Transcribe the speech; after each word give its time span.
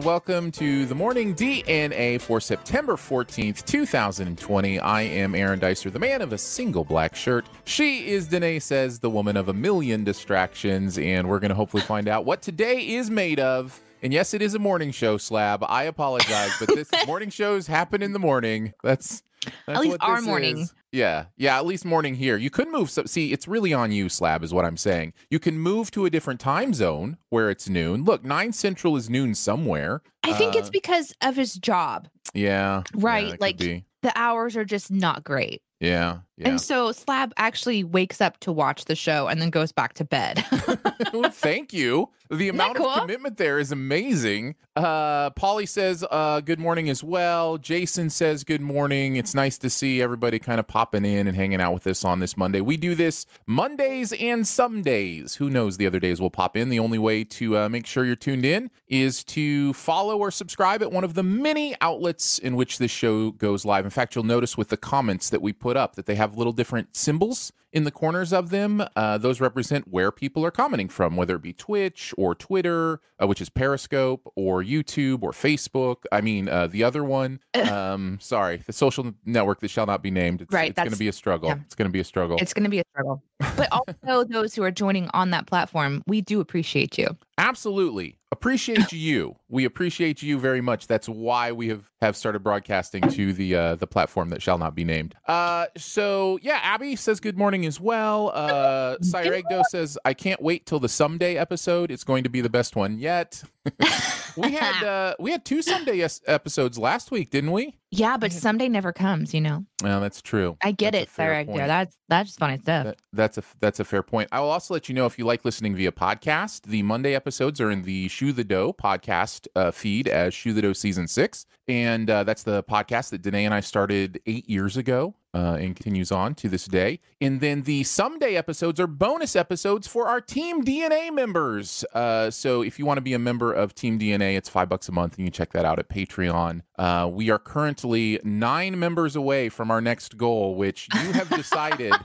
And 0.00 0.06
welcome 0.06 0.50
to 0.50 0.86
the 0.86 0.94
morning 0.94 1.34
DNA 1.34 2.18
for 2.18 2.40
September 2.40 2.94
14th, 2.94 3.66
2020. 3.66 4.78
I 4.78 5.02
am 5.02 5.34
Aaron 5.34 5.60
Dicer, 5.60 5.90
the 5.90 5.98
man 5.98 6.22
of 6.22 6.32
a 6.32 6.38
single 6.38 6.84
black 6.84 7.14
shirt. 7.14 7.44
She 7.64 8.08
is 8.08 8.26
Danae 8.26 8.60
says, 8.60 9.00
the 9.00 9.10
woman 9.10 9.36
of 9.36 9.48
a 9.48 9.52
million 9.52 10.02
distractions, 10.02 10.96
and 10.96 11.28
we're 11.28 11.38
going 11.38 11.50
to 11.50 11.54
hopefully 11.54 11.82
find 11.82 12.08
out 12.08 12.24
what 12.24 12.40
today 12.40 12.88
is 12.88 13.10
made 13.10 13.40
of. 13.40 13.78
And 14.02 14.10
yes, 14.10 14.32
it 14.32 14.40
is 14.40 14.54
a 14.54 14.58
morning 14.58 14.90
show 14.90 15.18
slab. 15.18 15.62
I 15.68 15.82
apologize, 15.82 16.52
but 16.58 16.68
this 16.68 16.88
morning 17.06 17.28
shows 17.28 17.66
happen 17.66 18.00
in 18.02 18.14
the 18.14 18.18
morning. 18.18 18.72
That's 18.82 19.22
that's 19.66 19.80
least 19.80 19.90
what 19.90 20.02
our 20.02 20.16
this 20.16 20.24
morning. 20.24 20.58
is. 20.58 20.74
Yeah, 20.92 21.26
yeah, 21.36 21.56
at 21.56 21.66
least 21.66 21.84
morning 21.84 22.16
here. 22.16 22.36
You 22.36 22.50
could 22.50 22.68
move. 22.68 22.90
So, 22.90 23.04
see, 23.04 23.32
it's 23.32 23.46
really 23.46 23.72
on 23.72 23.92
you, 23.92 24.08
Slab, 24.08 24.42
is 24.42 24.52
what 24.52 24.64
I'm 24.64 24.76
saying. 24.76 25.12
You 25.30 25.38
can 25.38 25.56
move 25.58 25.90
to 25.92 26.04
a 26.04 26.10
different 26.10 26.40
time 26.40 26.74
zone 26.74 27.16
where 27.28 27.48
it's 27.48 27.68
noon. 27.68 28.04
Look, 28.04 28.24
nine 28.24 28.52
central 28.52 28.96
is 28.96 29.08
noon 29.08 29.34
somewhere. 29.36 30.02
I 30.24 30.32
think 30.32 30.56
it's 30.56 30.68
Uh, 30.68 30.72
because 30.72 31.14
of 31.22 31.36
his 31.36 31.54
job. 31.54 32.08
Yeah, 32.34 32.48
yeah, 32.78 32.82
Right, 32.94 33.30
could 33.32 33.40
like- 33.40 33.84
The 34.02 34.12
hours 34.16 34.56
are 34.56 34.64
just 34.64 34.90
not 34.90 35.22
great. 35.24 35.62
yeah, 35.78 36.18
yeah. 36.40 36.48
And 36.48 36.60
so 36.60 36.92
Slab 36.92 37.32
actually 37.36 37.84
wakes 37.84 38.20
up 38.20 38.40
to 38.40 38.52
watch 38.52 38.86
the 38.86 38.96
show 38.96 39.28
and 39.28 39.40
then 39.42 39.50
goes 39.50 39.72
back 39.72 39.92
to 39.94 40.04
bed. 40.04 40.44
well, 41.12 41.30
thank 41.30 41.72
you. 41.72 42.08
The 42.30 42.48
amount 42.48 42.78
of 42.78 43.00
commitment 43.00 43.38
there 43.38 43.58
is 43.58 43.72
amazing. 43.72 44.54
Uh, 44.76 45.30
Polly 45.30 45.66
says 45.66 46.04
uh, 46.12 46.40
good 46.40 46.60
morning 46.60 46.88
as 46.88 47.02
well. 47.02 47.58
Jason 47.58 48.08
says 48.08 48.44
good 48.44 48.60
morning. 48.60 49.16
It's 49.16 49.34
nice 49.34 49.58
to 49.58 49.68
see 49.68 50.00
everybody 50.00 50.38
kind 50.38 50.60
of 50.60 50.68
popping 50.68 51.04
in 51.04 51.26
and 51.26 51.36
hanging 51.36 51.60
out 51.60 51.74
with 51.74 51.88
us 51.88 52.04
on 52.04 52.20
this 52.20 52.36
Monday. 52.36 52.60
We 52.60 52.76
do 52.76 52.94
this 52.94 53.26
Mondays 53.46 54.12
and 54.12 54.46
some 54.46 54.80
days. 54.80 55.34
Who 55.34 55.50
knows? 55.50 55.76
The 55.76 55.86
other 55.86 55.98
days 55.98 56.20
will 56.20 56.30
pop 56.30 56.56
in. 56.56 56.68
The 56.68 56.78
only 56.78 56.98
way 56.98 57.24
to 57.24 57.58
uh, 57.58 57.68
make 57.68 57.84
sure 57.84 58.04
you're 58.04 58.14
tuned 58.14 58.44
in 58.44 58.70
is 58.86 59.24
to 59.24 59.72
follow 59.72 60.16
or 60.16 60.30
subscribe 60.30 60.82
at 60.82 60.92
one 60.92 61.02
of 61.02 61.14
the 61.14 61.24
many 61.24 61.74
outlets 61.80 62.38
in 62.38 62.54
which 62.54 62.78
this 62.78 62.92
show 62.92 63.32
goes 63.32 63.64
live. 63.64 63.84
In 63.84 63.90
fact, 63.90 64.14
you'll 64.14 64.22
notice 64.22 64.56
with 64.56 64.68
the 64.68 64.76
comments 64.76 65.30
that 65.30 65.42
we 65.42 65.52
put 65.52 65.76
up 65.76 65.96
that 65.96 66.06
they 66.06 66.14
have 66.14 66.29
little 66.36 66.52
different 66.52 66.96
symbols 66.96 67.52
in 67.72 67.84
the 67.84 67.90
corners 67.90 68.32
of 68.32 68.50
them. 68.50 68.82
Uh, 68.96 69.16
those 69.16 69.40
represent 69.40 69.86
where 69.88 70.10
people 70.10 70.44
are 70.44 70.50
commenting 70.50 70.88
from, 70.88 71.14
whether 71.16 71.36
it 71.36 71.42
be 71.42 71.52
Twitch 71.52 72.12
or 72.18 72.34
Twitter, 72.34 73.00
uh, 73.22 73.26
which 73.26 73.40
is 73.40 73.48
Periscope, 73.48 74.30
or 74.34 74.62
YouTube 74.62 75.22
or 75.22 75.30
Facebook. 75.30 75.98
I 76.10 76.20
mean, 76.20 76.48
uh, 76.48 76.66
the 76.66 76.82
other 76.82 77.04
one. 77.04 77.40
Um, 77.54 78.18
sorry, 78.20 78.56
the 78.66 78.72
social 78.72 79.12
network 79.24 79.60
that 79.60 79.68
shall 79.70 79.86
not 79.86 80.02
be 80.02 80.10
named. 80.10 80.42
It's, 80.42 80.52
Right, 80.52 80.70
it's 80.70 80.76
going 80.78 80.90
to 80.90 80.98
be 80.98 81.08
a 81.08 81.12
struggle. 81.12 81.48
yeah. 81.50 81.58
It's 81.64 81.74
going 81.74 81.88
to 81.88 81.92
be 81.92 82.00
a 82.00 82.04
struggle. 82.04 82.38
it's 82.40 82.52
going 82.54 82.64
to 82.64 82.70
be 82.70 82.80
a 82.80 82.84
struggle. 82.92 83.22
But 83.56 83.68
also, 83.70 84.24
those 84.24 84.54
who 84.54 84.62
are 84.64 84.70
joining 84.70 85.08
on 85.14 85.30
that 85.30 85.46
platform, 85.46 86.02
we 86.06 86.20
do 86.20 86.40
appreciate 86.40 86.98
you. 86.98 87.16
Absolutely. 87.38 88.16
Appreciate 88.32 88.92
you. 88.92 89.34
We 89.48 89.64
appreciate 89.64 90.22
you 90.22 90.38
very 90.38 90.60
much. 90.60 90.86
That's 90.86 91.08
why 91.08 91.50
we 91.50 91.68
have 91.68 91.90
have 92.00 92.16
started 92.16 92.44
broadcasting 92.44 93.02
to 93.10 93.32
the 93.32 93.56
uh 93.56 93.74
the 93.74 93.88
platform 93.88 94.28
that 94.28 94.40
shall 94.40 94.56
not 94.56 94.76
be 94.76 94.84
named. 94.84 95.16
Uh 95.26 95.66
so 95.76 96.38
yeah, 96.40 96.60
Abby 96.62 96.94
says 96.94 97.18
good 97.18 97.36
morning 97.36 97.66
as 97.66 97.80
well. 97.80 98.30
Uh 98.32 98.96
Cyregdo 99.02 99.64
says 99.68 99.98
I 100.04 100.14
can't 100.14 100.40
wait 100.40 100.64
till 100.64 100.78
the 100.78 100.88
someday 100.88 101.36
episode. 101.36 101.90
It's 101.90 102.04
going 102.04 102.22
to 102.22 102.30
be 102.30 102.40
the 102.40 102.48
best 102.48 102.76
one 102.76 102.98
yet. 103.00 103.42
we 104.36 104.52
had 104.52 104.84
uh 104.84 105.14
we 105.18 105.32
had 105.32 105.44
two 105.44 105.60
someday 105.60 106.06
episodes 106.26 106.78
last 106.78 107.10
week, 107.10 107.30
didn't 107.30 107.50
we? 107.50 107.79
Yeah, 107.92 108.16
but 108.16 108.32
someday 108.32 108.68
never 108.68 108.92
comes, 108.92 109.34
you 109.34 109.40
know? 109.40 109.64
Well, 109.82 110.00
that's 110.00 110.22
true. 110.22 110.56
I 110.62 110.72
get 110.72 110.92
That's 110.92 111.10
it, 111.10 111.14
Sarah. 111.14 111.44
That's 111.44 111.96
that's 112.08 112.36
funny 112.36 112.58
stuff. 112.58 112.84
That, 112.84 112.96
that's 113.12 113.38
a 113.38 113.42
that's 113.60 113.80
a 113.80 113.84
fair 113.84 114.02
point. 114.02 114.28
I 114.32 114.40
will 114.40 114.50
also 114.50 114.74
let 114.74 114.88
you 114.88 114.94
know 114.94 115.06
if 115.06 115.18
you 115.18 115.24
like 115.24 115.44
listening 115.44 115.74
via 115.74 115.92
podcast. 115.92 116.62
The 116.62 116.82
Monday 116.82 117.14
episodes 117.14 117.60
are 117.60 117.70
in 117.70 117.82
the 117.82 118.08
Shoe 118.08 118.32
the 118.32 118.44
Dough 118.44 118.72
podcast 118.72 119.46
uh, 119.56 119.70
feed 119.70 120.08
as 120.08 120.34
Shoe 120.34 120.52
the 120.52 120.62
Dough 120.62 120.72
season 120.72 121.08
six, 121.08 121.46
and 121.68 122.10
uh, 122.10 122.24
that's 122.24 122.42
the 122.42 122.62
podcast 122.64 123.10
that 123.10 123.22
Danae 123.22 123.44
and 123.44 123.54
I 123.54 123.60
started 123.60 124.20
eight 124.26 124.48
years 124.48 124.76
ago. 124.76 125.14
Uh, 125.32 125.56
and 125.60 125.76
continues 125.76 126.10
on 126.10 126.34
to 126.34 126.48
this 126.48 126.64
day. 126.64 126.98
And 127.20 127.40
then 127.40 127.62
the 127.62 127.84
Someday 127.84 128.34
episodes 128.34 128.80
are 128.80 128.88
bonus 128.88 129.36
episodes 129.36 129.86
for 129.86 130.08
our 130.08 130.20
Team 130.20 130.64
DNA 130.64 131.14
members. 131.14 131.84
Uh, 131.94 132.32
so 132.32 132.62
if 132.62 132.80
you 132.80 132.84
want 132.84 132.96
to 132.96 133.00
be 133.00 133.14
a 133.14 133.18
member 133.20 133.52
of 133.52 133.72
Team 133.72 133.96
DNA, 133.96 134.36
it's 134.36 134.48
five 134.48 134.68
bucks 134.68 134.88
a 134.88 134.92
month, 134.92 135.12
and 135.12 135.20
you 135.20 135.26
can 135.26 135.32
check 135.32 135.52
that 135.52 135.64
out 135.64 135.78
at 135.78 135.88
Patreon. 135.88 136.62
Uh, 136.80 137.08
we 137.12 137.30
are 137.30 137.38
currently 137.80 138.20
nine 138.22 138.78
members 138.78 139.16
away 139.16 139.48
from 139.48 139.70
our 139.70 139.80
next 139.80 140.16
goal, 140.16 140.54
which 140.54 140.88
you 141.02 141.12
have 141.12 141.28
decided. 141.30 141.92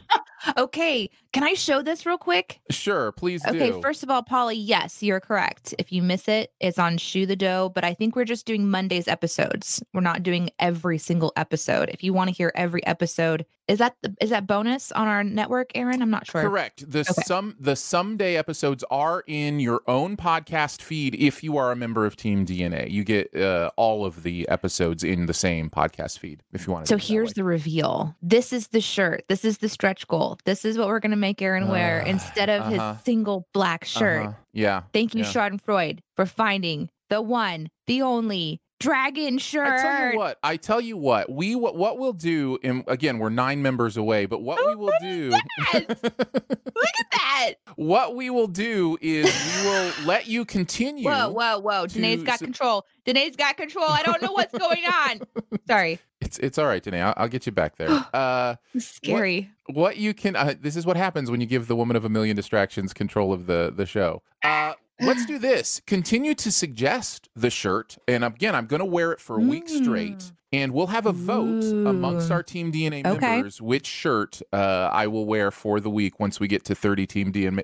Okay, 0.60 1.10
can 1.36 1.44
I 1.44 1.54
show 1.54 1.82
this 1.82 2.06
real 2.06 2.18
quick? 2.18 2.62
Sure, 2.70 3.12
please 3.12 3.44
do. 3.44 3.50
Okay, 3.50 3.82
first 3.82 4.04
of 4.04 4.10
all, 4.10 4.24
Polly, 4.24 4.56
yes, 4.56 5.04
you're 5.04 5.20
correct. 5.20 5.76
If 5.78 5.92
you 5.92 6.02
miss 6.02 6.30
it, 6.30 6.54
it's 6.62 6.80
on 6.80 6.98
Shoe 6.98 7.26
the 7.26 7.36
Dough, 7.36 7.74
but 7.76 7.84
I 7.84 7.94
think 7.94 8.16
we're 8.16 8.24
just 8.24 8.46
doing 8.46 8.70
Monday's 8.70 9.10
episodes. 9.10 9.84
We're 9.94 10.00
not 10.00 10.24
doing 10.24 10.50
every 10.60 10.98
single 10.98 11.34
episode. 11.36 11.90
If 11.90 12.04
you 12.04 12.14
want 12.14 12.30
to 12.30 12.34
hear 12.34 12.54
every 12.56 12.86
episode, 12.86 13.46
is 13.68 13.80
that 13.80 13.96
the, 14.02 14.16
is 14.22 14.30
that 14.30 14.46
bonus 14.46 14.92
on 14.92 15.08
our 15.08 15.24
network, 15.24 15.72
Aaron? 15.76 16.02
I'm 16.02 16.12
not 16.12 16.28
sure. 16.28 16.42
Correct. 16.44 16.90
The 16.90 17.00
Okay. 17.00 17.24
some 17.26 17.56
the 17.60 17.76
someday 17.76 18.38
episodes 18.38 18.84
are 18.92 19.24
in 19.28 19.60
your 19.60 19.82
own 19.88 20.18
podcast 20.18 20.82
feed 20.82 21.16
if 21.16 21.44
you 21.44 21.58
are 21.58 21.72
a 21.72 21.76
member 21.76 22.06
of 22.06 22.16
Team 22.16 22.46
DNA. 22.46 22.90
You 22.92 23.04
get 23.04 23.36
uh, 23.36 23.72
all 23.76 24.06
of 24.06 24.24
the 24.24 24.48
episodes 24.50 25.04
in 25.04 25.26
the 25.26 25.34
same 25.34 25.70
podcast 25.72 26.20
feed 26.20 26.44
if 26.54 26.68
you 26.68 26.74
want 26.74 26.86
to. 26.86 26.90
So 26.90 26.98
here's 26.98 27.34
the 27.34 27.44
reveal. 27.44 28.16
This 28.22 28.54
is 28.54 28.68
the 28.68 28.82
shirt. 28.82 29.26
This 29.30 29.44
is 29.44 29.58
the 29.58 29.70
stretch 29.70 30.08
goal. 30.08 30.38
This 30.46 30.64
is 30.64 30.78
what 30.78 30.88
we're 30.88 31.00
gonna 31.00 31.16
make 31.26 31.42
Aaron 31.42 31.68
wear 31.68 32.04
Uh, 32.04 32.10
instead 32.10 32.50
of 32.50 32.62
uh-huh. 32.62 32.94
his 32.94 33.04
single 33.04 33.48
black 33.54 33.84
shirt. 33.86 34.36
Yeah. 34.54 34.84
Thank 34.94 35.16
you, 35.16 35.24
yeah. 35.24 35.32
Schadenfreude, 35.32 36.00
for 36.16 36.26
finding 36.26 36.90
the 37.10 37.22
one, 37.22 37.68
the 37.88 38.02
only 38.02 38.60
dragon 38.80 39.38
shirt. 39.38 39.68
I 39.68 39.82
tell 39.82 40.12
you 40.12 40.18
what. 40.18 40.40
I 40.44 40.58
tell 40.58 40.82
you 40.82 40.98
what. 40.98 41.32
We 41.32 41.56
what, 41.56 41.76
what 41.76 41.98
we'll 41.98 42.14
do. 42.14 42.58
And 42.64 42.84
again, 42.88 43.20
we're 43.20 43.30
nine 43.30 43.62
members 43.62 43.98
away. 43.98 44.26
But 44.26 44.42
what 44.42 44.60
Oh, 44.62 44.68
we 44.70 44.76
will 44.76 44.86
look 44.86 44.96
do. 45.02 45.30
Look 45.74 46.94
at 47.00 47.12
that. 47.12 47.54
what 47.76 48.16
we 48.16 48.30
will 48.30 48.48
do 48.48 48.98
is 49.02 49.26
we 49.26 49.70
will 49.70 49.92
let 50.06 50.28
you 50.28 50.46
continue. 50.46 51.06
Whoa, 51.06 51.30
whoa, 51.32 51.60
whoa. 51.60 51.88
Danae's 51.88 52.24
got 52.24 52.40
control. 52.40 52.86
Danae's 53.06 53.36
got 53.36 53.58
control. 53.58 53.86
I 53.88 54.04
don't 54.04 54.22
know 54.22 54.32
what's 54.32 54.58
going 54.58 54.84
on. 54.86 55.22
Sorry. 55.68 56.00
It's 56.22 56.38
it's 56.40 56.58
all 56.58 56.66
right, 56.66 56.82
Danae. 56.82 57.02
I'll, 57.02 57.14
I'll 57.18 57.28
get 57.28 57.46
you 57.46 57.52
back 57.52 57.78
there. 57.78 57.90
Uh, 58.14 58.56
Scary. 58.78 59.50
what 59.68 59.98
you 59.98 60.14
can 60.14 60.36
uh, 60.36 60.54
this 60.60 60.76
is 60.76 60.86
what 60.86 60.96
happens 60.98 61.30
when 61.30 61.42
you 61.42 61.48
give 61.48 61.68
the 61.68 61.76
woman 61.76 61.96
of 61.96 62.06
a 62.06 62.10
million 62.10 62.36
distractions 62.36 62.94
control 62.94 63.34
of 63.34 63.46
the 63.46 63.74
the 63.76 63.86
show 63.86 64.22
uh 64.44 64.74
let's 65.02 65.26
do 65.26 65.38
this 65.38 65.82
continue 65.86 66.34
to 66.34 66.52
suggest 66.52 67.28
the 67.36 67.50
shirt 67.50 67.98
and 68.08 68.24
again 68.24 68.56
i'm 68.56 68.66
gonna 68.66 68.86
wear 68.86 69.12
it 69.12 69.20
for 69.20 69.38
a 69.38 69.42
week 69.42 69.68
straight 69.68 70.18
Mm. 70.18 70.32
and 70.54 70.74
we'll 70.74 70.88
have 70.88 71.06
a 71.06 71.12
vote 71.12 71.64
amongst 71.88 72.32
our 72.32 72.42
team 72.44 72.72
dna 72.72 73.06
Okay. 73.06 73.36
members 73.36 73.62
which 73.62 73.86
shirt 73.88 74.42
uh 74.54 74.90
i 74.94 75.06
will 75.08 75.26
wear 75.26 75.52
for 75.52 75.80
the 75.82 75.90
week 75.90 76.20
once 76.20 76.40
we 76.40 76.48
get 76.48 76.64
to 76.66 76.76
30 76.76 77.06
team 77.08 77.34
dna 77.34 77.64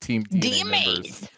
team 0.00 0.22
DNA 0.24 0.64
members 0.70 1.28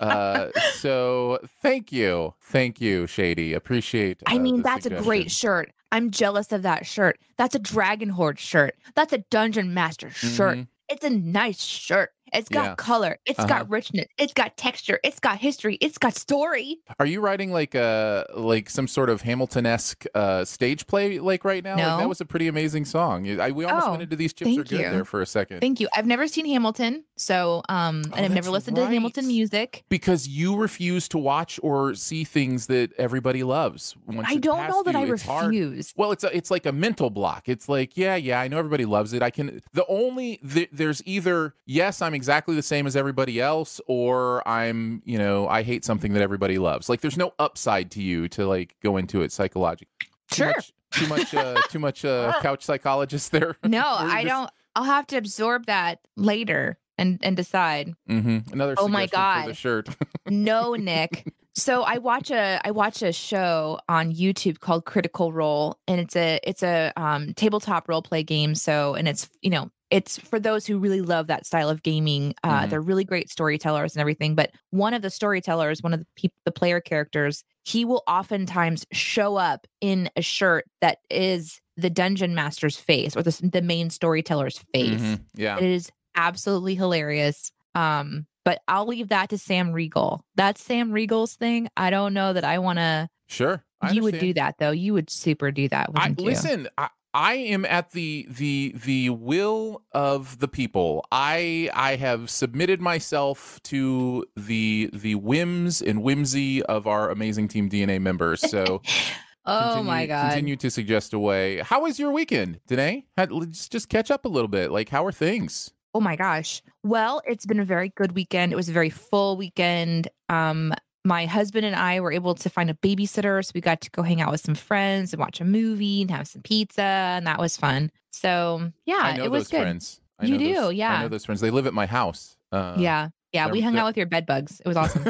uh 0.00 0.48
so 0.74 1.38
thank 1.60 1.92
you 1.92 2.32
thank 2.40 2.80
you 2.80 3.06
shady 3.06 3.52
appreciate 3.52 4.22
I 4.26 4.36
uh, 4.36 4.38
mean, 4.38 4.56
the 4.58 4.62
that's 4.62 4.86
a 4.86 4.90
great 4.90 5.30
shirt. 5.30 5.72
I'm 5.90 6.10
jealous 6.10 6.52
of 6.52 6.62
that 6.62 6.84
shirt. 6.86 7.18
That's 7.38 7.54
a 7.54 7.58
Dragon 7.58 8.10
Horde 8.10 8.38
shirt. 8.38 8.74
That's 8.94 9.12
a 9.14 9.18
Dungeon 9.30 9.72
Master 9.72 10.10
shirt. 10.10 10.58
Mhm. 10.58 10.66
It's 10.90 11.02
a 11.04 11.08
nice 11.10 11.62
shirt. 11.62 12.10
It's 12.32 12.48
got 12.48 12.64
Yeah. 12.64 12.74
color. 12.76 13.18
It's 13.26 13.38
Uh-huh. 13.38 13.48
got 13.48 13.70
richness. 13.70 14.06
It's 14.18 14.32
got 14.32 14.56
texture. 14.56 14.98
It's 15.04 15.20
got 15.20 15.38
history. 15.38 15.76
It's 15.80 15.98
got 15.98 16.14
story. 16.16 16.78
Are 16.98 17.06
you 17.06 17.20
writing 17.20 17.52
like 17.52 17.74
a 17.74 18.26
like 18.34 18.70
some 18.70 18.86
sort 18.88 19.10
of 19.10 19.22
Hamilton-esque 19.22 20.04
uh, 20.14 20.44
stage 20.44 20.86
play 20.86 21.18
like 21.18 21.44
right 21.44 21.62
now? 21.64 21.76
Like, 21.76 21.84
No. 21.86 21.96
that 21.98 22.08
was 22.08 22.20
a 22.20 22.24
pretty 22.24 22.48
amazing 22.48 22.84
song. 22.84 23.28
I, 23.40 23.50
we 23.50 23.64
almost 23.64 23.86
Oh, 23.86 23.90
went 23.92 24.02
into 24.02 24.16
these 24.16 24.32
chips 24.32 24.50
are 24.56 24.62
good 24.64 24.70
you. 24.72 24.78
there 24.78 25.04
for 25.04 25.20
a 25.22 25.26
second. 25.26 25.60
Thank 25.60 25.80
you. 25.80 25.88
I've 25.94 26.06
never 26.06 26.26
seen 26.28 26.46
Hamilton, 26.46 27.04
so 27.16 27.62
um, 27.68 28.02
Oh, 28.12 28.16
and 28.16 28.24
I've 28.26 28.32
never 28.34 28.50
listened 28.50 28.76
to 28.76 28.86
Hamilton 28.86 29.26
music. 29.26 29.84
because 29.88 30.28
you 30.28 30.56
refuse 30.56 31.08
to 31.08 31.18
watch 31.18 31.58
or 31.62 31.94
see 31.94 32.24
things 32.24 32.66
that 32.66 32.92
everybody 32.98 33.42
loves. 33.42 33.94
Once 34.06 34.26
I 34.30 34.36
don't 34.36 34.68
know 34.68 34.82
that 34.82 34.94
you, 34.94 35.00
I 35.00 35.04
it's 35.12 35.22
hard. 35.22 35.46
refuse. 35.46 35.92
Well, 35.96 36.12
it's 36.12 36.24
a, 36.24 36.36
it's 36.36 36.50
like 36.50 36.66
a 36.66 36.72
mental 36.72 37.10
block. 37.10 37.48
It's 37.48 37.68
like, 37.68 37.96
yeah, 37.96 38.16
yeah, 38.16 38.40
I 38.40 38.48
know 38.48 38.58
everybody 38.58 38.84
loves 38.84 39.12
it. 39.12 39.22
I 39.22 39.30
can. 39.30 39.60
The 39.72 39.86
only 39.86 40.38
th- 40.38 40.70
there's 40.72 41.02
either 41.06 41.54
yes, 41.66 42.02
I'm 42.02 42.14
exactly 42.18 42.54
the 42.54 42.62
same 42.62 42.86
as 42.86 42.94
everybody 42.96 43.40
else, 43.40 43.80
or 43.86 44.46
I'm, 44.46 45.00
you 45.06 45.16
know, 45.18 45.48
I 45.48 45.62
hate 45.62 45.84
something 45.84 46.12
that 46.14 46.22
everybody 46.22 46.58
loves. 46.58 46.88
Like, 46.90 47.00
there's 47.00 47.16
no 47.16 47.32
upside 47.38 47.90
to 47.92 48.02
you 48.02 48.28
to 48.30 48.46
like 48.46 48.74
go 48.82 48.96
into 48.98 49.22
it 49.22 49.32
psychologically. 49.32 49.88
Too 50.30 50.36
Sure. 50.44 50.46
much, 50.48 50.72
too 50.92 51.06
much, 51.06 51.34
uh, 51.34 51.62
too 51.70 51.78
much 51.78 52.04
uh, 52.04 52.34
couch 52.42 52.62
psychologist 52.64 53.32
there. 53.32 53.56
No, 53.64 53.84
I 53.86 54.24
just- 54.24 54.34
don't. 54.34 54.50
I'll 54.76 54.84
have 54.84 55.06
to 55.08 55.16
absorb 55.16 55.66
that 55.66 56.00
later 56.16 56.78
and 56.98 57.18
and 57.22 57.36
decide. 57.36 57.94
mm-hmm. 58.08 58.52
Another. 58.52 58.74
Oh 58.78 58.88
my 58.88 59.06
god 59.06 59.42
for 59.44 59.48
the 59.48 59.54
shirt. 59.54 59.88
No, 60.28 60.74
Nick. 60.74 61.32
So 61.58 61.82
I 61.82 61.98
watch 61.98 62.30
a 62.30 62.60
I 62.64 62.70
watch 62.70 63.02
a 63.02 63.12
show 63.12 63.80
on 63.88 64.14
YouTube 64.14 64.60
called 64.60 64.84
Critical 64.84 65.32
Role, 65.32 65.76
and 65.88 66.00
it's 66.00 66.14
a 66.16 66.38
it's 66.44 66.62
a 66.62 66.92
um, 66.96 67.34
tabletop 67.34 67.88
role 67.88 68.00
play 68.02 68.22
game. 68.22 68.54
So 68.54 68.94
and 68.94 69.08
it's 69.08 69.28
you 69.42 69.50
know 69.50 69.70
it's 69.90 70.18
for 70.18 70.38
those 70.38 70.66
who 70.66 70.78
really 70.78 71.00
love 71.00 71.26
that 71.28 71.46
style 71.46 71.68
of 71.70 71.82
gaming. 71.82 72.34
Uh, 72.44 72.60
Mhm. 72.62 72.70
They're 72.70 72.80
really 72.80 73.04
great 73.04 73.30
storytellers 73.30 73.94
and 73.94 74.00
everything. 74.00 74.34
But 74.34 74.52
one 74.70 74.92
of 74.94 75.02
the 75.02 75.10
storytellers, 75.10 75.82
one 75.82 75.94
of 75.94 76.00
the 76.00 76.06
peop 76.14 76.32
the 76.44 76.52
player 76.52 76.80
characters, 76.80 77.42
he 77.64 77.84
will 77.84 78.02
oftentimes 78.06 78.86
show 78.92 79.36
up 79.36 79.66
in 79.80 80.10
a 80.14 80.22
shirt 80.22 80.64
that 80.80 80.98
is 81.10 81.60
the 81.76 81.90
dungeon 81.90 82.34
master's 82.34 82.76
face 82.76 83.16
or 83.16 83.22
the 83.22 83.36
the 83.52 83.62
main 83.62 83.90
storyteller's 83.90 84.58
face. 84.72 85.00
Mhm. 85.00 85.20
Yeah. 85.34 85.56
It 85.56 85.64
is 85.64 85.90
absolutely 86.14 86.74
hilarious. 86.76 87.50
Um, 87.74 88.26
but 88.48 88.62
I'll 88.66 88.86
leave 88.86 89.08
that 89.08 89.28
to 89.28 89.36
Sam 89.36 89.72
Riegel. 89.72 90.24
That's 90.34 90.62
Sam 90.62 90.90
Riegel's 90.90 91.34
thing. 91.34 91.68
I 91.76 91.90
don't 91.90 92.14
know 92.14 92.32
that 92.32 92.44
I 92.44 92.60
want 92.60 92.78
to. 92.78 93.10
Sure. 93.26 93.62
I 93.82 93.90
You 93.90 94.02
would 94.04 94.18
do 94.18 94.32
that 94.32 94.54
though. 94.58 94.70
You 94.70 94.94
would 94.94 95.10
super 95.10 95.50
do 95.50 95.68
that. 95.68 95.90
I 95.94 96.08
you? 96.08 96.14
listen. 96.16 96.66
I, 96.78 96.88
I 97.12 97.34
am 97.34 97.66
at 97.66 97.90
the 97.90 98.26
the 98.30 98.74
the 98.74 99.10
will 99.10 99.82
of 99.92 100.38
the 100.38 100.48
people. 100.48 101.04
I 101.12 101.68
I 101.74 101.96
have 101.96 102.30
submitted 102.30 102.80
myself 102.80 103.62
to 103.64 104.24
the 104.34 104.88
the 104.94 105.16
whims 105.16 105.82
and 105.82 106.02
whimsy 106.02 106.62
of 106.62 106.86
our 106.86 107.10
amazing 107.10 107.48
team 107.48 107.68
DNA 107.68 108.00
members. 108.00 108.40
So 108.50 108.80
oh 109.44 109.82
my 109.82 110.06
god. 110.06 110.30
Continue 110.30 110.56
to 110.56 110.70
suggest 110.70 111.12
a 111.12 111.18
way. 111.18 111.58
How 111.58 111.82
was 111.82 111.98
your 111.98 112.12
weekend, 112.12 112.60
Danae? 112.66 113.04
Had, 113.14 113.30
let's 113.30 113.68
just 113.68 113.90
catch 113.90 114.10
up 114.10 114.24
a 114.24 114.28
little 114.28 114.48
bit. 114.48 114.70
Like, 114.70 114.88
how 114.88 115.04
are 115.04 115.12
things? 115.12 115.74
Oh 115.94 116.00
my 116.00 116.16
gosh. 116.16 116.62
Well, 116.82 117.22
it's 117.26 117.46
been 117.46 117.60
a 117.60 117.64
very 117.64 117.90
good 117.96 118.12
weekend. 118.12 118.52
It 118.52 118.56
was 118.56 118.68
a 118.68 118.72
very 118.72 118.90
full 118.90 119.36
weekend. 119.36 120.08
Um, 120.28 120.74
my 121.04 121.26
husband 121.26 121.64
and 121.64 121.74
I 121.74 122.00
were 122.00 122.12
able 122.12 122.34
to 122.34 122.50
find 122.50 122.68
a 122.70 122.74
babysitter, 122.74 123.44
so 123.44 123.52
we 123.54 123.60
got 123.60 123.80
to 123.82 123.90
go 123.90 124.02
hang 124.02 124.20
out 124.20 124.30
with 124.30 124.40
some 124.42 124.54
friends 124.54 125.12
and 125.12 125.20
watch 125.20 125.40
a 125.40 125.44
movie 125.44 126.02
and 126.02 126.10
have 126.10 126.28
some 126.28 126.42
pizza, 126.42 126.82
and 126.82 127.26
that 127.26 127.38
was 127.38 127.56
fun. 127.56 127.90
So 128.12 128.70
yeah, 128.84 128.98
I 129.00 129.16
know 129.16 129.24
it 129.24 129.30
was 129.30 129.44
those 129.44 129.50
good. 129.50 129.62
friends. 129.62 130.00
I 130.18 130.26
You 130.26 130.32
know 130.32 130.38
do, 130.38 130.54
those- 130.54 130.80
I 130.80 131.02
know 131.02 131.08
those 131.08 131.24
friends. 131.24 131.40
They 131.40 131.50
live 131.50 131.66
at 131.66 131.72
my 131.74 131.86
house. 131.86 132.36
Uh, 132.52 132.74
yeah, 132.78 133.08
yeah. 133.46 133.52
We 133.52 133.60
hung 133.60 133.74
they're- 133.74 133.82
out 133.82 133.86
with 133.86 133.96
your 133.96 134.06
bed 134.06 134.26
bugs. 134.26 134.60
It 134.64 134.68
was 134.68 134.76
awesome. 134.76 135.04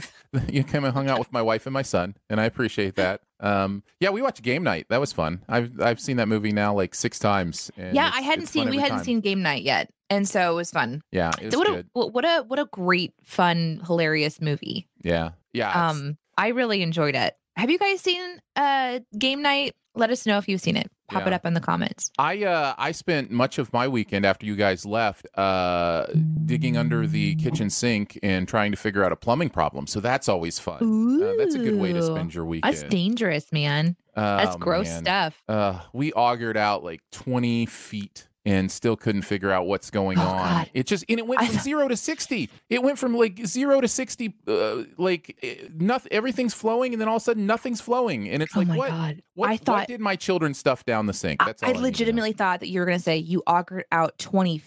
you 0.48 0.64
came 0.64 0.84
and 0.84 0.92
hung 0.92 1.08
out 1.08 1.18
with 1.18 1.32
my 1.32 1.42
wife 1.42 1.66
and 1.66 1.72
my 1.72 1.82
son, 1.82 2.16
and 2.28 2.40
I 2.40 2.44
appreciate 2.44 2.96
that. 2.96 3.20
Um, 3.40 3.82
yeah, 4.00 4.10
we 4.10 4.22
watched 4.22 4.42
Game 4.42 4.62
Night. 4.62 4.86
That 4.88 5.00
was 5.00 5.12
fun. 5.12 5.42
I've 5.48 5.80
I've 5.80 6.00
seen 6.00 6.16
that 6.16 6.28
movie 6.28 6.52
now 6.52 6.74
like 6.74 6.94
six 6.94 7.18
times. 7.18 7.70
And 7.76 7.94
yeah, 7.94 8.10
I 8.14 8.20
hadn't 8.20 8.46
seen 8.46 8.70
we 8.70 8.78
hadn't 8.78 8.98
time. 8.98 9.04
seen 9.04 9.20
game 9.20 9.42
night 9.42 9.62
yet, 9.62 9.90
and 10.10 10.28
so 10.28 10.52
it 10.52 10.54
was 10.54 10.70
fun. 10.70 11.02
Yeah, 11.12 11.30
it 11.40 11.46
was 11.46 11.52
So 11.54 11.58
what 11.58 11.68
good. 11.68 11.86
a 11.94 12.06
what 12.06 12.24
a 12.24 12.44
what 12.46 12.58
a 12.58 12.64
great, 12.66 13.12
fun, 13.22 13.80
hilarious 13.86 14.40
movie. 14.40 14.88
yeah, 15.02 15.30
yeah. 15.52 15.88
Um, 15.90 16.16
I 16.38 16.48
really 16.48 16.82
enjoyed 16.82 17.14
it. 17.16 17.34
Have 17.56 17.70
you 17.70 17.78
guys 17.78 18.00
seen 18.00 18.40
uh 18.56 19.00
game 19.18 19.42
night? 19.42 19.74
Let 19.94 20.10
us 20.10 20.26
know 20.26 20.38
if 20.38 20.48
you've 20.48 20.60
seen 20.60 20.76
it. 20.76 20.90
Pop 21.08 21.26
it 21.26 21.32
up 21.32 21.44
in 21.44 21.54
the 21.54 21.60
comments. 21.60 22.10
I 22.18 22.44
uh 22.44 22.74
I 22.78 22.92
spent 22.92 23.30
much 23.30 23.58
of 23.58 23.72
my 23.72 23.86
weekend 23.88 24.24
after 24.24 24.46
you 24.46 24.56
guys 24.56 24.86
left 24.86 25.26
uh 25.34 26.06
digging 26.46 26.76
under 26.76 27.06
the 27.06 27.34
kitchen 27.36 27.70
sink 27.70 28.18
and 28.22 28.48
trying 28.48 28.70
to 28.72 28.76
figure 28.76 29.04
out 29.04 29.12
a 29.12 29.16
plumbing 29.16 29.50
problem. 29.50 29.86
So 29.86 30.00
that's 30.00 30.28
always 30.28 30.58
fun. 30.58 31.22
Uh, 31.22 31.34
that's 31.38 31.54
a 31.54 31.58
good 31.58 31.76
way 31.78 31.92
to 31.92 32.02
spend 32.02 32.34
your 32.34 32.44
weekend. 32.46 32.72
That's 32.74 32.82
dangerous, 32.84 33.52
man. 33.52 33.96
That's 34.16 34.54
Oh, 34.54 34.58
gross 34.58 34.86
man. 34.88 35.02
stuff. 35.04 35.42
Uh, 35.48 35.80
we 35.92 36.12
augered 36.12 36.56
out 36.56 36.82
like 36.84 37.00
20 37.12 37.66
feet 37.66 38.28
and 38.46 38.70
still 38.70 38.94
couldn't 38.96 39.22
figure 39.22 39.50
out 39.50 39.66
what's 39.66 39.90
going 39.90 40.18
Oh, 40.18 40.22
on. 40.22 40.36
God. 40.36 40.70
It 40.74 40.86
just 40.86 41.04
and 41.08 41.18
it 41.18 41.26
went 41.26 41.40
from 41.40 41.48
thought- 41.54 41.62
zero 41.62 41.88
to 41.88 41.96
60. 41.96 42.50
It 42.68 42.82
went 42.82 42.98
from 42.98 43.16
like 43.16 43.46
zero 43.46 43.80
to 43.80 43.88
60, 43.88 44.34
uh, 44.46 44.82
like 44.98 45.36
eh, 45.42 45.68
nothing. 45.78 46.12
Everything's 46.12 46.54
flowing, 46.54 46.92
and 46.92 47.00
then 47.00 47.08
all 47.08 47.16
of 47.16 47.22
a 47.22 47.24
sudden 47.24 47.46
nothing's 47.46 47.80
flowing, 47.80 48.28
and 48.28 48.42
it's 48.42 48.56
oh 48.56 48.60
like 48.60 48.68
what? 48.76 48.90
god. 48.90 49.22
What, 49.34 49.50
I 49.50 49.58
what 49.72 49.88
did 49.88 50.00
my 50.00 50.14
children 50.16 50.54
stuff 50.54 50.84
down 50.84 51.06
the 51.06 51.12
sink? 51.12 51.42
I, 51.42 51.46
That's 51.46 51.62
I 51.62 51.68
I 51.68 51.72
to 51.72 51.78
know. 51.78 51.82
legitimately 51.84 52.32
thought 52.32 52.60
that 52.60 52.68
you 52.68 52.80
were 52.80 52.86
gonna 52.86 52.98
say 52.98 53.16
you 53.16 53.42
augered 53.46 53.82
out 53.90 54.18
20 54.18 54.58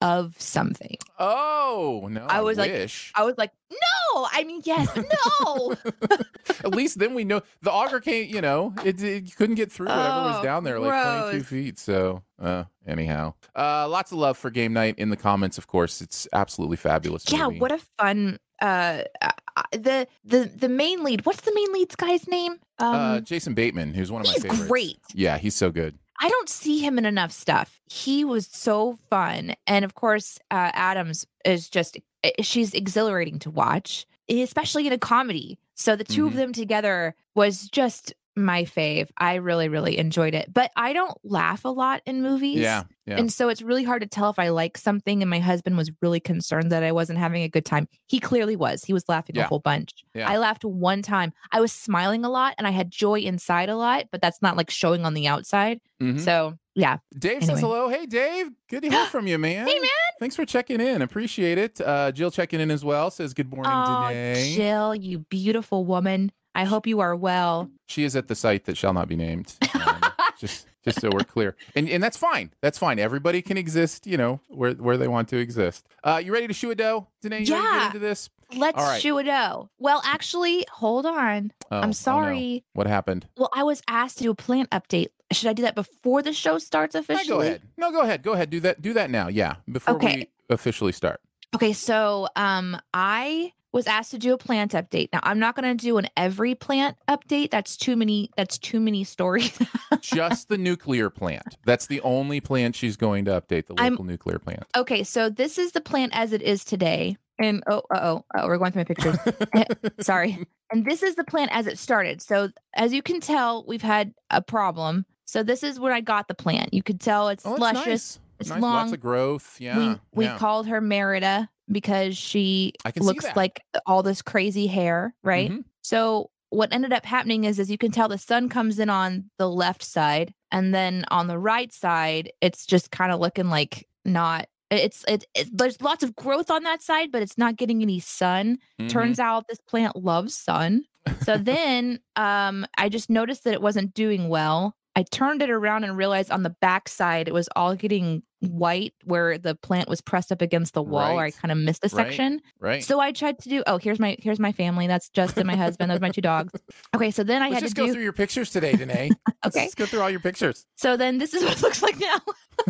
of 0.00 0.34
something. 0.40 0.96
Oh 1.18 2.08
no! 2.10 2.24
I 2.28 2.40
was 2.42 2.58
like- 2.58 2.70
wish. 2.72 3.12
I 3.14 3.24
was 3.24 3.34
like, 3.36 3.50
no, 3.70 4.26
I 4.32 4.44
mean 4.44 4.62
yes, 4.64 4.88
no. 5.44 5.74
At 6.64 6.74
least 6.74 6.98
then 6.98 7.14
we 7.14 7.24
know 7.24 7.42
the 7.62 7.70
auger 7.72 8.00
can't. 8.00 8.28
You 8.28 8.40
know, 8.40 8.74
it, 8.84 9.02
it 9.02 9.36
couldn't 9.36 9.56
get 9.56 9.70
through 9.72 9.86
whatever 9.88 10.08
was 10.26 10.36
Oh, 10.38 10.42
down 10.42 10.64
there, 10.64 10.78
like 10.78 11.22
twenty-two 11.22 11.44
feet. 11.44 11.78
So, 11.78 12.22
uh, 12.40 12.64
anyhow, 12.86 13.34
uh, 13.56 13.88
lots 13.88 14.12
of 14.12 14.18
love 14.18 14.36
for 14.38 14.50
game 14.50 14.72
night 14.72 14.94
in 14.98 15.10
the 15.10 15.16
comments. 15.16 15.58
Of 15.58 15.66
course, 15.66 16.00
it's 16.00 16.26
absolutely 16.32 16.76
fabulous. 16.76 17.24
yeah, 17.30 17.46
movie. 17.46 17.58
what 17.60 17.72
a 17.72 17.78
fun 17.98 18.38
uh 18.60 19.02
uh, 19.22 19.30
the 19.72 20.06
the 20.24 20.50
the 20.56 20.68
main 20.68 21.02
lead. 21.04 21.24
What's 21.26 21.42
the 21.42 21.52
main 21.54 21.72
lead's 21.72 21.94
guy's 21.96 22.26
name? 22.28 22.52
Um 22.78 22.94
uh, 22.94 23.20
Jason 23.20 23.54
Bateman, 23.54 23.94
who's 23.94 24.10
one 24.10 24.20
of 24.22 24.26
my 24.26 24.32
he's 24.34 24.42
favorites. 24.42 24.66
great. 24.68 24.98
Yeah, 25.14 25.38
he's 25.38 25.54
so 25.54 25.70
good. 25.70 25.96
I 26.20 26.28
don't 26.28 26.48
see 26.48 26.78
him 26.80 26.98
in 26.98 27.04
enough 27.04 27.32
stuff. 27.32 27.80
He 27.88 28.24
was 28.24 28.46
so 28.50 28.98
fun. 29.08 29.54
And 29.66 29.84
of 29.84 29.94
course, 29.94 30.38
uh, 30.50 30.70
Adams 30.74 31.24
is 31.44 31.68
just, 31.68 31.96
eh, 32.24 32.30
she's 32.42 32.74
exhilarating 32.74 33.38
to 33.40 33.50
watch, 33.50 34.06
especially 34.28 34.86
in 34.86 34.92
a 34.92 34.98
comedy. 34.98 35.58
So 35.74 35.94
the 35.94 36.04
2 36.04 36.26
of 36.26 36.32
Mhm. 36.32 36.36
them 36.36 36.52
together 36.52 37.14
was 37.36 37.68
just 37.68 38.12
my 38.44 38.64
fave. 38.64 39.08
I 39.16 39.36
really, 39.36 39.68
really 39.68 39.98
enjoyed 39.98 40.34
it. 40.34 40.52
But 40.52 40.70
I 40.76 40.92
don't 40.92 41.16
laugh 41.24 41.64
a 41.64 41.68
lot 41.68 42.02
in 42.06 42.22
movies. 42.22 42.58
Yeah, 42.58 42.84
yeah. 43.06 43.16
And 43.18 43.32
so 43.32 43.48
it's 43.48 43.62
really 43.62 43.84
hard 43.84 44.02
to 44.02 44.08
tell 44.08 44.30
if 44.30 44.38
I 44.38 44.48
like 44.50 44.76
something. 44.78 45.22
And 45.22 45.30
my 45.30 45.38
husband 45.40 45.76
was 45.76 45.90
really 46.02 46.20
concerned 46.20 46.72
that 46.72 46.82
I 46.82 46.92
wasn't 46.92 47.18
having 47.18 47.42
a 47.42 47.48
good 47.48 47.64
time. 47.64 47.88
He 48.06 48.20
clearly 48.20 48.56
was. 48.56 48.84
He 48.84 48.92
was 48.92 49.08
laughing 49.08 49.36
Yeah. 49.36 49.44
a 49.44 49.46
whole 49.48 49.60
bunch. 49.60 49.92
Yeah. 50.14 50.28
I 50.30 50.38
laughed 50.38 50.64
one 50.64 51.02
time. 51.02 51.32
I 51.52 51.60
was 51.60 51.72
smiling 51.72 52.24
a 52.24 52.30
lot 52.30 52.54
and 52.58 52.66
I 52.66 52.70
had 52.70 52.90
joy 52.90 53.20
inside 53.20 53.68
a 53.68 53.76
lot, 53.76 54.06
but 54.12 54.20
that's 54.22 54.42
not 54.42 54.56
like 54.56 54.70
showing 54.70 55.04
on 55.04 55.14
the 55.14 55.26
outside. 55.28 55.80
Mhm. 56.02 56.20
So 56.20 56.54
yeah. 56.74 56.98
Dave 57.18 57.42
says 57.44 57.58
hello. 57.58 57.88
Hey, 57.88 58.06
Dave. 58.06 58.50
Good 58.68 58.82
to 58.82 58.88
hear 58.90 59.04
from 59.06 59.26
you, 59.26 59.36
man. 59.38 59.66
Hey, 59.66 59.78
man. 59.80 59.88
Thanks 60.20 60.36
for 60.36 60.44
checking 60.44 60.80
in. 60.80 61.02
Appreciate 61.02 61.58
it. 61.58 61.80
Uh, 61.80 62.12
Jill 62.12 62.30
checking 62.30 62.60
in 62.60 62.70
as 62.70 62.84
well. 62.84 63.10
Says 63.10 63.34
good 63.34 63.50
morning, 63.52 63.72
Oh, 63.74 64.08
Danae. 64.08 64.54
Jill, 64.54 64.94
you 64.94 65.18
beautiful 65.20 65.84
woman. 65.84 66.30
I 66.58 66.64
hope 66.64 66.86
you 66.86 67.00
are 67.00 67.14
well. 67.14 67.70
She 67.86 68.02
is 68.04 68.16
at 68.16 68.26
the 68.28 68.34
site 68.34 68.64
that 68.64 68.76
shall 68.76 68.92
not 68.92 69.08
be 69.08 69.16
named. 69.16 69.54
Um, 69.74 70.00
just 70.38 70.66
just 70.84 71.00
so 71.00 71.08
we're 71.12 71.24
clear. 71.24 71.54
And 71.76 71.88
and 71.88 72.02
that's 72.02 72.16
fine. 72.16 72.50
That's 72.60 72.78
fine. 72.78 72.98
Everybody 72.98 73.42
can 73.42 73.56
exist, 73.56 74.06
you 74.06 74.16
know, 74.16 74.40
where 74.48 74.72
where 74.72 74.96
they 74.96 75.08
want 75.08 75.28
to 75.28 75.36
exist. 75.36 75.86
Uh 76.04 76.20
you 76.24 76.32
ready 76.32 76.48
to 76.48 76.54
shoe 76.54 76.70
a 76.70 76.74
dough? 76.74 77.06
Danae, 77.22 77.44
you 77.44 77.54
Yeah. 77.54 77.86
into 77.86 77.98
this? 77.98 78.28
Let's 78.56 78.78
right. 78.78 79.00
shoe 79.00 79.18
it 79.18 79.28
out. 79.28 79.68
Well, 79.78 80.00
actually, 80.04 80.64
hold 80.70 81.04
on. 81.06 81.52
Oh, 81.70 81.76
oh. 81.76 81.80
I'm 81.80 81.92
sorry. 81.92 82.64
What 82.72 82.86
happened? 82.86 83.26
Well, 83.36 83.50
I 83.54 83.62
was 83.62 83.82
asked 83.88 84.18
to 84.18 84.24
do 84.24 84.30
a 84.30 84.34
plant 84.34 84.70
update. 84.70 85.08
Should 85.32 85.48
I 85.48 85.52
do 85.52 85.62
that 85.62 85.74
before 85.74 86.22
the 86.22 86.32
show 86.32 86.58
starts 86.58 86.94
No, 86.94 87.00
officially? 87.00 87.28
go 87.28 87.40
ahead. 87.42 87.62
No, 87.76 87.92
go 87.92 88.00
ahead. 88.00 88.22
Go 88.22 88.32
ahead. 88.32 88.48
Do 88.50 88.60
that. 88.60 88.80
Do 88.80 88.94
that 88.94 89.10
now. 89.10 89.28
Yeah. 89.28 89.56
Before 89.70 89.94
Okay. 89.96 90.16
we 90.48 90.54
officially 90.54 90.92
start. 90.92 91.20
Okay, 91.54 91.72
so 91.72 92.28
um 92.36 92.76
I 92.94 93.52
was 93.72 93.86
asked 93.86 94.10
to 94.12 94.18
do 94.18 94.32
a 94.34 94.38
plant 94.38 94.72
update. 94.72 95.08
Now, 95.12 95.20
I'm 95.22 95.38
not 95.38 95.54
going 95.54 95.76
to 95.76 95.82
do 95.82 95.98
an 95.98 96.08
every 96.16 96.54
plant 96.54 96.96
update. 97.08 97.50
That's 97.50 97.76
too 97.76 97.96
many 97.96 98.30
that's 98.36 98.58
too 98.58 98.80
many 98.80 99.04
stories. 99.04 99.58
Just 100.00 100.48
the 100.48 100.58
nuclear 100.58 101.10
plant. 101.10 101.56
That's 101.64 101.86
the 101.86 102.00
only 102.00 102.40
plant 102.40 102.76
she's 102.76 102.96
going 102.96 103.24
to 103.26 103.32
update, 103.40 103.66
the 103.66 103.74
I'm- 103.78 103.92
local 103.92 104.04
nuclear 104.04 104.38
plant. 104.38 104.64
okay, 104.76 105.04
so 105.04 105.28
this 105.30 105.58
is 105.58 105.72
the 105.72 105.80
plant 105.80 106.12
as 106.14 106.32
it 106.32 106.42
is 106.42 106.64
today. 106.64 107.16
And 107.40 107.62
oh, 107.68 107.82
uh-oh, 107.94 108.24
oh, 108.36 108.46
we're 108.48 108.58
going 108.58 108.72
through 108.72 108.80
my 108.80 108.84
pictures. 108.84 109.16
Eh, 109.54 109.64
sorry. 110.00 110.44
And 110.72 110.84
this 110.84 111.04
is 111.04 111.14
the 111.14 111.22
plant 111.22 111.50
as 111.54 111.68
it 111.68 111.78
started. 111.78 112.20
So 112.20 112.48
as 112.74 112.92
you 112.92 113.00
can 113.00 113.20
tell, 113.20 113.64
we've 113.68 113.80
had 113.80 114.12
a 114.30 114.42
problem. 114.42 115.06
So 115.24 115.44
this 115.44 115.62
is 115.62 115.78
where 115.78 115.92
I 115.92 116.00
got 116.00 116.26
the 116.26 116.34
plant. 116.34 116.74
You 116.74 116.82
could 116.82 117.00
tell 117.00 117.28
it's 117.28 117.46
Oh, 117.46 117.52
luscious. 117.54 117.86
nice. 117.86 118.18
It's 118.40 118.50
nice. 118.50 118.60
long. 118.60 118.74
Lots 118.74 118.92
of 118.92 119.00
growth. 119.00 119.56
Yeah. 119.60 119.78
we 119.78 119.96
we 120.14 120.24
yeah. 120.24 120.36
called 120.38 120.66
her 120.66 120.80
Merida 120.80 121.48
because 121.70 122.16
she 122.16 122.72
I 122.84 122.90
can 122.90 123.02
see 123.02 123.06
looks 123.06 123.24
like 123.36 123.62
all 123.86 124.02
this 124.02 124.22
crazy 124.22 124.66
hair, 124.66 125.14
right? 125.22 125.50
Mhm. 125.50 125.64
So 125.82 126.30
what 126.50 126.72
ended 126.72 126.92
up 126.92 127.04
happening 127.04 127.44
is 127.44 127.60
as 127.60 127.70
you 127.70 127.76
can 127.78 127.90
tell 127.90 128.08
the 128.08 128.18
sun 128.18 128.48
comes 128.48 128.78
in 128.78 128.88
on 128.88 129.30
the 129.38 129.48
left 129.48 129.82
side 129.82 130.32
and 130.50 130.74
then 130.74 131.04
on 131.10 131.26
the 131.26 131.38
right 131.38 131.70
side 131.72 132.32
it's 132.40 132.64
just 132.64 132.90
kind 132.90 133.12
of 133.12 133.20
looking 133.20 133.50
like 133.50 133.86
not 134.06 134.46
it's 134.70 135.04
it, 135.08 135.24
it 135.34 135.46
there's 135.52 135.78
lots 135.82 136.02
of 136.02 136.16
growth 136.16 136.50
on 136.50 136.62
that 136.62 136.80
side 136.80 137.12
but 137.12 137.20
it's 137.20 137.36
not 137.36 137.56
getting 137.56 137.82
any 137.82 138.00
sun 138.00 138.56
Mhm. 138.80 138.88
turns 138.88 139.18
out 139.18 139.46
this 139.46 139.60
plant 139.68 139.94
loves 139.96 140.34
sun 140.34 140.84
so 141.22 141.36
then 141.36 142.00
um 142.16 142.66
i 142.78 142.88
just 142.88 143.10
noticed 143.10 143.44
that 143.44 143.52
it 143.52 143.60
wasn't 143.60 143.92
doing 143.92 144.30
well 144.30 144.74
i 144.96 145.02
turned 145.02 145.42
it 145.42 145.50
around 145.50 145.84
and 145.84 145.96
realized 145.96 146.30
on 146.30 146.42
the 146.42 146.50
back 146.60 146.88
side 146.88 147.28
it 147.28 147.34
was 147.34 147.48
all 147.56 147.74
getting 147.74 148.22
white 148.40 148.94
where 149.04 149.36
the 149.38 149.54
plant 149.56 149.88
was 149.88 150.00
pressed 150.00 150.30
up 150.30 150.40
against 150.40 150.72
the 150.74 150.82
wall 150.82 151.16
where 151.16 151.24
i 151.24 151.30
kind 151.30 151.50
of 151.50 151.58
missed 151.58 151.84
a 151.84 151.88
Right. 151.88 152.06
section 152.06 152.40
right. 152.60 152.84
so 152.84 153.00
I 153.00 153.10
tried 153.12 153.38
to 153.40 153.48
do. 153.48 153.62
Oh, 153.66 153.78
here's 153.78 153.98
my 153.98 154.16
here's 154.20 154.38
my 154.38 154.52
family. 154.52 154.86
That's 154.86 155.08
Justin, 155.10 155.46
my 155.46 155.56
husband. 155.56 155.90
Those 155.90 155.96
are 155.98 156.00
my 156.00 156.10
two 156.10 156.20
dogs. 156.20 156.52
Okay, 156.94 157.10
so 157.10 157.24
then 157.24 157.42
I 157.42 157.46
Let's 157.48 157.54
had 157.54 157.62
just 157.64 157.74
to 157.76 157.80
go 157.82 157.86
do. 157.86 157.94
through 157.94 158.02
your 158.04 158.12
pictures 158.12 158.50
today, 158.50 158.76
Danae. 158.76 159.08
Let's 159.44 159.56
Okay. 159.56 159.64
just 159.66 159.76
go 159.76 159.86
through 159.86 160.02
all 160.02 160.10
your 160.10 160.20
pictures. 160.20 160.66
So 160.76 160.96
then 160.96 161.18
this 161.18 161.34
is 161.34 161.42
what 161.42 161.56
it 161.56 161.62
looks 161.62 161.82
like 161.82 161.98
now. 161.98 162.18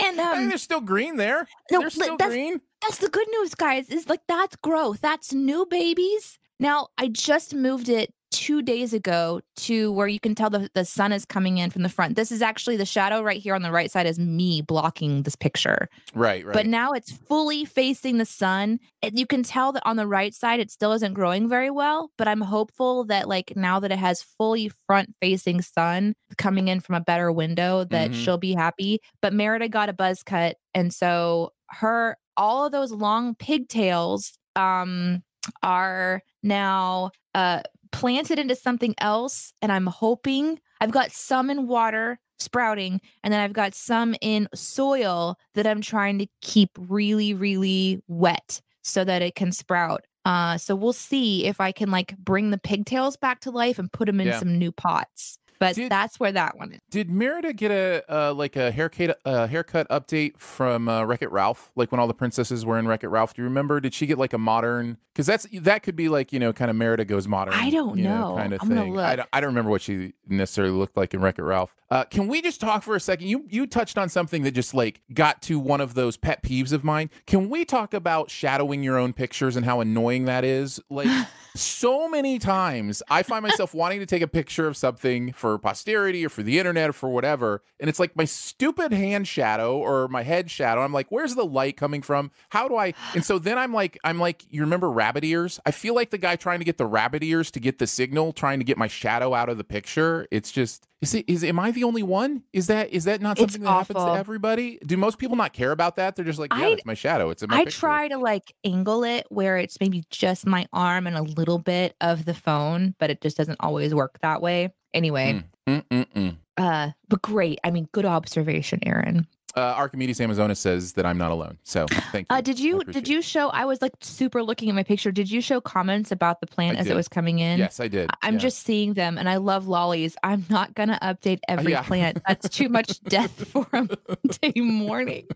And 0.00 0.20
I 0.20 0.32
mean, 0.34 0.42
um, 0.44 0.48
they're 0.48 0.58
still 0.58 0.80
green 0.80 1.16
there. 1.16 1.46
no, 1.70 1.80
they're 1.80 1.90
still 1.90 2.16
that's 2.16 2.30
green. 2.30 2.60
that's 2.82 2.98
the 2.98 3.08
good 3.08 3.26
news, 3.30 3.54
guys. 3.54 3.88
Is 3.88 4.08
like 4.08 4.20
that's 4.28 4.56
growth. 4.56 5.00
That's 5.00 5.32
new 5.32 5.66
babies. 5.66 6.38
Now 6.60 6.88
I 6.98 7.08
just 7.08 7.54
moved 7.54 7.88
it 7.88 8.12
two 8.30 8.62
days 8.62 8.92
ago 8.92 9.40
to 9.56 9.90
where 9.92 10.06
you 10.06 10.20
can 10.20 10.34
tell 10.34 10.50
the, 10.50 10.68
the 10.74 10.84
sun 10.84 11.12
is 11.12 11.24
coming 11.24 11.58
in 11.58 11.70
from 11.70 11.82
the 11.82 11.88
front. 11.88 12.14
This 12.14 12.30
is 12.30 12.42
actually 12.42 12.76
the 12.76 12.84
shadow 12.84 13.22
right 13.22 13.40
here 13.40 13.54
on 13.54 13.62
the 13.62 13.72
right 13.72 13.90
side 13.90 14.06
is 14.06 14.18
me 14.18 14.60
blocking 14.62 15.22
this 15.22 15.34
picture. 15.36 15.88
Right, 16.14 16.44
right. 16.44 16.52
But 16.52 16.66
now 16.66 16.92
it's 16.92 17.10
fully 17.10 17.64
facing 17.64 18.18
the 18.18 18.24
sun. 18.26 18.80
And 19.02 19.18
you 19.18 19.26
can 19.26 19.42
tell 19.42 19.72
that 19.72 19.82
on 19.86 19.96
the 19.96 20.06
right 20.06 20.34
side, 20.34 20.60
it 20.60 20.70
still 20.70 20.92
isn't 20.92 21.14
growing 21.14 21.48
very 21.48 21.70
well. 21.70 22.10
But 22.18 22.28
I'm 22.28 22.40
hopeful 22.42 23.04
that, 23.04 23.28
like, 23.28 23.54
now 23.56 23.80
that 23.80 23.92
it 23.92 23.98
has 23.98 24.22
fully 24.22 24.70
front 24.86 25.14
facing 25.20 25.62
sun 25.62 26.14
coming 26.36 26.68
in 26.68 26.80
from 26.80 26.96
a 26.96 27.00
better 27.00 27.32
window, 27.32 27.84
that 27.84 28.10
Mhm. 28.10 28.14
she'll 28.14 28.38
be 28.38 28.52
happy. 28.54 29.00
But 29.22 29.32
Merida 29.32 29.68
got 29.68 29.88
a 29.88 29.92
buzz 29.94 30.22
cut. 30.22 30.56
And 30.74 30.92
so 30.92 31.52
her, 31.68 32.16
all 32.36 32.66
of 32.66 32.72
those 32.72 32.92
long 32.92 33.34
pigtails, 33.36 34.32
um, 34.54 35.22
are 35.62 36.22
now 36.42 37.10
uh 37.34 37.62
planted 37.92 38.38
into 38.38 38.54
something 38.54 38.94
else 38.98 39.52
and 39.62 39.70
i'm 39.72 39.86
hoping 39.86 40.58
i've 40.80 40.90
got 40.90 41.10
some 41.12 41.50
in 41.50 41.66
water 41.66 42.18
sprouting 42.38 43.00
and 43.24 43.32
then 43.32 43.40
i've 43.40 43.52
got 43.52 43.74
some 43.74 44.14
in 44.20 44.48
soil 44.54 45.36
that 45.54 45.66
i'm 45.66 45.80
trying 45.80 46.18
to 46.18 46.26
keep 46.42 46.70
really 46.78 47.34
really 47.34 48.02
wet 48.08 48.60
so 48.82 49.04
that 49.04 49.22
it 49.22 49.34
can 49.34 49.50
sprout 49.52 50.04
uh 50.24 50.56
so 50.56 50.74
we'll 50.76 50.92
see 50.92 51.46
if 51.46 51.60
i 51.60 51.72
can 51.72 51.90
like 51.90 52.16
bring 52.18 52.50
the 52.50 52.58
pigtails 52.58 53.16
back 53.16 53.40
to 53.40 53.50
life 53.50 53.78
and 53.78 53.92
put 53.92 54.06
them 54.06 54.20
in 54.20 54.28
Yeah. 54.28 54.38
some 54.38 54.58
new 54.58 54.70
pots 54.72 55.38
but 55.58 55.74
Did- 55.74 55.90
that's 55.90 56.18
where 56.20 56.32
that 56.32 56.56
one 56.56 56.72
is 56.72 56.80
Did 56.90 57.10
Merida 57.10 57.52
get 57.52 57.70
a 57.70 58.04
uh, 58.08 58.34
like 58.34 58.56
a 58.56 58.70
haircut 58.70 59.18
uh, 59.24 59.46
haircut 59.46 59.88
update 59.88 60.38
from 60.38 60.88
uh, 60.88 61.04
Wreck 61.04 61.22
It 61.22 61.30
Ralph? 61.30 61.70
Like 61.76 61.92
when 61.92 62.00
all 62.00 62.06
the 62.06 62.14
princesses 62.14 62.64
were 62.64 62.78
in 62.78 62.86
Wreck 62.86 63.04
It 63.04 63.08
Ralph? 63.08 63.34
Do 63.34 63.42
you 63.42 63.48
remember? 63.48 63.80
Did 63.80 63.94
she 63.94 64.06
get 64.06 64.18
like 64.18 64.32
a 64.32 64.38
modern? 64.38 64.98
Because 65.12 65.26
that's 65.26 65.46
that 65.62 65.82
could 65.82 65.96
be 65.96 66.08
like 66.08 66.32
you 66.32 66.38
know 66.38 66.52
kind 66.52 66.70
of 66.70 66.76
Merida 66.76 67.04
goes 67.04 67.26
modern. 67.26 67.54
I 67.54 67.70
don't 67.70 67.98
you 67.98 68.04
know. 68.04 68.34
kind 68.36 68.52
of 68.52 68.62
I'm 68.62 68.68
thing. 68.68 68.98
I 68.98 69.16
don't, 69.16 69.28
I 69.32 69.40
don't 69.40 69.48
remember 69.48 69.70
what 69.70 69.82
she 69.82 70.12
necessarily 70.28 70.74
looked 70.74 70.96
like 70.96 71.14
in 71.14 71.20
Wreck 71.20 71.38
It 71.38 71.42
Ralph. 71.42 71.74
Uh, 71.90 72.04
can 72.04 72.28
we 72.28 72.42
just 72.42 72.60
talk 72.60 72.82
for 72.82 72.94
a 72.94 73.00
second? 73.00 73.26
You 73.26 73.44
you 73.48 73.66
touched 73.66 73.98
on 73.98 74.08
something 74.08 74.42
that 74.42 74.52
just 74.52 74.74
like 74.74 75.00
got 75.12 75.42
to 75.42 75.58
one 75.58 75.80
of 75.80 75.94
those 75.94 76.16
pet 76.16 76.42
peeves 76.42 76.72
of 76.72 76.84
mine. 76.84 77.10
Can 77.26 77.48
we 77.48 77.64
talk 77.64 77.94
about 77.94 78.30
shadowing 78.30 78.82
your 78.82 78.98
own 78.98 79.12
pictures 79.12 79.56
and 79.56 79.64
how 79.64 79.80
annoying 79.80 80.26
that 80.26 80.44
is? 80.44 80.78
Like 80.88 81.08
so 81.56 82.08
many 82.08 82.38
times 82.38 83.02
I 83.10 83.22
find 83.22 83.42
myself 83.42 83.74
wanting 83.74 84.00
to 84.00 84.06
take 84.06 84.22
a 84.22 84.28
picture 84.28 84.66
of 84.68 84.76
something 84.76 85.32
for 85.32 85.47
posterity 85.56 86.26
or 86.26 86.28
for 86.28 86.42
the 86.42 86.58
internet 86.58 86.90
or 86.90 86.92
for 86.92 87.08
whatever. 87.08 87.62
And 87.80 87.88
it's 87.88 87.98
like 88.00 88.16
my 88.16 88.24
stupid 88.24 88.92
hand 88.92 89.28
shadow 89.28 89.78
or 89.78 90.08
my 90.08 90.22
head 90.24 90.50
shadow. 90.50 90.82
I'm 90.82 90.92
like, 90.92 91.06
where's 91.10 91.34
the 91.36 91.44
light 91.46 91.76
coming 91.76 92.02
from? 92.02 92.30
How 92.50 92.68
do 92.68 92.76
I? 92.76 92.92
And 93.14 93.24
so 93.24 93.38
then 93.38 93.56
I'm 93.56 93.72
like, 93.72 93.96
I'm 94.04 94.18
like, 94.18 94.44
you 94.50 94.60
remember 94.62 94.90
rabbit 94.90 95.24
ears? 95.24 95.60
I 95.64 95.70
feel 95.70 95.94
like 95.94 96.10
the 96.10 96.18
guy 96.18 96.34
trying 96.36 96.58
to 96.58 96.64
get 96.64 96.76
the 96.76 96.86
rabbit 96.86 97.22
ears 97.22 97.50
to 97.52 97.60
get 97.60 97.78
the 97.78 97.86
signal, 97.86 98.32
trying 98.32 98.58
to 98.58 98.64
get 98.64 98.76
my 98.76 98.88
shadow 98.88 99.32
out 99.32 99.48
of 99.48 99.56
the 99.56 99.64
picture. 99.64 100.26
It's 100.30 100.50
just, 100.50 100.88
is 101.00 101.14
it, 101.14 101.24
is, 101.28 101.44
am 101.44 101.60
I 101.60 101.70
the 101.70 101.84
only 101.84 102.02
one? 102.02 102.42
Is 102.52 102.66
that, 102.66 102.90
is 102.90 103.04
that 103.04 103.20
not 103.20 103.38
It's 103.38 103.52
something 103.52 103.62
that 103.62 103.70
happens 103.70 104.04
to 104.04 104.14
everybody? 104.14 104.80
Do 104.84 104.96
most 104.96 105.18
people 105.18 105.36
not 105.36 105.52
care 105.52 105.70
about 105.70 105.94
that? 105.96 106.16
They're 106.16 106.24
just 106.24 106.40
like, 106.40 106.52
yeah, 106.52 106.66
I- 106.66 106.68
it's 106.70 106.84
my 106.84 106.94
shadow. 106.94 107.30
It's 107.30 107.42
in 107.42 107.50
my 107.50 107.58
I 107.58 107.64
picture. 107.64 107.78
try 107.78 108.08
to 108.08 108.18
like 108.18 108.52
angle 108.64 109.04
it 109.04 109.24
where 109.28 109.58
it's 109.58 109.78
maybe 109.80 110.02
just 110.10 110.44
my 110.44 110.66
arm 110.72 111.06
and 111.06 111.16
a 111.16 111.22
little 111.22 111.58
bit 111.60 111.94
of 112.00 112.24
the 112.24 112.34
phone, 112.34 112.96
but 112.98 113.10
it 113.10 113.20
just 113.20 113.36
doesn't 113.36 113.58
always 113.60 113.94
work 113.94 114.18
that 114.22 114.42
way. 114.42 114.72
Anyway, 114.94 115.42
Mm-mm-mm. 115.66 116.36
uh, 116.56 116.90
but 117.08 117.22
great. 117.22 117.58
I 117.64 117.70
mean, 117.70 117.88
good 117.92 118.06
observation, 118.06 118.80
Aaron. 118.84 119.26
Uh, 119.56 119.60
Archimedes 119.76 120.20
Amazonas 120.20 120.60
says 120.60 120.92
that 120.92 121.06
I'm 121.06 121.16
not 121.18 121.30
alone. 121.32 121.58
So 121.64 121.86
thank 122.12 122.26
you. 122.30 122.36
Uh, 122.36 122.40
did 122.42 122.60
you 122.60 122.84
did 122.84 123.08
you 123.08 123.22
show? 123.22 123.48
I 123.48 123.64
was 123.64 123.80
like 123.80 123.92
super 124.00 124.42
looking 124.42 124.68
at 124.68 124.74
my 124.74 124.82
picture. 124.82 125.10
Did 125.10 125.30
you 125.30 125.40
show 125.40 125.60
comments 125.60 126.12
about 126.12 126.40
the 126.40 126.46
plant 126.46 126.76
I 126.76 126.80
as 126.80 126.86
did. 126.86 126.92
it 126.92 126.96
was 126.96 127.08
coming 127.08 127.38
in? 127.38 127.58
Yes, 127.58 127.80
I 127.80 127.88
did. 127.88 128.10
I'm 128.22 128.34
Yeah. 128.34 128.40
just 128.40 128.58
seeing 128.60 128.92
them, 128.94 129.16
and 129.16 129.28
I 129.28 129.38
love 129.38 129.66
lollies. 129.66 130.16
I'm 130.22 130.44
not 130.50 130.74
gonna 130.74 130.98
update 131.02 131.40
every 131.48 131.72
yeah. 131.72 131.82
plant. 131.86 132.20
That's 132.28 132.48
too 132.50 132.68
much 132.68 133.00
death 133.04 133.48
for 133.48 133.66
a 133.72 133.88
Monday 134.08 134.60
morning. 134.60 135.26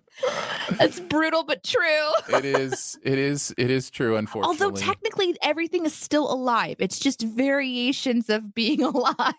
That's 0.79 1.01
brutal, 1.01 1.43
but 1.43 1.65
true. 1.65 2.09
it 2.29 2.45
is. 2.45 2.99
It 3.03 3.19
is. 3.19 3.55
It 3.57 3.71
is 3.71 3.91
true. 3.91 4.17
Unfortunately. 4.17 4.63
Although 4.65 4.77
technically 4.77 5.37
everything 5.43 5.87
is 5.87 5.95
still 5.95 6.31
alive. 6.31 6.77
It's 6.81 6.99
just 6.99 7.23
variations 7.23 8.29
of 8.29 8.55
being 8.55 8.83
alive. 8.85 9.33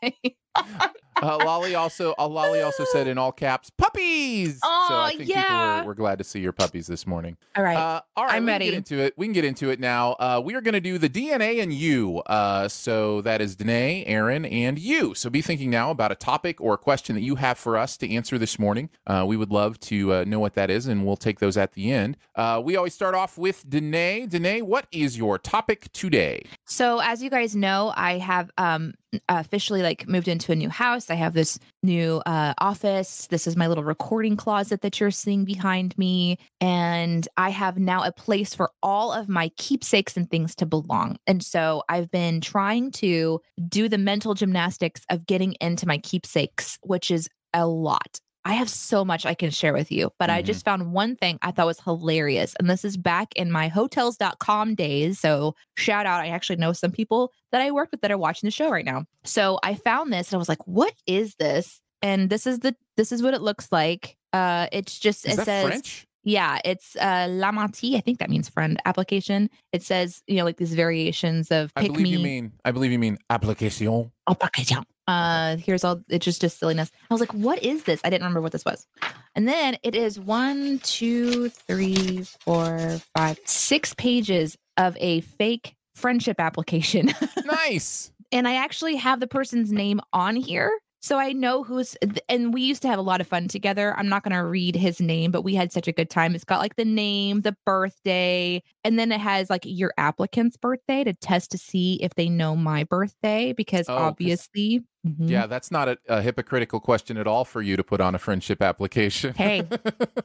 Uh, 1.21 1.37
Lolly 1.37 1.75
also. 1.75 2.13
Uh, 2.17 2.27
Lolly 2.27 2.61
also 2.61 2.85
said 2.85 3.07
in 3.07 3.17
all 3.17 3.31
caps, 3.31 3.69
"Puppies." 3.69 4.55
so 4.55 4.67
Aw, 4.67 5.05
I 5.05 5.09
think 5.09 5.19
people 5.27 5.35
yeah. 5.35 5.81
were, 5.81 5.87
were 5.87 5.95
glad 5.95 6.17
to 6.17 6.23
see 6.23 6.39
your 6.39 6.51
puppies 6.53 6.87
this 6.87 7.05
morning. 7.05 7.37
All 7.55 7.63
right. 7.63 7.77
Uh, 7.77 8.01
all 8.15 8.25
right, 8.25 8.35
I'm 8.35 8.43
we 8.43 8.47
can 8.47 8.53
ready. 8.53 8.65
get 8.65 8.73
into 8.75 8.99
it. 8.99 9.13
We 9.17 9.25
can 9.25 9.33
get 9.33 9.45
into 9.45 9.69
it 9.69 9.79
now. 9.79 10.13
Uh, 10.13 10.41
we 10.43 10.55
are 10.55 10.61
going 10.61 10.73
to 10.73 10.81
do 10.81 10.97
the 10.97 11.09
DNA 11.09 11.61
and 11.61 11.73
you. 11.73 12.19
Uh, 12.19 12.67
so 12.67 13.21
that 13.21 13.41
is 13.41 13.55
Danae, 13.55 14.03
Aaron, 14.05 14.45
and 14.45 14.77
you. 14.79 15.13
So 15.13 15.29
be 15.29 15.41
thinking 15.41 15.69
now 15.69 15.91
about 15.91 16.11
a 16.11 16.15
topic 16.15 16.59
or 16.61 16.73
a 16.73 16.77
question 16.77 17.15
that 17.15 17.21
you 17.21 17.35
have 17.35 17.57
for 17.57 17.77
us 17.77 17.97
to 17.97 18.09
answer 18.13 18.37
this 18.37 18.57
morning. 18.57 18.89
Uh, 19.05 19.23
we 19.27 19.37
would 19.37 19.51
love 19.51 19.79
to 19.81 20.13
uh, 20.13 20.23
know 20.25 20.39
what 20.39 20.53
that 20.55 20.69
is, 20.69 20.87
and 20.87 21.05
we'll 21.05 21.17
take 21.17 21.39
those 21.39 21.57
at 21.57 21.73
the 21.73 21.91
end. 21.91 22.17
Uh, 22.35 22.61
we 22.63 22.75
always 22.75 22.93
start 22.93 23.15
off 23.15 23.37
with 23.37 23.69
Danae. 23.69 24.25
Danae, 24.27 24.61
what 24.61 24.87
is 24.91 25.17
your 25.17 25.37
topic 25.37 25.91
today? 25.93 26.43
So 26.65 26.99
as 26.99 27.21
you 27.21 27.29
guys 27.29 27.55
know, 27.55 27.93
I 27.95 28.17
have 28.17 28.51
um 28.57 28.93
officially 29.29 29.81
like 29.81 30.07
moved 30.07 30.27
into 30.27 30.51
a 30.51 30.55
new 30.55 30.69
house. 30.69 31.09
I 31.09 31.15
have 31.15 31.33
this 31.33 31.59
new 31.81 32.21
uh 32.25 32.53
office. 32.59 33.27
This 33.29 33.47
is 33.47 33.55
my 33.55 33.67
little 33.67 33.83
recording 33.83 34.37
closet 34.37 34.81
that 34.81 34.99
you're 34.99 35.11
seeing 35.11 35.45
behind 35.45 35.97
me 35.97 36.37
and 36.61 37.27
I 37.37 37.49
have 37.49 37.77
now 37.77 38.03
a 38.03 38.11
place 38.11 38.55
for 38.55 38.71
all 38.81 39.11
of 39.11 39.29
my 39.29 39.49
keepsakes 39.57 40.15
and 40.15 40.29
things 40.29 40.55
to 40.55 40.65
belong. 40.65 41.17
And 41.27 41.43
so 41.43 41.83
I've 41.89 42.09
been 42.11 42.41
trying 42.41 42.91
to 42.91 43.41
do 43.67 43.89
the 43.89 43.97
mental 43.97 44.33
gymnastics 44.33 45.01
of 45.09 45.25
getting 45.25 45.55
into 45.59 45.87
my 45.87 45.97
keepsakes, 45.97 46.77
which 46.83 47.11
is 47.11 47.29
a 47.53 47.67
lot. 47.67 48.19
I 48.45 48.53
have 48.53 48.69
so 48.69 49.05
much 49.05 49.25
I 49.25 49.33
can 49.35 49.51
share 49.51 49.73
with 49.73 49.91
you, 49.91 50.11
but 50.19 50.29
I 50.29 50.41
Mhm. 50.41 50.45
just 50.47 50.65
found 50.65 50.91
one 50.91 51.15
thing 51.15 51.39
I 51.41 51.51
thought 51.51 51.65
was 51.65 51.79
hilarious. 51.79 52.53
And 52.59 52.69
this 52.69 52.83
is 52.83 52.97
back 52.97 53.33
in 53.35 53.51
my 53.51 53.69
hotels.com 53.69 54.75
days. 54.75 55.19
So 55.19 55.55
shout 55.77 56.05
out. 56.05 56.21
I 56.21 56.27
actually 56.27 56.57
know 56.57 56.73
some 56.73 56.91
people 56.91 57.31
that 57.51 57.61
I 57.61 57.71
work 57.71 57.89
with 57.91 58.01
that 58.01 58.11
are 58.11 58.17
watching 58.17 58.47
the 58.47 58.51
show 58.51 58.69
right 58.69 58.85
now. 58.85 59.05
So 59.23 59.59
I 59.63 59.75
found 59.75 60.11
this 60.11 60.29
and 60.29 60.35
I 60.35 60.39
was 60.39 60.49
like, 60.49 60.65
what 60.67 60.93
is 61.07 61.35
this? 61.35 61.79
And 62.01 62.29
this 62.29 62.45
is 62.45 62.59
the 62.59 62.75
this 62.97 63.11
is 63.13 63.23
what 63.23 63.33
it 63.33 63.41
looks 63.41 63.69
like. 63.71 64.17
Uh 64.33 64.67
it's 64.71 64.99
just 64.99 65.25
Is 65.25 65.39
it 65.39 65.45
says 65.45 65.65
French? 65.65 66.05
yeah, 66.25 66.59
it's 66.65 66.97
uh 66.97 67.27
Lamati, 67.29 67.95
I 67.95 68.01
think 68.01 68.19
that 68.19 68.29
means 68.29 68.49
friend 68.49 68.77
application. 68.85 69.49
It 69.71 69.83
says, 69.83 70.21
you 70.27 70.35
know, 70.35 70.43
like 70.43 70.57
these 70.57 70.73
variations 70.73 71.49
of 71.49 71.71
I 71.77 71.81
pick 71.83 71.91
believe 71.93 72.03
me 72.03 72.09
you 72.09 72.19
mean. 72.19 72.51
I 72.65 72.71
believe 72.71 72.91
you 72.91 72.99
mean 72.99 73.17
application. 73.29 74.11
application. 74.29 74.83
Uh, 75.07 75.57
here's 75.57 75.83
all. 75.83 76.01
It's 76.09 76.23
just 76.25 76.41
just 76.41 76.59
silliness. 76.59 76.91
I 77.09 77.13
was 77.13 77.19
like, 77.19 77.33
"What 77.33 77.61
is 77.63 77.83
this?" 77.83 77.99
I 78.03 78.09
didn't 78.09 78.23
remember 78.23 78.41
what 78.41 78.51
this 78.51 78.65
was. 78.65 78.87
And 79.35 79.47
then 79.47 79.77
it 79.83 79.95
is 79.95 80.19
one, 80.19 80.79
two, 80.79 81.49
three, 81.49 82.23
four, 82.41 82.99
five, 83.15 83.39
six 83.45 83.93
pages 83.93 84.57
of 84.77 84.95
a 84.99 85.21
fake 85.21 85.75
friendship 85.95 86.39
application, 86.39 87.13
nice. 87.45 88.11
and 88.31 88.47
I 88.47 88.55
actually 88.55 88.95
have 88.95 89.19
the 89.19 89.27
person's 89.27 89.71
name 89.71 89.99
on 90.13 90.35
here. 90.35 90.71
So 91.03 91.19
I 91.19 91.33
know 91.33 91.63
who's, 91.63 91.97
and 92.29 92.53
we 92.53 92.61
used 92.61 92.81
to 92.83 92.87
have 92.87 92.97
a 92.97 93.01
lot 93.01 93.19
of 93.19 93.27
fun 93.27 93.49
together. 93.49 93.93
I'm 93.99 94.07
not 94.07 94.23
going 94.23 94.31
to 94.31 94.45
read 94.45 94.73
his 94.73 95.01
name, 95.01 95.31
but 95.31 95.41
we 95.41 95.53
had 95.53 95.73
such 95.73 95.85
a 95.89 95.91
good 95.91 96.09
time. 96.09 96.33
It's 96.33 96.45
got 96.45 96.61
like 96.61 96.77
the 96.77 96.85
name, 96.85 97.41
the 97.41 97.57
birthday, 97.65 98.63
and 98.85 98.97
then 98.97 99.11
it 99.11 99.19
has 99.19 99.49
like 99.49 99.63
your 99.65 99.93
applicant's 99.97 100.55
birthday 100.55 101.03
to 101.03 101.11
test 101.11 101.51
to 101.51 101.57
see 101.57 101.95
if 102.01 102.15
they 102.15 102.29
know 102.29 102.55
my 102.55 102.85
birthday 102.85 103.51
because 103.51 103.89
Oh, 103.89 103.97
obviously. 103.97 104.85
Mhm. 105.05 105.29
Yeah, 105.29 105.45
that's 105.45 105.71
not 105.71 105.89
a, 105.89 105.97
a 106.07 106.21
hypocritical 106.21 106.79
question 106.79 107.17
at 107.17 107.27
all 107.27 107.43
for 107.43 107.61
you 107.61 107.75
to 107.75 107.83
put 107.83 107.99
on 107.99 108.15
a 108.15 108.19
friendship 108.19 108.61
application. 108.61 109.33
Hey, 109.33 109.67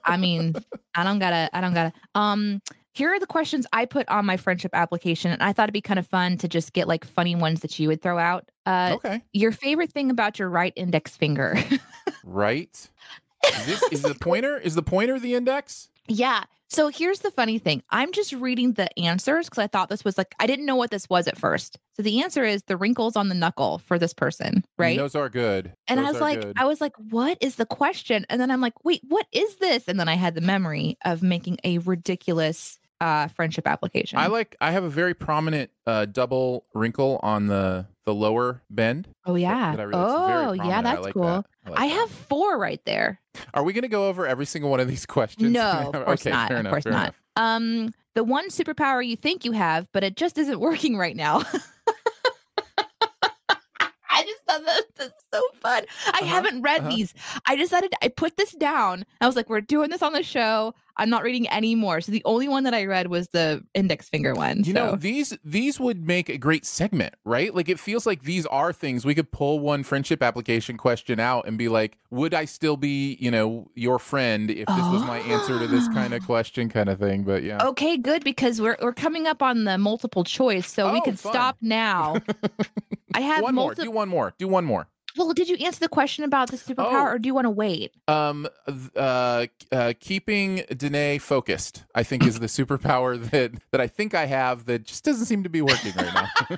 I 0.04 0.16
mean, 0.16 0.54
I 0.94 1.02
don't 1.02 1.18
gotta, 1.18 1.50
I 1.52 1.61
don't 1.61 1.75
gotta. 1.75 1.92
Um, 2.14 2.62
here 2.99 3.12
are 3.12 3.21
the 3.21 3.26
questions 3.26 3.64
I 3.73 3.85
put 3.85 4.09
on 4.09 4.26
my 4.26 4.37
friendship 4.37 4.73
application, 4.75 5.31
and 5.31 5.40
I 5.40 5.52
thought 5.52 5.64
it'd 5.64 5.73
be 5.73 5.81
kind 5.81 6.00
of 6.00 6.07
fun 6.07 6.37
to 6.38 6.49
just 6.49 6.73
get 6.73 6.88
like 6.88 7.05
funny 7.05 7.37
ones 7.37 7.61
that 7.61 7.78
you 7.78 7.87
would 7.88 8.02
throw 8.02 8.19
out. 8.19 8.50
Uh, 8.67 8.93
okay, 8.97 9.23
your 9.33 9.52
favorite 9.52 9.93
thing 9.93 10.11
about 10.11 10.38
your 10.38 10.50
right 10.50 10.73
index 10.75 11.17
finger? 11.17 11.57
right. 12.25 12.88
Is, 13.47 13.67
this, 13.67 13.83
is 13.93 14.02
the 14.02 14.17
pointer 14.17 14.59
is 14.59 14.75
the 14.75 14.83
pointer 14.83 15.19
the 15.19 15.35
index? 15.35 15.88
yeah. 16.09 16.43
So 16.71 16.88
here's 16.88 17.21
the 17.21 17.31
funny 17.31 17.59
thing. 17.59 17.83
I'm 17.88 18.12
just 18.12 18.35
reading 18.35 18.75
the 18.75 18.90
answers 18.99 19.47
because 19.47 19.62
I 19.62 19.69
thought 19.69 19.88
this 19.88 20.05
was 20.05 20.19
like 20.19 20.35
I 20.38 20.47
didn't 20.47 20.67
know 20.67 20.76
what 20.76 20.90
this 20.90 21.09
was 21.09 21.26
at 21.26 21.38
first. 21.38 21.78
So 21.95 22.02
the 22.02 22.23
answer 22.23 22.45
is 22.45 22.64
the 22.64 22.76
wrinkles 22.76 23.17
on 23.17 23.28
the 23.28 23.35
knuckle 23.35 23.78
for 23.78 23.99
this 23.99 24.12
person, 24.12 24.64
right? 24.76 24.99
those 24.99 25.14
are 25.14 25.31
good. 25.31 25.73
And 25.87 25.99
I 25.99 26.11
was 26.11 26.21
like, 26.21 26.43
good. 26.43 26.57
I 26.59 26.67
was 26.67 26.81
like, 26.81 26.95
what 26.97 27.38
is 27.40 27.57
the 27.57 27.64
question? 27.64 28.26
And 28.28 28.40
then 28.40 28.50
I'm 28.50 28.61
like, 28.61 28.85
wait, 28.85 29.00
what 29.09 29.26
is 29.33 29.57
this? 29.57 29.85
And 29.88 29.99
then 29.99 30.09
I 30.09 30.14
had 30.14 30.35
the 30.35 30.43
memory 30.43 30.99
of 31.05 31.23
making 31.23 31.59
a 31.64 31.78
ridiculous 31.78 32.78
uh 33.00 33.28
friendship 33.28 33.67
application. 33.67 34.19
I 34.19 34.26
like. 34.26 34.57
I 34.61 34.73
have 34.73 34.85
a 34.85 34.88
very 34.90 35.14
prominent 35.14 35.71
uh, 35.87 36.07
double 36.07 36.64
wrinkle 36.75 37.21
on 37.23 37.47
the 37.47 37.87
the 38.05 38.14
lower 38.14 38.62
bend. 38.71 39.09
oh 39.26 39.35
yeah. 39.35 39.73
that 39.76 39.81
I 39.81 39.85
really- 39.85 40.00
very 40.02 40.12
oh 40.47 40.52
yeah, 40.52 40.62
prominent. 40.62 40.73
I 40.73 40.83
that's 40.83 41.05
like 41.05 41.14
cool. 41.14 41.23
that. 41.25 41.47
I, 41.67 41.71
like 41.71 41.81
I 41.81 41.88
that. 41.88 41.95
have 41.95 42.11
four 42.11 42.59
right 42.59 42.81
there. 42.87 43.21
Are 43.55 43.62
we 43.62 43.73
going 43.73 43.83
to 43.83 43.88
go 43.88 44.09
over 44.09 44.26
every 44.26 44.47
single 44.47 44.71
one 44.71 44.81
of 44.81 44.88
these 44.88 45.07
questions? 45.17 45.52
No, 45.52 45.90
of 45.95 46.05
course 46.05 46.23
okay, 46.23 46.31
not. 46.31 46.49
Fair 46.49 46.57
Of 46.57 46.61
enough, 46.61 46.71
course 46.73 46.85
fair 46.85 46.93
not. 46.93 47.02
enough. 47.02 47.14
Um, 47.37 47.93
the 48.14 48.25
one 48.25 48.49
superpower 48.49 49.07
you 49.07 49.14
think 49.17 49.45
you 49.45 49.52
have, 49.52 49.87
but 49.93 50.02
it 50.02 50.17
just 50.17 50.38
isn't 50.38 50.59
working 50.69 50.97
right 50.97 51.14
now. 51.14 51.43
I 54.11 54.23
just 54.25 54.43
thought 54.49 54.64
that 54.64 54.83
that's 54.97 55.25
so 55.33 55.40
fun. 55.61 55.85
I 56.07 56.11
Uh-huh, 56.19 56.25
haven't 56.26 56.62
read 56.62 56.81
uh-huh. 56.81 56.88
these. 56.90 57.14
I 57.47 57.55
decided 57.55 57.93
I 58.02 58.09
put 58.09 58.37
this 58.37 58.50
down. 58.52 59.05
I 59.21 59.26
was 59.26 59.37
like, 59.37 59.49
we're 59.49 59.61
doing 59.61 59.90
this 59.90 60.02
on 60.02 60.12
the 60.12 60.23
show. 60.25 60.75
I'm 60.99 61.11
not 61.11 61.23
reading 61.23 61.49
any 61.49 61.75
more. 61.75 62.00
So 62.00 62.11
the 62.12 62.23
only 62.25 62.49
one 62.49 62.64
that 62.64 62.75
I 62.75 62.85
read 62.85 63.07
was 63.09 63.28
the 63.28 63.64
index 63.75 64.09
finger 64.09 64.35
one. 64.35 64.59
You 64.59 64.73
so. 64.73 64.73
know, 64.73 64.97
these 64.97 65.37
these 65.45 65.78
would 65.81 66.07
make 66.07 66.28
a 66.28 66.38
great 66.38 66.67
segment, 66.67 67.14
right? 67.25 67.55
Like 67.55 67.69
it 67.69 67.78
feels 67.78 68.07
like 68.07 68.23
these 68.23 68.47
are 68.47 68.73
things 68.73 69.05
we 69.05 69.14
could 69.14 69.31
pull 69.31 69.61
one 69.61 69.83
friendship 69.83 70.23
application 70.23 70.76
question 70.76 71.21
out 71.21 71.47
and 71.47 71.57
be 71.57 71.69
like, 71.69 71.99
would 72.11 72.35
I 72.35 72.45
still 72.47 72.76
be, 72.76 73.17
you 73.21 73.31
know, 73.31 73.71
your 73.75 73.99
friend 73.99 74.50
if 74.50 74.67
this 74.67 74.76
was 74.90 75.02
my 75.05 75.19
answer 75.21 75.59
to 75.59 75.67
this 75.67 75.87
kind 75.88 76.12
of 76.14 76.23
Oh. 76.23 76.26
question 76.26 76.69
kind 76.69 76.88
of 76.88 76.99
thing, 76.99 77.23
but 77.23 77.43
yeah. 77.43 77.64
Okay, 77.64 77.97
good 77.97 78.25
because 78.25 78.61
we're 78.61 78.76
we're 78.83 78.93
coming 78.93 79.26
up 79.26 79.43
on 79.43 79.64
the 79.64 79.78
multiple 79.78 80.25
choice, 80.25 80.71
so 80.71 80.93
we 80.93 80.99
Oh, 80.99 81.02
can 81.02 81.17
fun. 81.17 81.33
stop 81.33 81.57
now. 81.61 82.17
I 83.14 83.21
have 83.21 83.43
one 83.43 83.55
more. 83.55 83.75
Do 83.75 83.90
one 83.90 84.09
more. 84.09 84.35
Do 84.38 84.49
one 84.49 84.64
more. 84.64 84.88
Well, 85.16 85.32
did 85.32 85.48
you 85.48 85.56
answer 85.56 85.80
the 85.80 85.88
question 85.88 86.22
about 86.24 86.50
the 86.50 86.56
superpower, 86.56 86.92
Oh. 86.92 87.06
or 87.14 87.18
do 87.18 87.26
you 87.26 87.34
want 87.34 87.46
to 87.46 87.50
wait? 87.50 87.92
Um, 88.06 88.46
uh, 88.94 89.46
uh, 89.72 89.92
keeping 89.98 90.62
Danae 90.76 91.18
focused, 91.18 91.84
I 91.94 92.02
think, 92.02 92.24
is 92.26 92.38
the 92.38 92.46
superpower 92.58 93.20
that 93.30 93.52
that 93.72 93.80
I 93.80 93.86
think 93.88 94.14
I 94.14 94.26
have 94.26 94.66
that 94.66 94.84
just 94.84 95.04
doesn't 95.04 95.26
seem 95.26 95.42
to 95.42 95.48
be 95.48 95.62
working 95.62 95.92
right 95.96 96.14
now. 96.14 96.28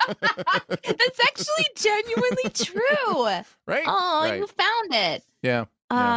That's 0.69 1.19
actually 1.23 1.67
genuinely 1.75 2.49
true. 2.53 3.23
right? 3.67 3.83
Oh, 3.87 4.21
right. 4.29 4.39
you 4.39 4.47
found 4.47 4.93
it. 4.93 5.23
Yeah. 5.41 5.65
Yeah. 5.91 6.15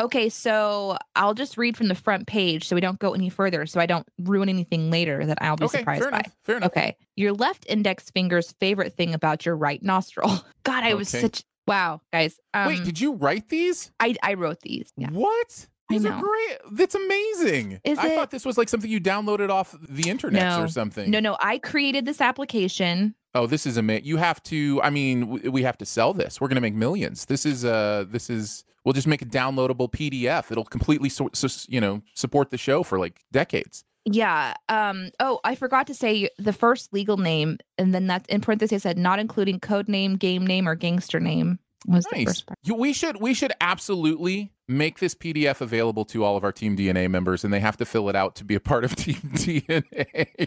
Okay, 0.00 0.28
so 0.28 0.96
I'll 1.16 1.34
just 1.34 1.58
read 1.58 1.76
from 1.76 1.88
the 1.88 1.94
front 1.94 2.26
page 2.28 2.68
so 2.68 2.74
we 2.76 2.80
don't 2.80 2.98
go 3.00 3.14
any 3.14 3.28
further, 3.28 3.66
so 3.66 3.80
I 3.80 3.86
don't 3.86 4.06
ruin 4.20 4.48
anything 4.48 4.90
later 4.90 5.26
that 5.26 5.38
I'll 5.40 5.56
be 5.56 5.64
Okay. 5.64 5.78
surprised 5.78 6.02
Fair 6.02 6.10
by. 6.12 6.18
enough. 6.18 6.36
Fair 6.44 6.56
enough. 6.58 6.66
Okay, 6.68 6.96
your 7.16 7.32
left 7.32 7.66
index 7.68 8.10
finger's 8.10 8.52
favorite 8.60 8.94
thing 8.94 9.12
about 9.14 9.44
your 9.44 9.56
right 9.56 9.82
nostril. 9.82 10.30
God, 10.62 10.84
I 10.84 10.94
was 10.94 11.12
Okay. 11.12 11.22
such 11.22 11.42
wow, 11.66 12.00
guys. 12.12 12.38
Um, 12.54 12.68
Wait, 12.68 12.84
did 12.84 13.00
you 13.00 13.14
write 13.14 13.48
these? 13.48 13.90
I 13.98 14.14
I 14.22 14.34
wrote 14.34 14.60
these. 14.60 14.92
Yeah. 14.96 15.10
What? 15.10 15.66
These 15.90 16.04
are 16.04 16.20
great. 16.20 16.58
That's 16.72 16.94
amazing. 16.94 17.80
Is 17.82 17.98
I 17.98 18.08
it? 18.08 18.14
thought 18.14 18.30
this 18.30 18.44
was 18.44 18.58
like 18.58 18.68
something 18.68 18.90
you 18.90 19.00
downloaded 19.00 19.48
off 19.48 19.74
the 19.88 20.10
internet 20.10 20.42
No. 20.58 20.64
or 20.64 20.68
something. 20.68 21.10
No, 21.10 21.18
no, 21.18 21.36
I 21.40 21.56
created 21.58 22.04
this 22.04 22.20
application. 22.20 23.14
Oh, 23.34 23.46
this 23.46 23.66
is 23.66 23.76
amazing. 23.76 24.06
You 24.06 24.16
have 24.16 24.42
to. 24.44 24.80
I 24.82 24.90
mean, 24.90 25.52
we 25.52 25.62
have 25.62 25.78
to 25.78 25.86
sell 25.86 26.14
this. 26.14 26.40
We're 26.40 26.48
gonna 26.48 26.60
make 26.60 26.74
millions. 26.74 27.26
This 27.26 27.44
is. 27.44 27.64
Uh, 27.64 28.04
this 28.08 28.30
is. 28.30 28.64
We'll 28.84 28.94
just 28.94 29.06
make 29.06 29.22
a 29.22 29.26
downloadable 29.26 29.90
PDF. 29.90 30.50
It'll 30.50 30.64
completely, 30.64 31.10
so, 31.10 31.28
so, 31.34 31.48
you 31.68 31.80
know, 31.80 32.00
support 32.14 32.50
the 32.50 32.56
show 32.56 32.82
for 32.82 32.98
like 32.98 33.20
decades. 33.32 33.84
Yeah. 34.04 34.54
Um. 34.68 35.10
Oh, 35.20 35.40
I 35.44 35.54
forgot 35.54 35.86
to 35.88 35.94
say 35.94 36.30
the 36.38 36.52
first 36.52 36.92
legal 36.92 37.18
name, 37.18 37.58
and 37.76 37.94
then 37.94 38.06
that's 38.06 38.26
in 38.28 38.40
parentheses. 38.40 38.86
I 38.86 38.90
said 38.90 38.98
not 38.98 39.18
including 39.18 39.60
code 39.60 39.88
name, 39.88 40.16
game 40.16 40.46
name, 40.46 40.66
or 40.66 40.74
gangster 40.74 41.20
name 41.20 41.58
was 41.86 42.04
the 42.06 42.16
Nice. 42.16 42.26
first 42.26 42.46
part. 42.46 42.78
We 42.78 42.92
should. 42.92 43.20
We 43.20 43.34
should 43.34 43.52
absolutely 43.60 44.52
make 44.66 44.98
this 44.98 45.14
PDF 45.14 45.60
available 45.60 46.04
to 46.06 46.24
all 46.24 46.36
of 46.36 46.44
our 46.44 46.52
Team 46.52 46.76
DNA 46.76 47.08
members, 47.10 47.44
and 47.44 47.52
they 47.54 47.60
have 47.60 47.76
to 47.78 47.84
fill 47.86 48.08
it 48.08 48.16
out 48.16 48.34
to 48.36 48.44
be 48.44 48.54
a 48.54 48.60
part 48.60 48.84
of 48.84 48.94
Team 48.96 49.16
DNA. 49.34 50.38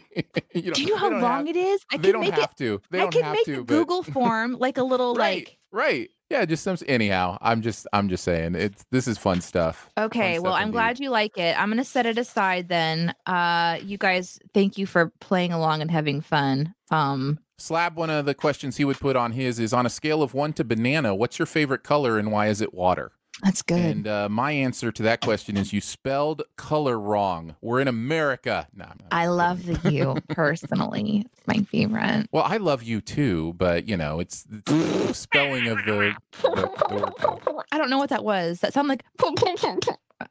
you 0.54 0.72
Do 0.72 0.82
you 0.84 0.90
know 0.90 0.98
how 0.98 1.10
long 1.20 1.48
it 1.48 1.56
is? 1.56 1.82
I 1.92 1.98
They 1.98 2.04
can 2.04 2.12
don't 2.14 2.22
make 2.22 2.34
have 2.34 2.52
it. 2.52 2.58
to. 2.58 2.82
They 2.92 3.00
I 3.00 3.02
don't 3.04 3.12
can 3.12 3.24
have 3.24 3.34
make 3.34 3.46
to. 3.46 3.56
the 3.58 3.64
but- 3.64 3.68
Google 3.74 4.04
form 4.04 4.54
like 4.60 4.78
a 4.78 4.84
little 4.84 5.16
right, 5.16 5.46
like. 5.48 5.58
right. 5.72 6.10
Yeah, 6.30 6.46
just 6.46 6.64
some. 6.64 6.78
Anyhow, 6.88 7.38
I'm 7.42 7.62
just. 7.62 7.88
I'm 7.92 8.08
just 8.08 8.24
saying. 8.24 8.56
It's. 8.56 8.86
This 8.92 9.06
is 9.08 9.18
fun 9.18 9.42
stuff. 9.42 9.90
Okay, 9.98 10.36
Fun 10.36 10.44
well, 10.44 10.54
stuff 10.54 10.62
I'm 10.62 10.68
indeed. 10.68 10.72
glad 10.74 11.00
you 11.02 11.10
like 11.10 11.38
it. 11.38 11.60
I'm 11.60 11.70
gonna 11.70 11.84
set 11.84 12.06
it 12.06 12.18
aside 12.18 12.70
then. 12.70 13.14
Uh, 13.26 13.80
you 13.84 13.98
guys, 13.98 14.40
thank 14.54 14.78
you 14.78 14.86
for 14.86 15.12
playing 15.20 15.52
along 15.52 15.82
and 15.82 15.92
having 15.92 16.22
fun. 16.22 16.74
Um, 16.90 17.38
Slab, 17.62 17.96
one 17.96 18.10
of 18.10 18.26
the 18.26 18.34
questions 18.34 18.78
he 18.78 18.86
would 18.86 19.00
put 19.00 19.16
on 19.16 19.34
his 19.34 19.60
is 19.60 19.74
on 19.74 19.86
a 19.86 19.90
scale 19.90 20.24
of 20.24 20.34
one 20.34 20.54
to 20.54 20.64
banana, 20.64 21.16
what's 21.16 21.40
your 21.40 21.46
favorite 21.46 21.84
color 21.84 22.18
and 22.18 22.32
why 22.32 22.48
is 22.48 22.62
it 22.62 22.74
water? 22.74 23.12
that's 23.44 23.62
good. 23.62 23.80
And 23.80 24.08
uh, 24.08 24.30
my 24.30 24.52
answer 24.52 24.92
to 24.92 25.04
that 25.04 25.22
question 25.22 25.58
is 25.58 25.74
you 25.74 25.82
spelled 25.82 26.44
color 26.58 27.00
wrong. 27.00 27.56
We're 27.62 27.80
in 27.80 27.88
America. 27.88 28.68
No, 28.76 28.86
I 29.12 29.28
love 29.28 29.66
the 29.66 29.92
you 29.92 30.18
personally. 30.30 31.26
It's 31.26 31.48
my 31.48 31.64
favorite. 31.64 32.28
Well, 32.32 32.44
I 32.44 32.58
love 32.58 32.84
you 32.84 33.02
too, 33.02 33.54
but 33.58 33.88
you 33.88 33.98
know, 33.98 34.20
it's, 34.20 34.46
it's 34.52 34.72
the 34.72 35.14
spelling 35.14 35.68
of 35.68 35.78
the. 35.80 36.14
the, 36.42 36.50
the. 36.50 37.64
I 37.72 37.78
don't 37.78 37.90
know 37.90 37.98
what 37.98 38.10
that 38.10 38.24
was. 38.24 38.60
That 38.60 38.74
sounded 38.74 38.90
like. 38.90 39.04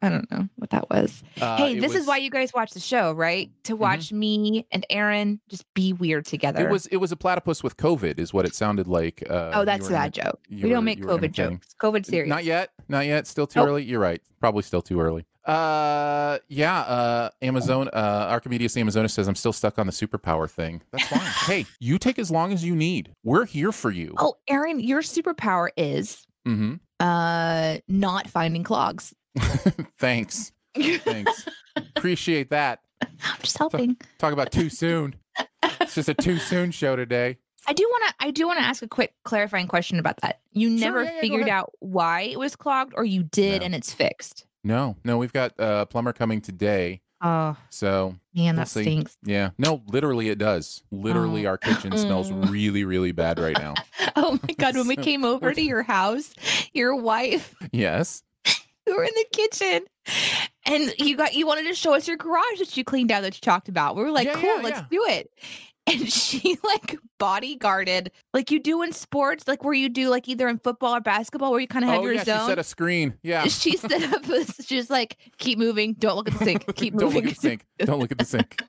I 0.02 0.08
don't 0.08 0.30
know 0.30 0.48
what 0.56 0.70
that 0.70 0.88
was. 0.90 1.22
Uh, 1.40 1.56
hey, 1.56 1.74
this 1.78 1.90
is 1.90 1.94
was- 1.94 2.00
Mm-hmm. 2.02 2.08
why 2.08 2.16
you 2.18 2.30
guys 2.30 2.52
watch 2.54 2.72
the 2.72 2.80
show, 2.80 3.12
right? 3.12 3.50
To 3.64 3.76
watch 3.76 4.12
me 4.12 4.66
and 4.72 4.84
Aaron 4.90 5.40
just 5.48 5.64
be 5.74 5.92
weird 5.92 6.24
together. 6.26 6.66
It 6.68 6.70
was 6.72 6.86
it 6.86 6.96
was 6.98 7.12
a 7.12 7.16
platypus 7.16 7.62
with 7.62 7.76
COVID, 7.76 8.18
is 8.18 8.32
what 8.32 8.46
it 8.46 8.54
sounded 8.54 8.86
like. 8.86 9.22
Uh, 9.28 9.50
oh, 9.54 9.64
that's 9.64 9.84
a 9.86 9.88
in 9.88 9.92
bad 9.94 10.12
joke. 10.14 10.40
We 10.50 10.68
don't 10.68 10.84
make 10.84 11.00
COVID 11.02 11.32
jokes. 11.32 11.74
COVID 11.80 12.06
series. 12.06 12.28
Not 12.28 12.44
yet. 12.44 12.70
Not 12.88 13.06
yet. 13.06 13.26
Still 13.26 13.46
too 13.46 13.60
Nope. 13.60 13.68
early. 13.68 13.84
You're 13.84 14.00
right. 14.00 14.20
Probably 14.40 14.62
still 14.62 14.82
too 14.82 15.00
early. 15.00 15.26
Uh, 15.44 16.38
yeah. 16.48 16.80
Uh, 16.80 17.30
Amazon. 17.42 17.88
Uh, 17.92 18.26
Archimedes 18.30 18.76
Amazonas 18.76 19.12
says 19.14 19.26
I'm 19.28 19.34
still 19.34 19.52
stuck 19.52 19.78
on 19.78 19.86
the 19.86 19.92
superpower 19.92 20.48
thing. 20.50 20.82
That's 20.92 21.06
fine. 21.08 21.20
hey, 21.46 21.66
you 21.80 21.98
take 21.98 22.18
as 22.18 22.30
long 22.30 22.52
as 22.52 22.64
you 22.64 22.74
need. 22.76 23.12
We're 23.24 23.46
here 23.46 23.72
for 23.72 23.90
you. 23.90 24.14
Oh, 24.18 24.34
Aaron, 24.48 24.80
your 24.80 25.02
superpower 25.02 25.68
is 25.76 26.26
Mm-hmm. 26.48 26.76
uh 27.00 27.76
not 27.88 28.26
finding 28.30 28.62
clogs. 28.62 29.12
Thanks. 29.98 30.52
Thanks. 30.74 31.46
Appreciate 31.96 32.50
that. 32.50 32.80
I'm 33.02 33.38
just 33.42 33.58
helping. 33.58 33.96
Talk 34.18 34.32
about 34.32 34.52
too 34.52 34.68
soon. 34.70 35.14
It's 35.80 35.94
just 35.94 36.08
a 36.08 36.14
too 36.14 36.38
soon 36.38 36.70
show 36.70 36.96
today. 36.96 37.38
I 37.66 37.72
do 37.72 37.84
want 37.84 38.04
to. 38.08 38.26
I 38.26 38.30
do 38.30 38.46
want 38.46 38.58
to 38.58 38.64
ask 38.64 38.82
a 38.82 38.88
quick 38.88 39.14
clarifying 39.24 39.66
question 39.66 39.98
about 39.98 40.16
that. 40.22 40.40
You 40.52 40.70
Sure, 40.70 40.78
never 40.78 41.04
yeah, 41.04 41.20
figured 41.20 41.48
out 41.48 41.72
why 41.80 42.22
it 42.22 42.38
was 42.38 42.56
clogged, 42.56 42.94
or 42.96 43.04
you 43.04 43.22
did 43.22 43.60
No. 43.60 43.66
and 43.66 43.74
it's 43.74 43.92
fixed. 43.92 44.46
No, 44.64 44.96
no, 45.04 45.18
we've 45.18 45.32
got 45.32 45.52
uh, 45.58 45.80
a 45.82 45.86
plumber 45.86 46.12
coming 46.12 46.40
today. 46.40 47.00
Oh 47.22 47.54
So 47.68 48.16
man, 48.34 48.54
We'll 48.56 48.64
that 48.64 48.68
see. 48.68 48.82
stinks. 48.82 49.16
yeah, 49.22 49.50
no, 49.58 49.82
literally 49.88 50.30
it 50.30 50.38
does. 50.38 50.82
Literally, 50.90 51.46
Oh. 51.46 51.50
our 51.50 51.58
kitchen 51.58 51.96
smells 51.98 52.32
really, 52.50 52.84
really 52.84 53.12
bad 53.12 53.38
right 53.38 53.56
now. 53.58 53.74
Oh 54.16 54.38
my 54.46 54.54
god, 54.54 54.74
when 54.76 54.88
we 54.88 54.96
came 54.96 55.24
over 55.24 55.52
to 55.54 55.62
your 55.62 55.82
house, 55.82 56.34
your 56.74 56.96
wife, 56.96 57.54
Yes. 57.72 58.22
we 58.86 58.92
were 58.92 59.04
in 59.04 59.12
the 59.14 59.26
kitchen, 59.32 59.84
and 60.66 60.94
you 60.98 61.16
got 61.16 61.34
you 61.34 61.46
wanted 61.46 61.64
to 61.68 61.74
show 61.74 61.94
us 61.94 62.06
your 62.08 62.16
garage 62.16 62.58
that 62.58 62.76
you 62.76 62.84
cleaned 62.84 63.12
out 63.12 63.22
that 63.22 63.34
you 63.34 63.40
talked 63.40 63.68
about. 63.68 63.96
We 63.96 64.02
were 64.02 64.10
like, 64.10 64.26
Yeah, 64.26 64.34
cool, 64.34 64.56
yeah, 64.56 64.62
let's 64.62 64.78
yeah. 64.80 64.86
do 64.90 65.04
it. 65.08 65.30
And 65.86 66.12
she 66.12 66.56
like 66.62 66.98
bodyguarded, 67.18 68.08
like 68.32 68.52
you 68.52 68.60
do 68.60 68.82
in 68.82 68.92
sports, 68.92 69.48
like 69.48 69.64
where 69.64 69.74
you 69.74 69.88
do 69.88 70.08
like 70.08 70.28
either 70.28 70.46
in 70.48 70.58
football 70.58 70.94
or 70.94 71.00
basketball, 71.00 71.50
where 71.50 71.58
you 71.58 71.66
kind 71.66 71.84
of 71.84 71.90
have 71.90 72.00
oh 72.02 72.04
your 72.04 72.12
yeah, 72.12 72.22
zone. 72.24 72.40
she 72.40 72.46
set 72.46 72.58
a 72.60 72.62
screen. 72.62 73.14
Yeah. 73.24 73.44
she 73.48 73.76
set 73.76 74.02
up 74.12 74.28
a, 74.28 74.44
she's 74.62 74.88
like 74.88 75.16
keep 75.38 75.58
moving 75.58 75.94
don't 75.94 76.16
look 76.16 76.28
at 76.28 76.38
the 76.38 76.44
sink 76.44 76.76
keep 76.76 76.94
moving. 76.94 77.08
Don't 77.08 77.14
look 77.14 77.24
at 77.24 77.34
the 77.34 77.40
sink. 77.40 77.64
Don't 77.78 77.98
look 77.98 78.12
at 78.12 78.18
the 78.18 78.24
sink. 78.24 78.62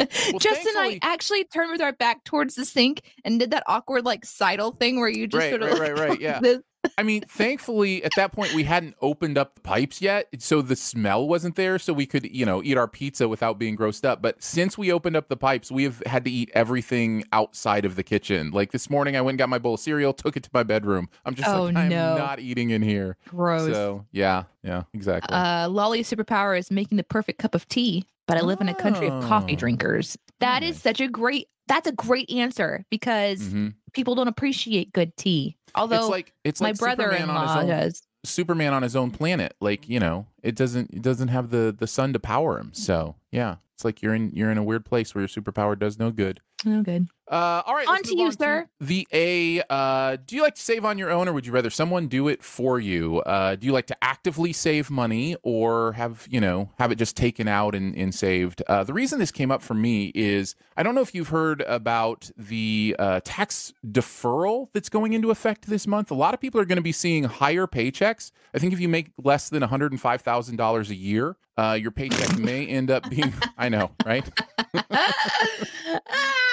Well, 0.00 0.38
justin 0.40 0.72
and 0.76 0.94
i 0.94 0.98
actually 1.02 1.44
turned 1.44 1.70
with 1.70 1.80
our 1.82 1.92
back 1.92 2.24
towards 2.24 2.54
the 2.56 2.64
sink 2.64 3.02
and 3.24 3.38
did 3.38 3.50
that 3.52 3.62
awkward 3.66 4.04
like 4.04 4.24
sidle 4.24 4.72
thing 4.72 4.98
where 4.98 5.08
you 5.08 5.26
just 5.28 5.38
Right, 5.40 5.50
sort 5.50 5.62
of 5.62 5.78
right, 5.78 5.90
like, 5.90 5.98
right, 5.98 6.08
right, 6.10 6.20
yeah. 6.20 6.40
this. 6.40 6.58
I 6.98 7.02
mean, 7.02 7.22
thankfully 7.28 8.02
at 8.04 8.12
that 8.16 8.32
point 8.32 8.54
we 8.54 8.64
hadn't 8.64 8.94
opened 9.00 9.38
up 9.38 9.54
the 9.54 9.60
pipes 9.60 10.00
yet, 10.02 10.28
so 10.38 10.62
the 10.62 10.76
smell 10.76 11.26
wasn't 11.28 11.56
there, 11.56 11.78
so 11.78 11.92
we 11.92 12.06
could, 12.06 12.24
you 12.34 12.44
know, 12.46 12.62
eat 12.62 12.76
our 12.76 12.88
pizza 12.88 13.28
without 13.28 13.58
being 13.58 13.76
grossed 13.76 14.04
up. 14.04 14.22
But 14.22 14.42
since 14.42 14.76
we 14.78 14.92
opened 14.92 15.16
up 15.16 15.28
the 15.28 15.36
pipes, 15.36 15.70
we 15.70 15.84
have 15.84 16.02
had 16.06 16.24
to 16.24 16.30
eat 16.30 16.50
everything 16.54 17.24
outside 17.32 17.84
of 17.84 17.96
the 17.96 18.02
kitchen. 18.02 18.50
Like 18.50 18.72
this 18.72 18.88
morning, 18.90 19.16
I 19.16 19.20
went 19.20 19.34
and 19.34 19.38
got 19.38 19.48
my 19.48 19.58
bowl 19.58 19.74
of 19.74 19.80
cereal, 19.80 20.12
took 20.12 20.36
it 20.36 20.42
to 20.44 20.50
my 20.52 20.62
bedroom. 20.62 21.08
I'm 21.24 21.34
just 21.34 21.48
Oh, 21.48 21.64
like, 21.64 21.76
I'm 21.76 21.88
no. 21.90 22.16
not 22.16 22.40
eating 22.40 22.70
in 22.70 22.82
here. 22.82 23.16
Gross. 23.28 23.72
So 23.72 24.06
yeah, 24.12 24.44
yeah, 24.62 24.82
exactly. 24.94 25.34
uh, 25.34 25.68
Lolly's 25.68 26.10
superpower 26.10 26.58
is 26.58 26.70
making 26.70 26.96
the 26.96 27.04
perfect 27.04 27.38
cup 27.38 27.54
of 27.54 27.68
tea, 27.68 28.04
but 28.26 28.36
I 28.36 28.40
live 28.40 28.60
in 28.60 28.68
a 28.68 28.74
country 28.74 29.06
of 29.08 29.22
coffee 29.24 29.52
Oh. 29.54 29.56
drinkers. 29.56 30.16
That 30.40 30.62
is 30.62 30.76
Nice. 30.76 30.82
such 30.82 31.00
a 31.00 31.08
great. 31.08 31.48
That's 31.68 31.88
a 31.88 31.92
great 31.92 32.30
answer 32.30 32.84
because 32.90 33.40
Mhm. 33.40 33.74
people 33.92 34.14
don't 34.14 34.28
appreciate 34.28 34.92
good 34.92 35.16
tea. 35.16 35.56
Although 35.76 35.96
it's 36.00 36.08
like 36.08 36.32
it's 36.44 36.60
my 36.60 36.68
like 36.70 36.76
Superman 36.76 37.00
on 37.00 37.10
his 37.10 37.16
brother-in-law 37.26 37.60
own 37.60 37.68
does. 37.68 38.02
Superman 38.24 38.72
on 38.72 38.82
his 38.82 38.96
own 38.96 39.10
planet. 39.10 39.54
Like 39.60 39.88
you 39.88 40.00
know, 40.00 40.26
it 40.42 40.56
doesn't 40.56 40.90
it 40.92 41.02
doesn't 41.02 41.28
have 41.28 41.50
the 41.50 41.74
the 41.76 41.86
sun 41.86 42.12
to 42.12 42.18
power 42.18 42.58
him. 42.58 42.70
So 42.72 43.16
yeah, 43.30 43.56
it's 43.74 43.84
like 43.84 44.02
you're 44.02 44.14
in 44.14 44.30
you're 44.30 44.50
in 44.50 44.58
a 44.58 44.64
weird 44.64 44.84
place 44.84 45.14
where 45.14 45.22
your 45.22 45.28
superpower 45.28 45.78
does 45.78 45.98
no 45.98 46.10
good. 46.10 46.40
No 46.64 46.82
good. 46.82 47.08
Uh, 47.28 47.62
all 47.66 47.74
right, 47.74 47.88
On 47.88 48.02
to 48.02 48.16
you, 48.16 48.30
sir. 48.30 48.68
The 48.80 49.06
A. 49.12 49.60
Uh, 49.68 50.16
do 50.24 50.36
you 50.36 50.42
like 50.42 50.54
to 50.54 50.62
save 50.62 50.84
on 50.84 50.96
your 50.96 51.10
own, 51.10 51.28
or 51.28 51.32
would 51.32 51.44
you 51.44 51.52
rather 51.52 51.70
someone 51.70 52.06
do 52.06 52.28
it 52.28 52.42
for 52.42 52.78
you? 52.78 53.18
Uh, 53.20 53.56
do 53.56 53.66
you 53.66 53.72
like 53.72 53.86
to 53.86 53.96
actively 54.04 54.52
save 54.52 54.90
money, 54.90 55.36
or 55.42 55.92
have 55.92 56.26
you 56.30 56.40
know 56.40 56.70
have 56.78 56.92
it 56.92 56.96
just 56.96 57.16
taken 57.16 57.48
out 57.48 57.74
and, 57.74 57.96
and 57.96 58.14
saved? 58.14 58.62
Uh, 58.68 58.84
the 58.84 58.92
reason 58.92 59.18
this 59.18 59.32
came 59.32 59.50
up 59.50 59.62
for 59.62 59.74
me 59.74 60.12
is 60.14 60.54
I 60.76 60.84
don't 60.84 60.94
know 60.94 61.00
if 61.00 61.14
you've 61.16 61.28
heard 61.28 61.62
about 61.62 62.30
the 62.36 62.94
uh, 62.98 63.20
tax 63.24 63.72
deferral 63.84 64.68
that's 64.72 64.88
going 64.88 65.12
into 65.12 65.30
effect 65.32 65.66
this 65.66 65.86
month. 65.86 66.12
A 66.12 66.14
lot 66.14 66.32
of 66.32 66.40
people 66.40 66.60
are 66.60 66.64
going 66.64 66.76
to 66.76 66.82
be 66.82 66.92
seeing 66.92 67.24
higher 67.24 67.66
paychecks. 67.66 68.30
I 68.54 68.58
think 68.58 68.72
if 68.72 68.78
you 68.78 68.88
make 68.88 69.10
less 69.18 69.48
than 69.48 69.62
one 69.62 69.68
hundred 69.68 69.90
and 69.90 70.00
five 70.00 70.22
thousand 70.22 70.56
dollars 70.56 70.90
a 70.90 70.96
year, 70.96 71.36
uh, 71.58 71.76
your 71.80 71.90
paycheck 71.90 72.38
may 72.38 72.66
end 72.66 72.90
up 72.90 73.10
being. 73.10 73.32
I 73.58 73.68
know, 73.68 73.90
right? 74.04 74.30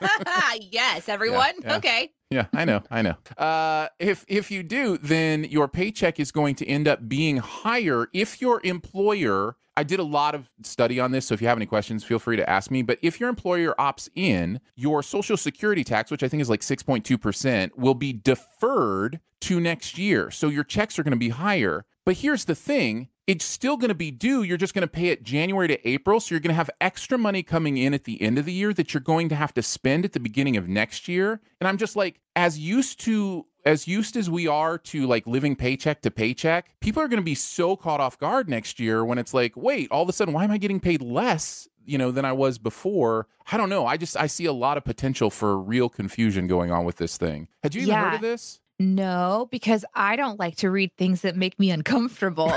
yes, 0.72 1.08
everyone. 1.08 1.52
yeah. 1.62 1.76
Okay. 1.76 2.12
Yeah, 2.30 2.46
I 2.52 2.64
know, 2.64 2.82
I 2.90 3.02
know. 3.02 3.14
Uh, 3.38 3.88
if 3.98 4.24
if 4.28 4.50
you 4.50 4.62
do, 4.62 4.98
then 4.98 5.44
your 5.44 5.68
paycheck 5.68 6.18
is 6.18 6.32
going 6.32 6.54
to 6.56 6.66
end 6.66 6.88
up 6.88 7.08
being 7.08 7.36
higher 7.36 8.08
if 8.12 8.40
your 8.40 8.60
employer. 8.64 9.56
I 9.76 9.82
did 9.82 10.00
a 10.00 10.04
lot 10.04 10.34
of 10.34 10.48
study 10.62 10.98
on 10.98 11.10
this, 11.12 11.26
so 11.26 11.34
if 11.34 11.42
you 11.42 11.48
have 11.48 11.58
any 11.58 11.66
questions, 11.66 12.02
feel 12.02 12.18
free 12.18 12.36
to 12.36 12.48
ask 12.48 12.70
me. 12.70 12.80
But 12.80 12.98
if 13.02 13.20
your 13.20 13.28
employer 13.28 13.74
opts 13.78 14.08
in, 14.14 14.60
your 14.74 15.02
Social 15.02 15.36
Security 15.36 15.84
tax, 15.84 16.10
which 16.10 16.22
I 16.22 16.28
think 16.28 16.40
is 16.40 16.48
like 16.48 16.62
six 16.62 16.82
point 16.82 17.04
two 17.04 17.18
percent, 17.18 17.78
will 17.78 17.94
be 17.94 18.14
deferred 18.14 19.20
to 19.42 19.60
next 19.60 19.98
year. 19.98 20.30
So 20.30 20.48
your 20.48 20.64
checks 20.64 20.98
are 20.98 21.02
going 21.02 21.12
to 21.12 21.18
be 21.18 21.28
higher. 21.28 21.84
But 22.06 22.16
here's 22.16 22.46
the 22.46 22.54
thing 22.54 23.08
it's 23.26 23.44
still 23.44 23.76
going 23.76 23.88
to 23.88 23.94
be 23.94 24.10
due. 24.10 24.42
You're 24.42 24.56
just 24.56 24.72
going 24.72 24.82
to 24.82 24.88
pay 24.88 25.08
it 25.08 25.24
January 25.24 25.66
to 25.68 25.88
April. 25.88 26.20
So 26.20 26.34
you're 26.34 26.40
going 26.40 26.50
to 26.50 26.56
have 26.56 26.70
extra 26.80 27.18
money 27.18 27.42
coming 27.42 27.76
in 27.76 27.92
at 27.92 28.04
the 28.04 28.22
end 28.22 28.38
of 28.38 28.44
the 28.44 28.52
year 28.52 28.72
that 28.74 28.94
you're 28.94 29.00
going 29.00 29.28
to 29.30 29.34
have 29.34 29.52
to 29.54 29.62
spend 29.62 30.04
at 30.04 30.12
the 30.12 30.20
beginning 30.20 30.56
of 30.56 30.68
next 30.68 31.08
year. 31.08 31.40
And 31.60 31.66
I'm 31.66 31.76
just 31.76 31.96
like, 31.96 32.20
as 32.36 32.58
used 32.58 33.00
to, 33.00 33.46
as 33.64 33.88
used 33.88 34.16
as 34.16 34.30
we 34.30 34.46
are 34.46 34.78
to 34.78 35.06
like 35.06 35.26
living 35.26 35.56
paycheck 35.56 36.02
to 36.02 36.10
paycheck, 36.10 36.78
people 36.80 37.02
are 37.02 37.08
going 37.08 37.20
to 37.20 37.24
be 37.24 37.34
so 37.34 37.74
caught 37.74 38.00
off 38.00 38.18
guard 38.18 38.48
next 38.48 38.78
year 38.78 39.04
when 39.04 39.18
it's 39.18 39.34
like, 39.34 39.56
wait, 39.56 39.90
all 39.90 40.04
of 40.04 40.08
a 40.08 40.12
sudden, 40.12 40.32
why 40.32 40.44
am 40.44 40.52
I 40.52 40.58
getting 40.58 40.78
paid 40.80 41.02
less? 41.02 41.68
You 41.84 41.98
know, 41.98 42.10
than 42.10 42.24
I 42.24 42.32
was 42.32 42.58
before. 42.58 43.28
I 43.50 43.56
don't 43.56 43.68
know. 43.68 43.86
I 43.86 43.96
just 43.96 44.16
I 44.16 44.26
see 44.26 44.44
a 44.44 44.52
lot 44.52 44.76
of 44.76 44.84
potential 44.84 45.30
for 45.30 45.56
real 45.56 45.88
confusion 45.88 46.48
going 46.48 46.72
on 46.72 46.84
with 46.84 46.96
this 46.96 47.16
thing. 47.16 47.46
Had 47.62 47.76
you 47.76 47.82
even 47.82 47.94
heard 47.94 48.14
of 48.14 48.20
this? 48.20 48.60
No, 48.78 49.48
because 49.50 49.84
I 49.94 50.16
don't 50.16 50.38
like 50.38 50.56
to 50.56 50.70
read 50.70 50.92
things 50.98 51.22
that 51.22 51.36
make 51.36 51.58
me 51.58 51.70
uncomfortable. 51.70 52.48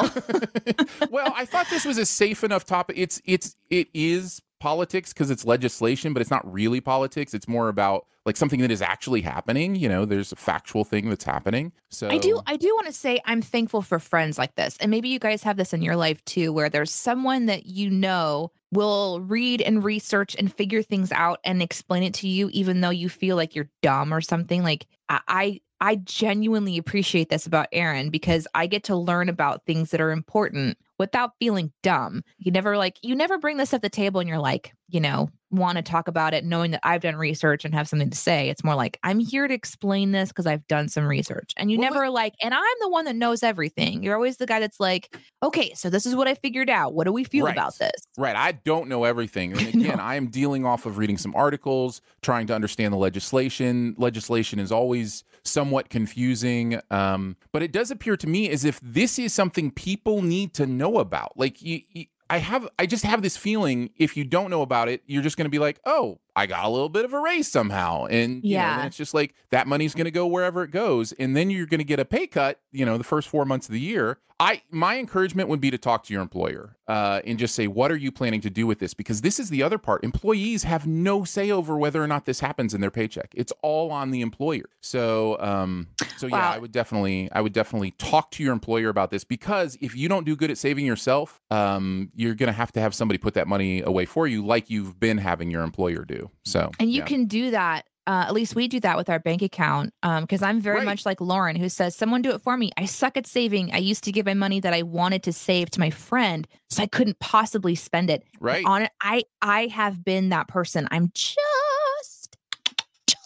well, 1.10 1.34
I 1.36 1.46
thought 1.46 1.68
this 1.70 1.86
was 1.86 1.98
a 1.98 2.06
safe 2.06 2.44
enough 2.44 2.66
topic. 2.66 2.98
It's 2.98 3.22
it's 3.26 3.56
it 3.70 3.88
is 3.94 4.42
politics 4.60 5.14
because 5.14 5.32
it's 5.32 5.46
legislation, 5.46 6.14
but 6.14 6.22
it's 6.22 6.32
not 6.32 6.52
really 6.52 6.82
politics. 6.82 7.34
It's 7.34 7.48
more 7.48 7.70
about 7.70 8.06
like 8.26 8.36
something 8.36 8.60
that 8.60 8.70
is 8.70 8.82
actually 8.82 9.22
happening. 9.22 9.76
You 9.76 9.88
know, 9.88 10.04
there's 10.04 10.34
a 10.34 10.36
factual 10.36 10.84
thing 10.84 11.10
that's 11.10 11.24
happening. 11.24 11.72
So 11.90 12.10
I 12.10 12.18
do 12.18 12.42
I 12.46 12.58
do 12.58 12.68
want 12.76 12.88
to 12.88 12.94
say 12.94 13.22
I'm 13.26 13.42
thankful 13.42 13.82
for 13.82 13.98
friends 13.98 14.38
like 14.38 14.56
this. 14.56 14.78
And 14.82 14.92
maybe 14.92 15.08
you 15.08 15.20
guys 15.20 15.42
have 15.44 15.56
this 15.56 15.74
in 15.74 15.82
your 15.82 15.96
life 15.96 16.24
too 16.26 16.52
where 16.52 16.70
there's 16.70 16.92
someone 16.92 17.46
that 17.46 17.66
you 17.66 17.90
know 17.90 18.52
will 18.72 19.22
read 19.22 19.62
and 19.62 19.84
research 19.84 20.36
and 20.38 20.54
figure 20.54 20.84
things 20.84 21.12
out 21.12 21.40
and 21.46 21.62
explain 21.62 22.04
it 22.04 22.14
to 22.16 22.28
you 22.28 22.50
even 22.52 22.82
though 22.82 22.90
you 22.90 23.08
feel 23.08 23.38
like 23.38 23.56
you're 23.56 23.70
dumb 23.82 24.14
or 24.14 24.22
something. 24.22 24.64
Like 24.64 24.86
I 25.10 25.62
I, 25.82 25.96
genuinely 25.96 26.78
appreciate 26.78 27.30
this 27.30 27.46
about 27.46 27.68
Aaron 27.72 28.10
because 28.10 28.48
I 28.54 28.68
get 28.68 28.84
to 28.86 28.96
learn 28.96 29.30
about 29.30 29.66
things 29.66 29.92
that 29.92 30.02
are 30.02 30.12
important 30.12 30.78
without 30.98 31.32
feeling 31.40 31.72
dumb. 31.84 32.24
You 32.38 32.52
never 32.52 32.78
like 32.78 32.98
you 33.02 33.16
never 33.16 33.38
bring 33.38 33.58
this 33.58 33.74
at 33.74 33.82
the 33.82 33.90
table 33.90 34.20
and 34.20 34.28
you're 34.28 34.40
like, 34.40 34.74
you 34.90 35.00
know, 35.00 35.30
want 35.52 35.78
to 35.78 35.82
talk 35.82 36.08
about 36.08 36.34
it 36.34 36.46
knowing 36.46 36.72
that 36.72 36.82
I've 36.84 37.02
done 37.02 37.16
research 37.16 37.66
and 37.66 37.74
have 37.74 37.88
something 37.88 38.10
to 38.12 38.18
say. 38.18 38.50
It's 38.50 38.64
more 38.64 38.76
like 38.76 39.00
I'm 39.04 39.20
here 39.20 39.48
to 39.48 39.54
explain 39.54 40.12
this 40.12 40.30
because 40.30 40.46
I've 40.46 40.68
done 40.68 40.88
some 40.90 41.08
research. 41.08 41.54
And 41.58 41.72
you 41.72 41.80
Well, 41.80 41.90
never 41.92 42.10
like, 42.10 42.34
and 42.44 42.54
I'm 42.54 42.64
the 42.82 42.90
one 42.90 43.06
that 43.06 43.16
knows 43.16 43.42
everything. 43.42 44.04
You're 44.04 44.14
always 44.16 44.38
the 44.38 44.46
guy 44.46 44.60
that's 44.60 44.80
like, 44.80 45.16
okay, 45.42 45.74
so 45.74 45.90
this 45.90 46.06
is 46.06 46.16
what 46.16 46.28
I 46.28 46.36
figured 46.36 46.70
out. 46.70 46.94
What 46.94 47.06
do 47.06 47.12
we 47.12 47.24
feel 47.24 47.46
Right. 47.46 47.54
about 47.54 47.78
this? 47.80 47.92
Right. 48.18 48.36
I 48.36 48.52
don't 48.52 48.90
know 48.90 49.06
everything. 49.06 49.54
And 49.54 49.62
No. 49.76 49.80
again, 49.82 50.00
I 50.00 50.16
am 50.16 50.28
dealing 50.28 50.66
off 50.66 50.86
of 50.86 50.98
reading 51.00 51.18
some 51.18 51.34
articles, 51.36 52.02
trying 52.22 52.46
to 52.48 52.54
understand 52.56 52.94
the 52.94 52.98
legislation. 52.98 53.96
Legislation 53.98 54.60
is 54.60 54.72
always 54.72 55.24
somewhat 55.44 55.90
confusing. 55.90 56.80
Um, 56.92 57.38
but 57.52 57.64
it 57.64 57.72
does 57.72 57.90
appear 57.92 58.18
to 58.18 58.28
me 58.28 58.50
as 58.50 58.66
if 58.66 58.80
this 58.82 59.18
is 59.18 59.34
something 59.34 59.72
people 59.72 60.22
need 60.22 60.54
to 60.56 60.68
know 60.68 61.00
about. 61.00 61.38
Like, 61.38 61.62
you, 61.62 61.82
you, 61.90 62.06
I 62.30 62.38
have, 62.38 62.68
I 62.78 62.86
just 62.86 63.04
have 63.06 63.22
this 63.22 63.36
feeling 63.38 63.90
if 63.98 64.16
you 64.16 64.24
don't 64.24 64.50
know 64.50 64.62
about 64.62 64.88
it, 64.88 65.02
you're 65.08 65.24
just 65.24 65.38
going 65.38 65.46
to 65.46 65.50
be 65.50 65.60
like, 65.60 65.80
oh, 65.86 66.20
I 66.40 66.46
got 66.46 66.64
a 66.66 66.70
little 66.70 66.90
bit 66.90 67.06
of 67.06 67.14
a 67.14 67.20
raise 67.20 67.48
somehow. 67.52 68.06
And, 68.06 68.44
you 68.44 68.56
know, 68.58 68.64
Yeah. 68.64 68.86
it's 68.86 68.98
just 68.98 69.14
like 69.14 69.34
that 69.52 69.68
money's 69.68 69.94
going 69.94 70.06
to 70.06 70.12
go 70.12 70.26
wherever 70.26 70.64
it 70.64 70.72
goes. 70.72 71.12
And 71.14 71.36
then 71.36 71.50
you're 71.50 71.66
going 71.66 71.80
to 71.80 71.84
get 71.86 72.00
a 72.00 72.06
pay 72.06 72.28
cut, 72.28 72.60
you 72.72 72.86
know, 72.86 72.98
the 72.98 73.04
first 73.04 73.28
four 73.28 73.46
months 73.46 73.68
of 73.68 73.74
the 73.74 73.80
year. 73.80 74.20
I, 74.42 74.62
my 74.72 74.98
encouragement 74.98 75.50
would 75.50 75.60
be 75.60 75.70
to 75.70 75.78
talk 75.78 76.06
to 76.06 76.14
your 76.14 76.22
employer 76.22 76.78
uh, 76.88 77.20
and 77.26 77.38
just 77.38 77.54
say, 77.56 77.68
what 77.68 77.92
are 77.92 77.98
you 77.98 78.10
planning 78.10 78.40
to 78.40 78.50
do 78.50 78.66
with 78.66 78.80
this? 78.80 78.94
Because 78.94 79.20
this 79.20 79.38
is 79.38 79.50
the 79.50 79.62
other 79.64 79.78
part. 79.78 80.02
Employees 80.02 80.64
have 80.64 80.88
no 80.88 81.26
say 81.26 81.52
over 81.52 81.78
whether 81.78 82.02
or 82.02 82.08
not 82.08 82.24
this 82.26 82.40
happens 82.40 82.74
in 82.74 82.80
their 82.80 82.90
paycheck. 82.90 83.34
It's 83.36 83.52
all 83.62 83.92
on 83.92 84.12
the 84.12 84.22
employer. 84.22 84.70
So, 84.80 85.38
um, 85.42 85.88
so 86.16 86.28
yeah, 86.28 86.38
Wow. 86.38 86.52
I 86.54 86.58
would 86.58 86.72
definitely, 86.72 87.28
I 87.34 87.42
would 87.42 87.52
definitely 87.52 87.92
talk 87.98 88.32
to 88.32 88.44
your 88.44 88.54
employer 88.54 88.88
about 88.88 89.12
this 89.12 89.26
because 89.26 89.78
if 89.82 89.94
you 89.94 90.08
don't 90.08 90.26
do 90.26 90.38
good 90.38 90.52
at 90.52 90.58
saving 90.58 90.86
yourself, 90.86 91.42
um, 91.52 92.10
you're 92.16 92.34
going 92.36 92.48
to 92.48 92.54
have 92.54 92.72
to 92.72 92.80
have 92.80 92.96
somebody 92.96 93.18
put 93.18 93.34
that 93.34 93.46
money 93.50 93.82
away 93.82 94.06
for 94.06 94.26
you, 94.26 94.46
like 94.46 94.70
you've 94.70 95.02
been 95.02 95.18
having 95.18 95.52
your 95.52 95.64
employer 95.64 96.06
do. 96.06 96.29
So, 96.46 96.72
And 96.80 96.92
you 96.92 97.00
yeah. 97.00 97.06
can 97.06 97.26
do 97.26 97.52
that. 97.52 97.86
Uh, 98.08 98.26
at 98.28 98.34
least 98.34 98.56
we 98.56 98.68
do 98.68 98.80
that 98.80 98.98
with 98.98 99.08
our 99.08 99.20
bank 99.20 99.44
account. 99.44 99.94
Um, 100.02 100.24
because 100.24 100.42
I'm 100.42 100.60
very 100.60 100.78
Right. 100.78 100.86
much 100.86 101.06
like 101.06 101.22
Lauren, 101.22 101.56
who 101.56 101.70
says, 101.70 101.96
"Someone 101.96 102.24
do 102.24 102.32
it 102.32 102.42
for 102.42 102.58
me." 102.58 102.72
I 102.76 102.86
suck 102.86 103.18
at 103.18 103.28
saving. 103.28 103.72
I 103.72 103.78
used 103.78 104.04
to 104.06 104.12
give 104.12 104.26
my 104.26 104.34
money 104.34 104.60
that 104.62 104.74
I 104.74 104.82
wanted 104.82 105.22
to 105.24 105.34
save 105.34 105.70
to 105.72 105.80
my 105.80 105.92
friend, 105.92 106.48
so 106.72 106.82
I 106.82 106.88
couldn't 106.88 107.20
possibly 107.20 107.76
spend 107.76 108.10
it. 108.10 108.24
right. 108.40 108.66
On 108.66 108.82
it, 108.82 108.92
I 109.04 109.26
I 109.44 109.68
have 109.68 110.04
been 110.04 110.30
that 110.30 110.48
person. 110.48 110.88
I'm 110.90 111.12
just 111.14 111.38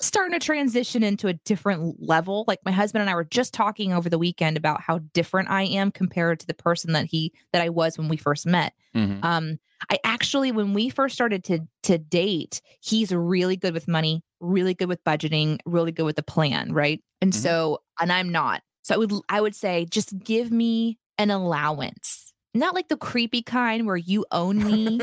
starting 0.05 0.37
to 0.39 0.45
transition 0.45 1.03
into 1.03 1.27
a 1.27 1.33
different 1.33 2.01
level. 2.01 2.43
Like 2.47 2.59
my 2.65 2.71
husband 2.71 3.01
and 3.01 3.09
I 3.09 3.15
were 3.15 3.23
just 3.23 3.53
talking 3.53 3.93
over 3.93 4.09
the 4.09 4.17
weekend 4.19 4.57
about 4.57 4.81
how 4.81 4.99
different 5.13 5.49
I 5.49 5.63
am 5.63 5.91
compared 5.91 6.39
to 6.41 6.47
the 6.47 6.53
person 6.53 6.93
that 6.93 7.05
he 7.05 7.33
that 7.51 7.61
I 7.61 7.69
was 7.69 7.97
when 7.97 8.07
we 8.09 8.17
first 8.17 8.45
met. 8.45 8.73
Mhm. 8.95 9.23
Um, 9.23 9.59
I 9.89 9.99
actually, 10.03 10.51
when 10.51 10.73
we 10.73 10.89
first 10.89 11.13
started 11.15 11.43
to 11.45 11.59
to 11.83 11.97
date, 11.97 12.61
he's 12.81 13.11
really 13.11 13.57
good 13.57 13.73
with 13.73 13.87
money, 13.87 14.23
really 14.39 14.73
good 14.73 14.87
with 14.89 15.03
budgeting, 15.03 15.59
really 15.65 15.91
good 15.91 16.05
with 16.05 16.15
the 16.15 16.23
plan, 16.23 16.73
right? 16.73 17.01
And 17.21 17.33
Mhm. 17.33 17.35
so, 17.35 17.81
and 17.99 18.11
I'm 18.11 18.29
not. 18.31 18.61
So 18.83 18.95
I 18.95 18.97
would 18.97 19.11
I 19.29 19.41
would 19.41 19.55
say 19.55 19.85
just 19.89 20.17
give 20.19 20.51
me 20.51 20.99
an 21.17 21.31
allowance, 21.31 22.33
not 22.53 22.73
like 22.75 22.87
the 22.89 22.97
creepy 22.97 23.41
kind 23.41 23.85
where 23.85 23.95
you 23.97 24.25
own 24.31 24.63
me, 24.63 24.99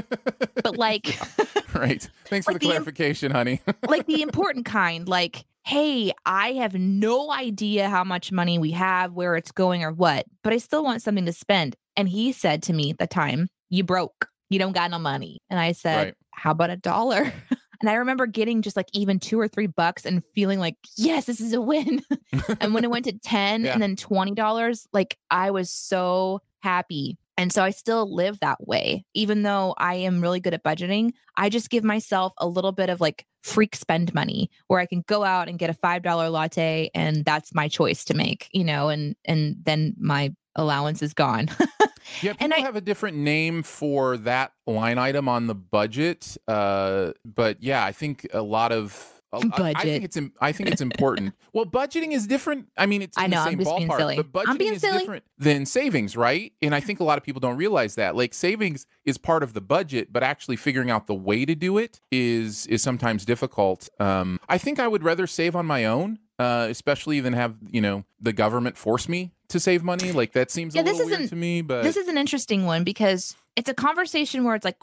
but 0.63 0.77
like 0.79 1.19
right. 1.75 2.09
Thanks 2.27 2.47
for 2.47 2.53
Like 2.53 2.61
the 2.61 2.69
the 2.69 2.75
im- 2.75 2.83
clarification, 2.83 3.33
honey. 3.33 3.61
like 3.89 4.07
the 4.07 4.23
important 4.23 4.65
kind, 4.67 5.09
like. 5.09 5.45
Hey, 5.63 6.11
I 6.25 6.53
have 6.55 6.75
no 6.75 7.31
idea 7.31 7.91
how 7.91 8.03
much 8.03 8.33
money 8.33 8.59
we 8.59 8.71
have, 8.71 9.13
where 9.13 9.37
it's 9.37 9.53
going, 9.53 9.85
or 9.85 9.93
what, 9.93 10.25
but 10.43 10.55
I 10.55 10.57
still 10.57 10.83
want 10.83 11.03
something 11.03 11.27
to 11.27 11.35
spend. 11.35 11.77
And 11.97 12.09
he 12.09 12.33
said 12.33 12.63
to 12.65 12.73
me 12.73 12.91
at 12.91 12.99
the 12.99 13.07
time, 13.07 13.47
You 13.69 13.85
broke. 13.85 14.27
You 14.49 14.59
don't 14.59 14.73
got 14.73 14.91
no 14.91 14.99
money. 14.99 15.39
And 15.51 15.61
I 15.61 15.73
said, 15.73 15.97
Right. 16.07 16.15
How 16.33 16.53
about 16.53 16.71
a 16.71 16.77
dollar? 16.77 17.31
And 17.83 17.89
I 17.89 17.95
remember 17.95 18.27
getting 18.27 18.61
just 18.61 18.77
like 18.77 18.89
even 18.93 19.19
two 19.19 19.41
or 19.41 19.49
three 19.49 19.67
bucks 19.67 20.05
and 20.05 20.23
feeling 20.35 20.59
like, 20.61 20.77
yes, 20.99 21.25
this 21.25 21.41
is 21.41 21.55
a 21.55 21.63
win. 21.63 22.03
and 22.61 22.75
when 22.75 22.85
it 22.85 22.91
went 22.91 23.07
to 23.07 23.13
10 23.19 23.65
Yeah. 23.65 23.73
and 23.73 23.81
then 23.83 23.97
$20, 23.97 24.87
like 24.93 25.17
I 25.31 25.51
was 25.51 25.71
so 25.71 26.43
happy. 26.59 27.17
And 27.41 27.51
so 27.53 27.63
I 27.65 27.71
still 27.71 28.15
live 28.15 28.39
that 28.41 28.59
way. 28.69 29.07
Even 29.15 29.43
though 29.43 29.75
I 29.79 29.95
am 29.95 30.21
really 30.21 30.41
good 30.41 30.53
at 30.53 30.63
budgeting, 30.63 31.13
I 31.37 31.49
just 31.49 31.71
give 31.71 31.85
myself 31.85 32.35
a 32.39 32.47
little 32.47 32.73
bit 32.73 32.91
of 32.91 33.01
like 33.01 33.25
freak 33.43 33.75
spend 33.77 34.13
money 34.13 34.51
where 34.67 34.79
I 34.79 34.85
can 34.85 35.03
go 35.09 35.25
out 35.25 35.49
and 35.49 35.59
get 35.59 35.71
a 35.71 35.75
$5 35.75 36.31
latte 36.31 36.91
and 36.95 37.25
that's 37.25 37.55
my 37.55 37.67
choice 37.69 38.05
to 38.05 38.15
make, 38.15 38.49
you 38.53 38.63
know, 38.65 38.91
and 38.91 39.17
and 39.25 39.57
then 39.65 39.95
my 39.99 40.35
allowance 40.55 41.03
is 41.03 41.15
gone. 41.15 41.49
Yeah, 42.23 42.33
people 42.33 42.45
And 42.45 42.55
I- 42.55 42.61
have 42.61 42.77
a 42.77 42.81
different 42.81 43.19
name 43.19 43.63
for 43.63 44.17
that 44.19 44.53
line 44.67 44.99
item 44.99 45.29
on 45.29 45.47
the 45.47 45.55
budget. 45.55 46.37
Uh, 46.49 47.13
but 47.25 47.63
yeah, 47.63 47.85
I 47.85 47.93
think 47.93 48.27
a 48.33 48.43
lot 48.43 48.73
of 48.73 49.20
I- 49.33 49.39
I, 49.63 49.71
I 49.77 49.83
think 49.83 50.05
it's 50.05 50.19
I 50.41 50.53
think 50.53 50.71
it's 50.71 50.81
important. 50.81 51.35
well, 51.53 51.65
budgeting 51.65 52.13
is 52.13 52.27
different. 52.27 52.67
I 52.77 52.87
mean, 52.87 53.01
it's 53.03 53.17
I 53.17 53.27
know, 53.27 53.37
the 53.37 53.43
I'm 53.43 53.49
same 53.51 53.59
just 53.61 53.77
being 53.77 53.91
silly. 53.97 54.17
but 54.17 54.33
budgeting 54.33 54.49
I'm 54.49 54.57
being 54.59 54.73
is 54.75 54.81
silly. 54.81 54.99
different 54.99 55.25
than 55.39 55.67
savings, 55.67 56.17
right? 56.17 56.53
And 56.63 56.75
I 56.75 56.81
think 56.81 57.01
a 57.01 57.05
lot 57.05 57.17
of 57.19 57.23
people 57.25 57.41
don't 57.41 57.57
realize 57.57 57.95
that. 57.95 58.17
Like 58.17 58.35
savings 58.35 58.87
is 59.05 59.19
part 59.19 59.43
of 59.43 59.53
the 59.55 59.61
budget, 59.61 60.13
but 60.13 60.23
actually 60.23 60.57
figuring 60.57 60.91
out 60.91 61.07
the 61.07 61.15
way 61.15 61.45
to 61.45 61.55
do 61.55 61.79
it 61.79 62.01
is 62.11 62.67
is 62.67 62.83
sometimes 62.83 63.25
difficult. 63.25 63.89
Um, 64.01 64.41
I 64.49 64.59
think 64.59 64.79
I 64.81 64.89
would 64.89 65.05
rather 65.05 65.27
save 65.27 65.55
on 65.55 65.67
my 65.67 65.85
own. 65.85 66.19
Uh, 66.41 66.67
especially 66.71 67.21
than 67.21 67.35
have 67.35 67.55
you 67.71 67.81
know 67.83 68.05
the 68.21 68.33
government 68.33 68.77
force 68.77 69.09
me 69.09 69.31
to 69.49 69.61
save 69.61 69.83
money. 69.85 70.11
Like 70.13 70.33
that 70.33 70.51
seems 70.51 70.75
Yeah, 70.75 70.81
a 70.81 70.85
this 70.85 70.99
weird 70.99 71.13
isn't- 71.13 71.29
to 71.29 71.37
me 71.37 71.61
but 71.61 71.83
this 71.83 71.97
is 71.99 72.09
an 72.09 72.17
interesting 72.17 72.65
one 72.65 72.83
because 72.85 73.37
it's 73.57 73.69
a 73.69 73.75
conversation 73.75 74.45
where 74.45 74.55
it's 74.55 74.65
like 74.65 74.79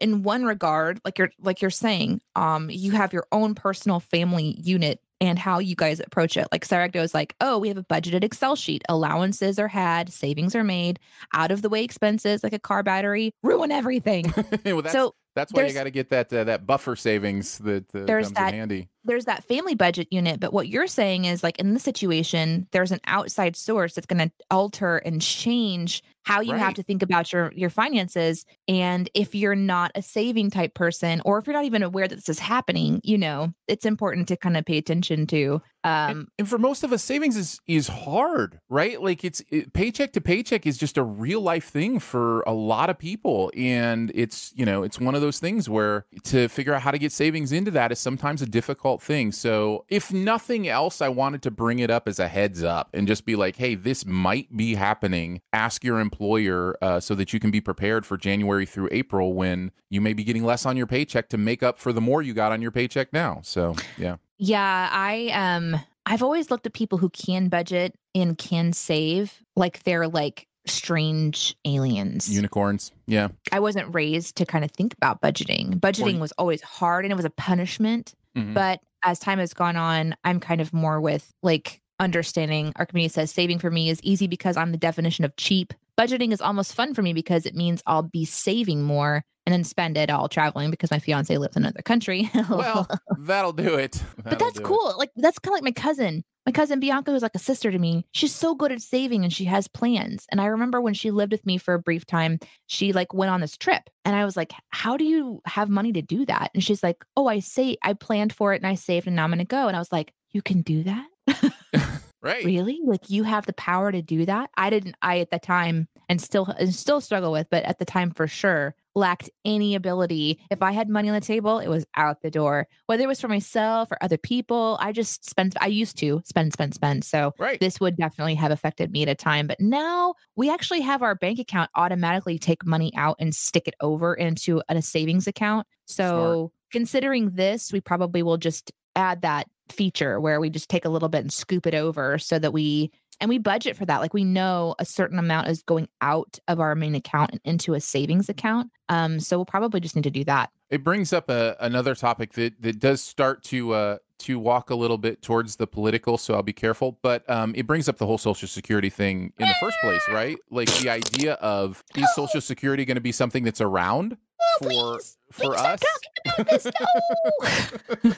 in 0.00 0.22
one 0.24 0.44
regard 0.44 1.00
like 1.04 1.18
you're 1.18 1.30
like 1.40 1.62
you're 1.62 1.70
saying 1.70 2.20
um 2.34 2.68
you 2.70 2.92
have 2.92 3.12
your 3.12 3.26
own 3.32 3.54
personal 3.54 4.00
family 4.00 4.56
unit 4.60 5.00
and 5.20 5.36
how 5.38 5.58
you 5.58 5.74
guys 5.74 5.98
approach 6.00 6.36
it. 6.36 6.46
Like 6.52 6.64
sarah 6.64 6.88
goes 6.88 7.12
like 7.14 7.34
oh 7.40 7.58
we 7.58 7.68
have 7.68 7.76
a 7.76 7.84
budgeted 7.84 8.24
excel 8.24 8.56
sheet. 8.56 8.82
Allowances 8.88 9.58
are 9.58 9.68
had 9.68 10.12
savings 10.12 10.56
are 10.56 10.64
made. 10.64 10.98
Out 11.34 11.50
of 11.50 11.62
the 11.62 11.68
way 11.68 11.84
expenses 11.84 12.42
like 12.42 12.52
a 12.52 12.58
car 12.58 12.82
battery 12.82 13.32
ruin 13.42 13.70
everything. 13.70 14.32
Well, 14.64 14.82
that's, 14.82 14.92
so 14.92 15.14
that's 15.38 15.52
why 15.52 15.64
you 15.66 15.72
got 15.72 15.84
to 15.84 15.90
get 15.90 16.10
that 16.10 16.32
uh, 16.32 16.44
that 16.44 16.66
buffer 16.66 16.96
savings 16.96 17.58
that 17.58 17.84
uh, 17.94 18.04
There's 18.04 18.26
comes 18.26 18.36
that- 18.36 18.52
in 18.52 18.58
handy. 18.60 18.88
there's 19.04 19.24
that 19.26 19.44
family 19.44 19.74
budget 19.74 20.08
unit 20.10 20.40
but 20.40 20.52
what 20.52 20.68
you're 20.68 20.86
saying 20.86 21.24
is 21.24 21.42
like 21.42 21.58
in 21.58 21.72
this 21.74 21.82
situation 21.82 22.66
there's 22.72 22.92
an 22.92 23.00
outside 23.06 23.56
source 23.56 23.94
that's 23.94 24.06
going 24.06 24.18
to 24.18 24.30
alter 24.50 24.98
and 24.98 25.22
change 25.22 26.02
how 26.24 26.40
you 26.42 26.52
Right. 26.52 26.60
have 26.60 26.74
to 26.74 26.82
think 26.82 27.02
about 27.02 27.32
your 27.32 27.52
your 27.54 27.70
finances 27.70 28.44
and 28.66 29.08
if 29.14 29.34
you're 29.34 29.54
not 29.54 29.92
a 29.94 30.02
saving 30.02 30.50
type 30.50 30.74
person 30.74 31.22
or 31.24 31.38
if 31.38 31.46
you're 31.46 31.54
not 31.54 31.64
even 31.64 31.82
aware 31.82 32.06
that 32.08 32.16
this 32.16 32.28
is 32.28 32.38
happening 32.38 33.00
you 33.02 33.16
know 33.16 33.52
it's 33.66 33.86
important 33.86 34.28
to 34.28 34.36
kind 34.36 34.56
of 34.56 34.64
pay 34.66 34.76
attention 34.76 35.26
to 35.28 35.62
um 35.88 36.10
and, 36.10 36.28
and 36.38 36.48
for 36.48 36.58
most 36.58 36.82
of 36.84 36.92
us, 36.92 37.02
savings 37.02 37.36
is 37.36 37.60
is 37.66 37.88
hard, 37.88 38.60
right? 38.68 39.00
Like 39.00 39.24
it's 39.24 39.42
it, 39.50 39.72
paycheck 39.72 40.12
to 40.12 40.20
paycheck 40.20 40.66
is 40.66 40.78
just 40.78 40.96
a 40.96 41.02
real 41.02 41.40
life 41.40 41.68
thing 41.68 41.98
for 41.98 42.42
a 42.42 42.52
lot 42.52 42.90
of 42.90 42.98
people, 42.98 43.50
and 43.56 44.10
it's 44.14 44.52
you 44.54 44.64
know 44.64 44.82
it's 44.82 45.00
one 45.00 45.14
of 45.14 45.20
those 45.20 45.38
things 45.38 45.68
where 45.68 46.06
to 46.24 46.48
figure 46.48 46.74
out 46.74 46.82
how 46.82 46.90
to 46.90 46.98
get 46.98 47.12
savings 47.12 47.52
into 47.52 47.70
that 47.72 47.92
is 47.92 47.98
sometimes 47.98 48.42
a 48.42 48.46
difficult 48.46 49.02
thing. 49.02 49.32
So 49.32 49.84
if 49.88 50.12
nothing 50.12 50.68
else, 50.68 51.00
I 51.00 51.08
wanted 51.08 51.42
to 51.42 51.50
bring 51.50 51.78
it 51.78 51.90
up 51.90 52.08
as 52.08 52.18
a 52.18 52.28
heads 52.28 52.62
up 52.62 52.90
and 52.92 53.06
just 53.06 53.24
be 53.24 53.36
like, 53.36 53.56
hey, 53.56 53.74
this 53.74 54.04
might 54.04 54.54
be 54.56 54.74
happening. 54.74 55.40
Ask 55.52 55.84
your 55.84 56.00
employer 56.00 56.76
uh, 56.82 57.00
so 57.00 57.14
that 57.14 57.32
you 57.32 57.40
can 57.40 57.50
be 57.50 57.60
prepared 57.60 58.04
for 58.04 58.16
January 58.16 58.66
through 58.66 58.88
April 58.92 59.32
when 59.32 59.70
you 59.90 60.00
may 60.00 60.12
be 60.12 60.24
getting 60.24 60.44
less 60.44 60.66
on 60.66 60.76
your 60.76 60.86
paycheck 60.86 61.28
to 61.30 61.38
make 61.38 61.62
up 61.62 61.78
for 61.78 61.92
the 61.92 62.00
more 62.00 62.22
you 62.22 62.34
got 62.34 62.52
on 62.52 62.62
your 62.62 62.70
paycheck 62.70 63.12
now. 63.12 63.40
So 63.42 63.74
yeah. 63.96 64.16
Yeah 64.38 64.88
i 64.92 65.28
um 65.28 65.78
i've 66.06 66.22
always 66.22 66.50
looked 66.50 66.66
at 66.66 66.72
people 66.72 66.98
who 66.98 67.10
can 67.10 67.48
budget 67.48 67.94
and 68.14 68.38
can 68.38 68.72
save 68.72 69.42
like 69.56 69.82
they're 69.84 70.08
like 70.08 70.46
strange 70.66 71.56
aliens 71.64 72.28
Unicorns. 72.28 72.92
Yeah. 73.06 73.28
I 73.50 73.60
wasn't 73.60 73.94
raised 73.94 74.36
to 74.36 74.44
kind 74.44 74.64
of 74.66 74.70
think 74.70 74.92
about 74.94 75.22
budgeting. 75.22 75.80
Budgeting 75.80 76.18
was 76.18 76.32
always 76.32 76.60
hard 76.60 77.06
and 77.06 77.12
it 77.12 77.16
was 77.16 77.24
a 77.24 77.30
punishment. 77.30 78.14
Mhm. 78.36 78.52
But 78.52 78.80
as 79.02 79.18
time 79.18 79.38
has 79.38 79.54
gone 79.54 79.76
on, 79.76 80.14
I'm 80.24 80.40
kind 80.40 80.60
of 80.60 80.74
more 80.74 81.00
with 81.00 81.32
like 81.42 81.80
understanding. 81.98 82.72
Archimedes 82.76 83.14
says 83.14 83.30
saving 83.30 83.58
for 83.60 83.70
me 83.70 83.88
is 83.88 83.98
easy 84.02 84.26
because 84.26 84.58
I'm 84.58 84.72
the 84.72 84.78
definition 84.78 85.24
of 85.24 85.34
cheap. 85.36 85.72
Budgeting 85.98 86.32
is 86.32 86.40
almost 86.40 86.74
fun 86.74 86.94
for 86.94 87.02
me 87.02 87.12
because 87.12 87.44
it 87.46 87.54
means 87.56 87.82
I'll 87.86 88.02
be 88.02 88.24
saving 88.24 88.82
more 88.82 89.22
and 89.46 89.52
then 89.52 89.64
spend 89.64 89.96
it 89.96 90.10
all 90.10 90.28
traveling 90.28 90.70
because 90.70 90.90
my 90.90 90.98
fiance 90.98 91.36
lives 91.36 91.56
in 91.56 91.62
another 91.64 91.82
country. 91.82 92.30
Well, 92.50 92.86
that'll 93.18 93.52
do 93.52 93.74
it. 93.74 94.02
but 94.16 94.24
That'll 94.24 94.38
that's 94.38 94.58
do 94.58 94.62
it. 94.62 94.66
cool. 94.66 94.94
Like 94.98 95.10
that's 95.16 95.38
kind 95.38 95.52
of 95.52 95.56
like 95.56 95.64
my 95.64 95.72
cousin. 95.82 96.22
My 96.46 96.52
cousin 96.52 96.80
Bianca, 96.80 97.10
who's 97.10 97.20
like 97.22 97.34
a 97.34 97.38
sister 97.38 97.70
to 97.70 97.78
me, 97.78 98.06
she's 98.12 98.34
so 98.34 98.54
good 98.54 98.72
at 98.72 98.80
saving 98.80 99.22
and 99.22 99.30
she 99.32 99.44
has 99.46 99.68
plans. 99.68 100.24
And 100.30 100.40
I 100.40 100.46
remember 100.46 100.80
when 100.80 100.94
she 100.94 101.10
lived 101.10 101.32
with 101.32 101.44
me 101.44 101.58
for 101.58 101.74
a 101.74 101.78
brief 101.78 102.06
time, 102.06 102.38
she 102.68 102.92
like 102.94 103.12
went 103.12 103.30
on 103.30 103.40
this 103.40 103.56
trip. 103.58 103.82
And 104.06 104.14
I 104.16 104.24
was 104.24 104.34
like, 104.36 104.52
How 104.70 104.96
do 104.96 105.04
you 105.04 105.42
have 105.46 105.68
money 105.68 105.92
to 105.92 106.00
do 106.02 106.24
that? 106.26 106.50
And 106.54 106.62
she's 106.64 106.82
like, 106.82 107.04
Oh, 107.16 107.26
I 107.26 107.40
say 107.40 107.76
I 107.82 107.92
planned 107.94 108.32
for 108.32 108.54
it 108.54 108.62
and 108.62 108.66
I 108.66 108.74
saved 108.76 109.06
and 109.06 109.16
now 109.16 109.24
I'm 109.24 109.30
gonna 109.30 109.44
go. 109.44 109.66
And 109.66 109.76
I 109.76 109.80
was 109.80 109.92
like, 109.92 110.12
You 110.30 110.40
can 110.42 110.62
do 110.62 110.84
that? 110.84 111.06
Right. 112.20 112.44
really? 112.44 112.80
Like 112.84 113.08
you 113.10 113.22
have 113.24 113.46
the 113.46 113.52
power 113.52 113.92
to 113.92 114.02
do 114.02 114.26
that? 114.26 114.50
I 114.56 114.70
didn't 114.70 114.96
I 115.02 115.20
at 115.20 115.30
the 115.30 115.38
time 115.38 115.88
and 116.08 116.20
still 116.20 116.46
and 116.46 116.74
still 116.74 117.00
struggle 117.00 117.32
with, 117.32 117.48
but 117.50 117.64
at 117.64 117.78
the 117.78 117.84
time 117.84 118.10
for 118.10 118.26
sure 118.26 118.74
lacked 118.94 119.30
any 119.44 119.76
ability. 119.76 120.40
If 120.50 120.60
I 120.62 120.72
had 120.72 120.88
money 120.88 121.08
on 121.08 121.14
the 121.14 121.20
table, 121.20 121.60
it 121.60 121.68
was 121.68 121.86
out 121.96 122.22
the 122.22 122.30
door. 122.30 122.66
Whether 122.86 123.04
it 123.04 123.06
was 123.06 123.20
for 123.20 123.28
myself 123.28 123.92
or 123.92 123.98
other 124.02 124.18
people, 124.18 124.76
I 124.80 124.90
just 124.92 125.28
spent 125.28 125.54
I 125.60 125.66
used 125.68 125.96
to 125.98 126.20
spend, 126.24 126.52
spend, 126.52 126.74
spend. 126.74 127.04
So 127.04 127.32
Right. 127.38 127.60
this 127.60 127.78
would 127.80 127.96
definitely 127.96 128.34
have 128.36 128.50
affected 128.50 128.90
me 128.90 129.02
at 129.02 129.08
a 129.08 129.14
time. 129.14 129.46
But 129.46 129.60
now 129.60 130.14
we 130.36 130.50
actually 130.50 130.80
have 130.80 131.02
our 131.02 131.14
bank 131.14 131.38
account 131.38 131.70
automatically 131.76 132.38
take 132.38 132.66
money 132.66 132.92
out 132.96 133.16
and 133.20 133.34
stick 133.34 133.68
it 133.68 133.74
over 133.80 134.14
into 134.14 134.62
a 134.68 134.82
savings 134.82 135.26
account. 135.26 135.66
So 135.86 136.52
considering 136.72 137.30
this, 137.30 137.72
we 137.72 137.80
probably 137.80 138.22
will 138.22 138.36
just 138.38 138.72
add 138.96 139.22
that 139.22 139.46
feature 139.72 140.20
where 140.20 140.40
we 140.40 140.50
just 140.50 140.68
take 140.68 140.84
a 140.84 140.88
little 140.88 141.08
bit 141.08 141.20
and 141.20 141.32
scoop 141.32 141.66
it 141.66 141.74
over 141.74 142.18
so 142.18 142.38
that 142.38 142.52
we 142.52 142.90
and 143.20 143.28
we 143.28 143.38
budget 143.38 143.76
for 143.76 143.84
that 143.84 144.00
like 144.00 144.14
we 144.14 144.24
know 144.24 144.74
a 144.78 144.84
certain 144.84 145.18
amount 145.18 145.48
is 145.48 145.62
going 145.62 145.88
out 146.00 146.38
of 146.46 146.60
our 146.60 146.74
main 146.74 146.94
account 146.94 147.32
and 147.32 147.40
into 147.44 147.74
a 147.74 147.80
savings 147.80 148.28
account 148.28 148.70
um 148.88 149.18
so 149.20 149.36
we'll 149.36 149.44
probably 149.44 149.80
just 149.80 149.96
need 149.96 150.04
to 150.04 150.10
do 150.10 150.24
that 150.24 150.50
It 150.70 150.84
brings 150.84 151.12
up 151.12 151.28
a, 151.30 151.56
another 151.60 151.94
topic 151.94 152.32
that, 152.34 152.60
that 152.62 152.78
does 152.78 153.02
start 153.02 153.42
to 153.44 153.72
uh, 153.74 153.96
to 154.20 154.38
walk 154.38 154.70
a 154.70 154.74
little 154.74 154.98
bit 154.98 155.22
towards 155.22 155.56
the 155.56 155.66
political, 155.66 156.18
so 156.18 156.34
I'll 156.34 156.42
be 156.42 156.52
careful. 156.52 156.98
But 157.02 157.28
um, 157.30 157.54
it 157.54 157.68
brings 157.68 157.88
up 157.88 157.98
the 157.98 158.06
whole 158.06 158.18
Social 158.18 158.48
Security 158.48 158.90
thing 158.90 159.32
in 159.38 159.46
the 159.46 159.54
first 159.60 159.76
place, 159.80 160.02
right? 160.10 160.36
Like 160.50 160.68
the 160.78 160.90
idea 160.90 161.34
of 161.34 161.84
is 161.94 162.04
Social 162.16 162.40
Security 162.40 162.84
going 162.84 162.96
to 162.96 163.00
be 163.00 163.12
something 163.12 163.44
that's 163.44 163.60
around 163.60 164.16
Oh, 164.40 164.58
for 164.60 164.68
please, 164.68 165.16
for 165.30 165.54
please 165.54 166.66
us? 166.66 168.16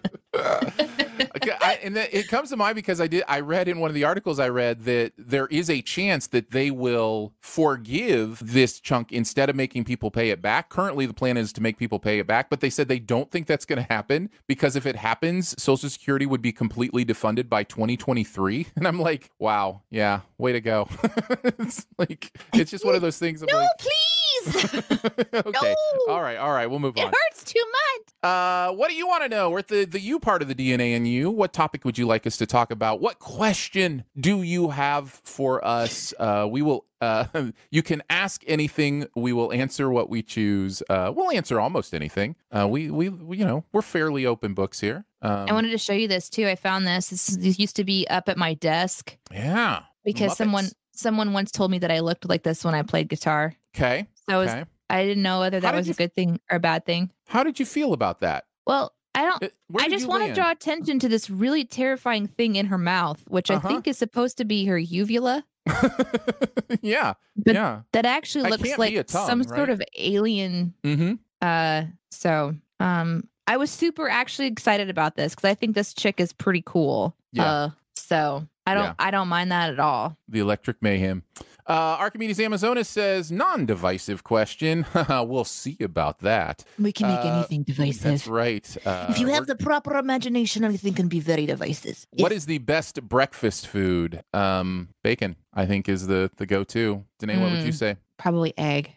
stop 0.40 0.60
talking 0.60 0.76
about 0.76 0.76
this 0.76 1.00
no 1.20 1.26
Okay, 1.36 1.52
I, 1.60 1.74
and 1.82 1.96
it 1.96 2.28
comes 2.28 2.50
to 2.50 2.56
mind 2.56 2.76
because 2.76 3.00
I 3.00 3.06
did. 3.06 3.24
I 3.28 3.40
read 3.40 3.68
in 3.68 3.78
one 3.78 3.88
of 3.88 3.94
the 3.94 4.04
articles 4.04 4.38
I 4.38 4.48
read 4.48 4.84
that 4.84 5.12
there 5.16 5.46
is 5.48 5.70
a 5.70 5.82
chance 5.82 6.26
that 6.28 6.50
they 6.50 6.70
will 6.70 7.32
forgive 7.40 8.40
this 8.42 8.80
chunk 8.80 9.12
instead 9.12 9.50
of 9.50 9.56
making 9.56 9.84
people 9.84 10.10
pay 10.10 10.30
it 10.30 10.42
back. 10.42 10.68
Currently, 10.70 11.06
the 11.06 11.14
plan 11.14 11.36
is 11.36 11.52
to 11.54 11.62
make 11.62 11.78
people 11.78 11.98
pay 11.98 12.18
it 12.18 12.26
back, 12.26 12.50
but 12.50 12.60
they 12.60 12.70
said 12.70 12.88
they 12.88 12.98
don't 12.98 13.30
think 13.30 13.46
that's 13.46 13.64
going 13.64 13.78
to 13.78 13.88
happen 13.88 14.30
because 14.46 14.76
if 14.76 14.86
it 14.86 14.96
happens, 14.96 15.60
Social 15.62 15.88
Security 15.88 16.26
would 16.26 16.42
be 16.42 16.52
completely 16.52 17.04
defunded 17.04 17.48
by 17.48 17.64
2023. 17.64 18.66
And 18.80 18.88
I'm 18.88 18.98
like, 18.98 19.30
wow, 19.38 19.82
yeah, 19.90 20.20
way 20.38 20.52
to 20.52 20.60
go. 20.60 20.88
it's 21.44 21.86
like 21.98 22.32
it's 22.54 22.70
just 22.70 22.84
one 22.84 22.94
of 22.94 23.02
those 23.02 23.18
things. 23.18 23.42
I'm 23.42 23.48
no 23.50 23.58
like, 23.58 23.68
please 23.78 24.19
okay, 25.34 25.74
No. 26.06 26.12
all 26.12 26.22
right, 26.22 26.36
all 26.36 26.52
right, 26.52 26.66
we'll 26.66 26.78
move 26.78 26.96
it 26.96 27.00
on. 27.00 27.08
It 27.08 27.14
hurts 27.14 27.44
too 27.44 27.62
much 27.72 28.14
Uh, 28.22 28.72
what 28.72 28.90
do 28.90 28.96
you 28.96 29.06
want 29.06 29.22
to 29.22 29.28
know? 29.28 29.50
We're 29.50 29.60
at 29.60 29.68
the, 29.68 29.84
the 29.84 30.00
you 30.00 30.18
part 30.18 30.42
of 30.42 30.48
the 30.48 30.54
DNA 30.54 30.96
and 30.96 31.06
you. 31.08 31.30
What 31.30 31.52
topic 31.52 31.84
would 31.84 31.98
you 31.98 32.06
like 32.06 32.26
us 32.26 32.36
to 32.38 32.46
talk 32.46 32.70
about? 32.70 33.00
What 33.00 33.18
question 33.18 34.04
do 34.18 34.42
you 34.42 34.70
have 34.70 35.10
for 35.24 35.64
us? 35.64 36.12
Uh, 36.18 36.46
we 36.50 36.62
will, 36.62 36.86
uh, 37.00 37.26
you 37.70 37.82
can 37.82 38.02
ask 38.10 38.42
anything. 38.46 39.06
We 39.14 39.32
will 39.32 39.52
answer 39.52 39.90
what 39.90 40.10
we 40.10 40.22
choose. 40.22 40.82
Uh, 40.88 41.12
we'll 41.14 41.30
answer 41.30 41.58
almost 41.60 41.94
anything. 41.94 42.36
Uh, 42.50 42.68
we, 42.68 42.90
we, 42.90 43.08
we, 43.08 43.38
you 43.38 43.46
know, 43.46 43.64
we're 43.72 43.82
fairly 43.82 44.26
open 44.26 44.54
books 44.54 44.80
here. 44.80 45.04
Um, 45.22 45.50
i 45.50 45.52
wanted 45.52 45.70
to 45.72 45.78
show 45.78 45.92
you 45.92 46.08
this 46.08 46.30
too 46.30 46.46
i 46.46 46.54
found 46.54 46.86
this 46.86 47.10
this, 47.10 47.26
this 47.26 47.58
used 47.58 47.76
to 47.76 47.84
be 47.84 48.08
up 48.08 48.30
at 48.30 48.38
my 48.38 48.54
desk 48.54 49.18
yeah. 49.30 49.82
because 50.02 50.34
someone 50.34 50.64
someone 50.92 51.34
once 51.34 51.50
told 51.50 51.70
me 51.70 51.78
that 51.78 51.90
i 51.90 52.00
looked 52.00 52.26
like 52.26 52.42
this 52.42 52.64
when 52.64 52.74
i 52.74 52.80
played 52.80 53.06
guitar 53.06 53.54
Okay. 53.76 54.06
so 54.28 54.36
I 54.36 54.38
was 54.38 54.50
Okay. 54.50 54.64
I 54.88 55.04
didn't 55.04 55.22
know 55.22 55.38
whether 55.40 55.60
that 55.60 55.74
was 55.74 55.86
you 55.86 55.92
a 55.92 55.94
good 55.96 56.12
thing 56.14 56.40
or 56.50 56.56
a 56.56 56.60
bad 56.60 56.84
thing. 56.84 57.10
How 57.28 57.44
did 57.44 57.60
you 57.60 57.66
feel 57.66 57.92
about 57.92 58.20
that? 58.20 58.44
Well, 58.66 58.92
I 59.14 59.22
don't. 59.24 59.52
Where 59.68 59.84
I 59.84 59.88
just 59.88 60.06
want 60.08 60.26
to 60.26 60.34
draw 60.34 60.50
attention 60.50 60.98
to 61.00 61.08
this 61.08 61.30
really 61.30 61.64
terrifying 61.64 62.26
thing 62.26 62.56
in 62.56 62.66
her 62.66 62.78
mouth, 62.78 63.22
which 63.28 63.50
Uh-huh. 63.50 63.66
I 63.66 63.70
think 63.70 63.86
is 63.86 63.98
supposed 63.98 64.36
to 64.38 64.44
be 64.44 64.64
her 64.66 64.78
uvula, 64.78 65.44
yeah. 66.82 67.14
But 67.36 67.54
yeah. 67.54 67.80
that 67.92 68.04
actually 68.06 68.50
That 68.50 68.60
looks 68.60 68.78
like 68.78 68.94
tongue, 69.06 69.26
some 69.26 69.42
sort 69.44 69.70
of 69.70 69.82
alien. 69.96 70.74
Mm-hmm. 70.84 71.14
Uh, 71.40 71.84
so 72.10 72.54
um, 72.80 73.28
I 73.46 73.56
was 73.56 73.70
super 73.70 74.08
actually 74.08 74.48
excited 74.48 74.90
about 74.90 75.16
this 75.16 75.34
because 75.34 75.48
I 75.48 75.54
think 75.54 75.74
this 75.74 75.94
chick 75.94 76.20
is 76.20 76.32
pretty 76.32 76.62
cool. 76.64 77.16
Yeah. 77.32 77.44
Uh, 77.44 77.70
so 77.96 78.46
I 78.66 78.74
don't 78.74 78.84
Yeah. 78.84 78.94
I 78.98 79.10
don't 79.10 79.28
mind 79.28 79.52
that 79.52 79.70
at 79.72 79.80
all. 79.80 80.16
the 80.28 80.40
electric 80.40 80.82
mayhem 80.82 81.22
Uh, 81.70 81.96
Archimedes 82.00 82.40
Amazonas 82.40 82.88
says 82.88 83.30
non-divisive 83.30 84.24
question. 84.24 84.84
we'll 85.08 85.44
see 85.44 85.76
about 85.80 86.18
that. 86.18 86.64
We 86.78 86.90
can 86.90 87.06
make 87.06 87.20
Uh, 87.24 87.34
anything 87.36 87.62
divisive. 87.72 88.02
That's 88.02 88.26
right. 88.26 88.76
Uh, 88.84 89.06
if 89.10 89.20
you 89.20 89.28
have 89.28 89.46
the 89.46 89.54
proper 89.54 89.96
imagination, 89.96 90.64
anything 90.64 90.94
can 90.94 91.06
be 91.06 91.20
very 91.20 91.46
divisive. 91.46 92.06
What 92.10 92.32
Yes. 92.32 92.38
is 92.42 92.46
the 92.46 92.58
best 92.58 93.00
breakfast 93.08 93.68
food? 93.68 94.22
Um, 94.34 94.88
bacon, 95.04 95.36
I 95.54 95.64
think, 95.66 95.88
is 95.88 96.08
the 96.08 96.30
the 96.38 96.46
go-to. 96.46 97.04
Danae, 97.20 97.38
what 97.40 97.52
would 97.52 97.62
you 97.64 97.72
Mm. 97.72 97.78
say? 97.84 97.96
probably 98.18 98.52
egg? 98.58 98.90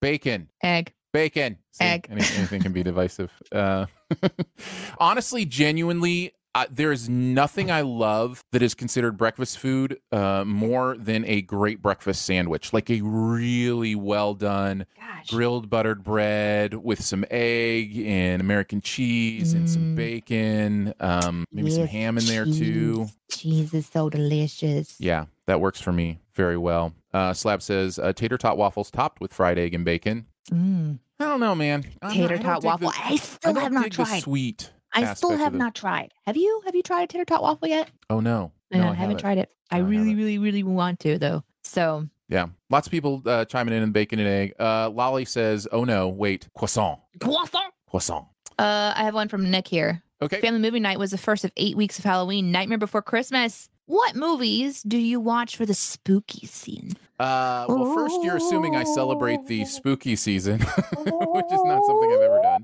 Bacon. 0.00 0.48
Egg. 0.62 0.92
Bacon. 1.12 1.58
See, 1.72 1.84
Egg. 1.84 2.06
any- 2.10 2.20
anything 2.38 2.62
can 2.62 2.72
be 2.72 2.82
divisive. 2.84 3.30
Uh, 3.50 3.86
honestly, 4.98 5.44
genuinely, 5.44 6.32
uh, 6.54 6.66
there 6.70 6.90
is 6.92 7.08
nothing 7.08 7.70
I 7.70 7.82
love 7.82 8.44
that 8.52 8.60
is 8.62 8.74
considered 8.74 9.16
breakfast 9.16 9.58
food 9.58 10.00
uh, 10.10 10.44
more 10.44 10.96
than 10.98 11.24
a 11.26 11.42
great 11.42 11.80
breakfast 11.80 12.26
sandwich, 12.26 12.72
like 12.72 12.90
a 12.90 13.00
really 13.02 13.94
well 13.94 14.34
done 14.34 14.86
Gosh. 14.96 15.30
grilled 15.30 15.70
buttered 15.70 16.02
bread 16.02 16.74
with 16.74 17.02
some 17.04 17.24
egg 17.30 17.96
and 17.98 18.40
American 18.40 18.80
cheese 18.80 19.52
and 19.52 19.68
some 19.70 19.80
Mm. 19.92 19.96
bacon, 19.96 20.94
um, 21.00 21.44
maybe 21.52 21.70
some 21.70 21.86
ham 21.86 22.18
in 22.18 22.24
there 22.26 22.44
too. 22.44 23.08
Cheese 23.30 23.72
is 23.74 23.86
so 23.86 24.10
delicious. 24.10 24.96
Yeah, 24.98 25.26
that 25.46 25.60
works 25.60 25.80
for 25.80 25.92
me 25.92 26.18
very 26.34 26.56
well. 26.56 26.92
Uh, 27.14 27.32
Slab 27.32 27.62
says 27.62 27.98
uh, 27.98 28.12
tater 28.12 28.38
tot 28.38 28.56
waffles 28.58 28.90
topped 28.90 29.20
with 29.20 29.32
fried 29.32 29.58
egg 29.58 29.74
and 29.74 29.84
bacon. 29.84 30.26
Mm. 30.50 30.98
I 31.20 31.24
don't 31.24 31.40
know, 31.40 31.54
man. 31.54 31.84
I'm 32.02 32.12
Tater 32.12 32.36
not- 32.38 32.62
tot 32.62 32.64
waffle. 32.64 32.90
the- 32.90 32.96
I 33.04 33.16
still 33.16 33.52
don't 33.52 33.62
have 33.62 33.72
not 33.72 33.90
tried. 33.90 34.22
sweet. 34.22 34.70
I 34.92 35.14
still 35.14 35.36
have 35.36 35.52
the- 35.52 35.58
not 35.58 35.74
tried. 35.74 36.12
Have 36.26 36.36
you? 36.36 36.62
Have 36.66 36.74
you 36.74 36.82
tried 36.82 37.02
a 37.02 37.06
tater 37.06 37.24
tot 37.24 37.42
waffle 37.42 37.68
yet? 37.68 37.90
Oh 38.08 38.20
no, 38.20 38.52
No, 38.70 38.80
no, 38.82 38.90
I, 38.90 38.94
haven't 38.94 39.18
tried 39.18 39.38
it. 39.38 39.50
I 39.70 39.76
I 39.76 39.80
really, 39.80 40.14
really, 40.14 40.38
really 40.38 40.62
want 40.62 41.00
to 41.00 41.18
though. 41.18 41.44
So 41.62 42.08
Yeah, 42.28 42.46
lots 42.70 42.86
of 42.86 42.90
people 42.90 43.22
uh, 43.26 43.44
chiming 43.44 43.74
in 43.74 43.82
and 43.82 43.92
bacon 43.92 44.18
and 44.18 44.28
egg. 44.28 44.54
Uh, 44.58 44.90
Lolly 44.90 45.24
says, 45.24 45.68
"Oh 45.72 45.84
no, 45.84 46.08
wait, 46.08 46.48
croissant, 46.56 46.98
croissant. 47.20 47.72
croissant." 47.88 48.26
Uh, 48.58 48.92
I 48.96 49.04
have 49.04 49.14
one 49.14 49.28
from 49.28 49.50
Nick 49.50 49.68
here. 49.68 50.02
Okay, 50.22 50.40
Family 50.40 50.60
movie 50.60 50.80
night 50.80 50.98
was 50.98 51.12
the 51.12 51.18
first 51.18 51.44
of 51.44 51.52
eight 51.56 51.76
weeks 51.76 51.98
of 51.98 52.04
Halloween. 52.04 52.52
Nightmare 52.52 52.76
Before 52.78 53.00
Christmas. 53.02 53.68
What 53.86 54.14
movies 54.14 54.82
do 54.82 54.98
you 54.98 55.18
watch 55.18 55.56
for 55.56 55.66
the 55.66 55.74
spooky 55.74 56.46
scene? 56.46 56.92
Uh, 57.18 57.64
well, 57.68 57.92
first 57.94 58.22
you're 58.22 58.36
assuming 58.36 58.76
I 58.76 58.84
celebrate 58.84 59.46
the 59.46 59.64
spooky 59.64 60.14
season, 60.14 60.60
which 60.98 61.46
is 61.52 61.62
not 61.64 61.84
something 61.86 62.12
I've 62.12 62.20
ever 62.22 62.40
done. 62.42 62.62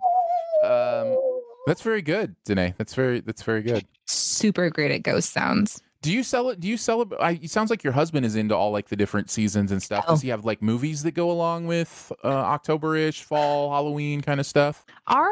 Um, 0.64 1.18
that's 1.66 1.82
very 1.82 2.02
good, 2.02 2.36
Danae. 2.44 2.74
That's 2.78 2.94
very 2.94 3.20
that's 3.20 3.42
very 3.42 3.62
good. 3.62 3.84
Super 4.06 4.70
great 4.70 4.90
at 4.90 5.02
ghost 5.02 5.32
sounds. 5.32 5.82
Do 6.02 6.12
you 6.12 6.22
sell 6.22 6.50
it? 6.50 6.60
Do 6.60 6.68
you 6.68 6.76
celebrate? 6.76 7.18
I, 7.18 7.30
it 7.42 7.50
sounds 7.50 7.68
like 7.68 7.82
your 7.82 7.92
husband 7.92 8.24
is 8.24 8.36
into 8.36 8.54
all 8.54 8.70
like 8.70 8.88
the 8.88 8.96
different 8.96 9.28
seasons 9.30 9.72
and 9.72 9.82
stuff. 9.82 10.06
Does 10.06 10.20
Oh. 10.20 10.22
he 10.22 10.28
have 10.28 10.44
like 10.44 10.62
movies 10.62 11.02
that 11.02 11.12
go 11.12 11.30
along 11.30 11.66
with 11.66 12.12
uh, 12.22 12.28
October-ish, 12.28 13.22
fall, 13.24 13.70
Halloween 13.72 14.20
kind 14.20 14.38
of 14.38 14.46
stuff? 14.46 14.84
Our 15.08 15.30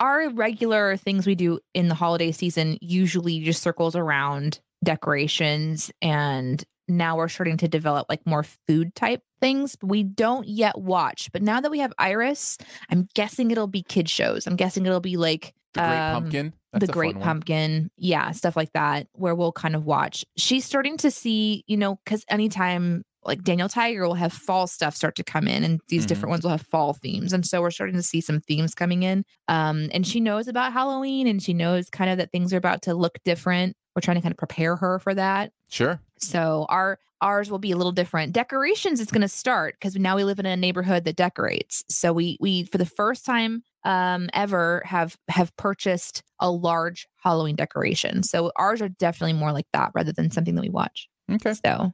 our 0.00 0.30
regular 0.30 0.96
things 0.96 1.26
we 1.26 1.34
do 1.34 1.58
in 1.74 1.88
the 1.88 1.94
holiday 1.94 2.32
season 2.32 2.78
usually 2.80 3.40
just 3.40 3.62
circles 3.62 3.94
around 3.94 4.60
decorations 4.84 5.90
and 6.02 6.64
now 6.86 7.16
we're 7.16 7.28
starting 7.28 7.56
to 7.56 7.68
develop 7.68 8.06
like 8.10 8.26
more 8.26 8.44
food 8.66 8.94
type 8.94 9.22
things. 9.40 9.76
We 9.82 10.02
don't 10.02 10.46
yet 10.46 10.78
watch, 10.78 11.30
but 11.32 11.42
now 11.42 11.60
that 11.60 11.70
we 11.70 11.78
have 11.78 11.92
Iris, 11.98 12.58
I'm 12.90 13.08
guessing 13.14 13.50
it'll 13.50 13.66
be 13.66 13.82
kid 13.82 14.08
shows. 14.08 14.46
I'm 14.46 14.56
guessing 14.56 14.84
it'll 14.84 15.00
be 15.00 15.16
like 15.16 15.54
The 15.72 15.80
Great 15.80 15.98
um, 15.98 16.22
Pumpkin. 16.22 16.52
That's 16.72 16.86
the 16.86 16.92
Great 16.92 17.14
one. 17.16 17.22
Pumpkin, 17.24 17.90
yeah, 17.96 18.32
stuff 18.32 18.54
like 18.56 18.72
that, 18.74 19.06
where 19.14 19.34
we'll 19.34 19.52
kind 19.52 19.74
of 19.74 19.86
watch. 19.86 20.24
She's 20.36 20.64
starting 20.66 20.98
to 20.98 21.10
see, 21.10 21.64
you 21.66 21.76
know, 21.76 21.98
because 22.04 22.24
anytime 22.28 23.02
like 23.22 23.42
Daniel 23.42 23.70
Tiger 23.70 24.02
will 24.06 24.14
have 24.14 24.34
fall 24.34 24.66
stuff 24.66 24.94
start 24.94 25.16
to 25.16 25.24
come 25.24 25.48
in, 25.48 25.64
and 25.64 25.80
these 25.88 26.04
Mhm. 26.04 26.08
different 26.08 26.30
ones 26.30 26.44
will 26.44 26.50
have 26.50 26.66
fall 26.66 26.92
themes, 26.92 27.32
and 27.32 27.46
so 27.46 27.62
we're 27.62 27.70
starting 27.70 27.96
to 27.96 28.02
see 28.02 28.20
some 28.20 28.40
themes 28.40 28.74
coming 28.74 29.04
in. 29.04 29.24
Um, 29.48 29.88
and 29.92 30.06
she 30.06 30.20
knows 30.20 30.48
about 30.48 30.74
Halloween, 30.74 31.26
and 31.26 31.42
she 31.42 31.54
knows 31.54 31.88
kind 31.88 32.10
of 32.10 32.18
that 32.18 32.30
things 32.32 32.52
are 32.52 32.58
about 32.58 32.82
to 32.82 32.92
look 32.94 33.16
different. 33.24 33.74
We're 33.94 34.00
trying 34.00 34.16
to 34.16 34.20
kind 34.22 34.32
of 34.32 34.38
prepare 34.38 34.76
her 34.76 34.98
for 34.98 35.14
that. 35.14 35.52
Sure. 35.68 36.00
So 36.18 36.66
our 36.68 36.98
ours 37.20 37.50
will 37.50 37.58
be 37.58 37.70
a 37.70 37.76
little 37.76 37.92
different. 37.92 38.32
Decorations 38.32 39.00
is 39.00 39.10
going 39.10 39.22
to 39.22 39.28
start 39.28 39.76
because 39.80 39.96
now 39.96 40.16
we 40.16 40.24
live 40.24 40.38
in 40.38 40.46
a 40.46 40.56
neighborhood 40.56 41.04
that 41.04 41.16
decorates. 41.16 41.84
So 41.88 42.12
we 42.12 42.36
we 42.40 42.64
for 42.64 42.78
the 42.78 42.86
first 42.86 43.24
time 43.24 43.62
um 43.84 44.28
ever 44.32 44.82
have 44.84 45.16
have 45.28 45.56
purchased 45.56 46.22
a 46.40 46.50
large 46.50 47.06
Halloween 47.16 47.56
decoration. 47.56 48.22
So 48.22 48.50
ours 48.56 48.82
are 48.82 48.88
definitely 48.88 49.34
more 49.34 49.52
like 49.52 49.66
that 49.72 49.92
rather 49.94 50.12
than 50.12 50.30
something 50.30 50.54
that 50.54 50.62
we 50.62 50.70
watch. 50.70 51.08
Okay. 51.32 51.54
So, 51.54 51.92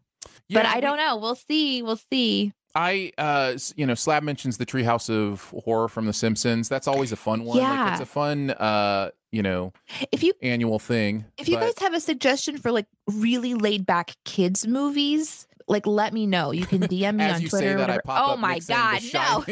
Yeah, 0.48 0.62
but 0.62 0.66
I 0.66 0.80
don't 0.80 0.96
know. 0.96 1.16
We'll 1.18 1.34
see. 1.36 1.82
We'll 1.82 2.00
see. 2.12 2.52
I, 2.74 3.12
uh, 3.18 3.56
you 3.76 3.84
know, 3.84 3.94
Slab 3.94 4.22
mentions 4.22 4.56
the 4.58 4.64
Treehouse 4.66 5.10
of 5.10 5.52
Horror 5.64 5.88
from 5.88 6.06
The 6.06 6.12
Simpsons. 6.12 6.68
That's 6.68 6.86
always 6.86 7.10
a 7.10 7.16
fun 7.16 7.44
one. 7.44 7.58
Like, 7.58 7.66
Yeah. 7.66 7.92
it's 7.92 8.00
a 8.00 8.06
fun, 8.06 8.50
uh, 8.50 9.10
you 9.32 9.42
know, 9.42 9.72
If 10.12 10.22
you 10.22 10.32
annual 10.42 10.78
thing. 10.78 11.24
if 11.38 11.48
you 11.48 11.56
but- 11.56 11.62
guys 11.66 11.78
have 11.78 11.94
a 11.94 12.00
suggestion 12.00 12.58
for 12.58 12.70
like 12.72 12.86
really 13.06 13.54
laid 13.54 13.86
back 13.86 14.12
kids 14.24 14.66
movies, 14.66 15.46
like 15.68 15.86
let 15.86 16.12
me 16.12 16.26
know. 16.26 16.50
You 16.50 16.66
can 16.66 16.80
DM 16.88 17.16
me 17.16 17.24
on 17.30 17.40
Twitter. 17.42 17.76
that, 17.78 18.00
oh 18.08 18.36
my 18.36 18.58
god, 18.60 19.02
no. 19.14 19.44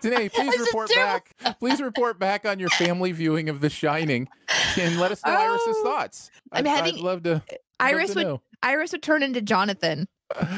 Today, 0.00 0.28
please 0.34 0.58
report 0.58 0.90
back. 0.94 1.34
Please 1.60 1.80
report 1.80 2.18
back 2.18 2.44
on 2.44 2.58
your 2.58 2.70
family 2.70 3.12
viewing 3.12 3.48
of 3.48 3.60
The 3.60 3.70
Shining, 3.70 4.28
and 4.78 4.98
let 4.98 5.12
us 5.12 5.24
know 5.24 5.32
Iris's 5.32 5.76
Oh, 5.78 5.84
thoughts. 5.84 6.30
I'm 6.50 6.66
I'd, 6.66 6.70
having- 6.70 6.94
I'd 6.96 7.00
love 7.00 7.22
to. 7.24 7.30
love 7.34 7.42
Iris 7.80 8.10
to 8.10 8.16
would 8.16 8.26
know. 8.26 8.42
Iris 8.62 8.92
would 8.92 9.02
turn 9.02 9.22
into 9.22 9.40
Jonathan. 9.40 10.08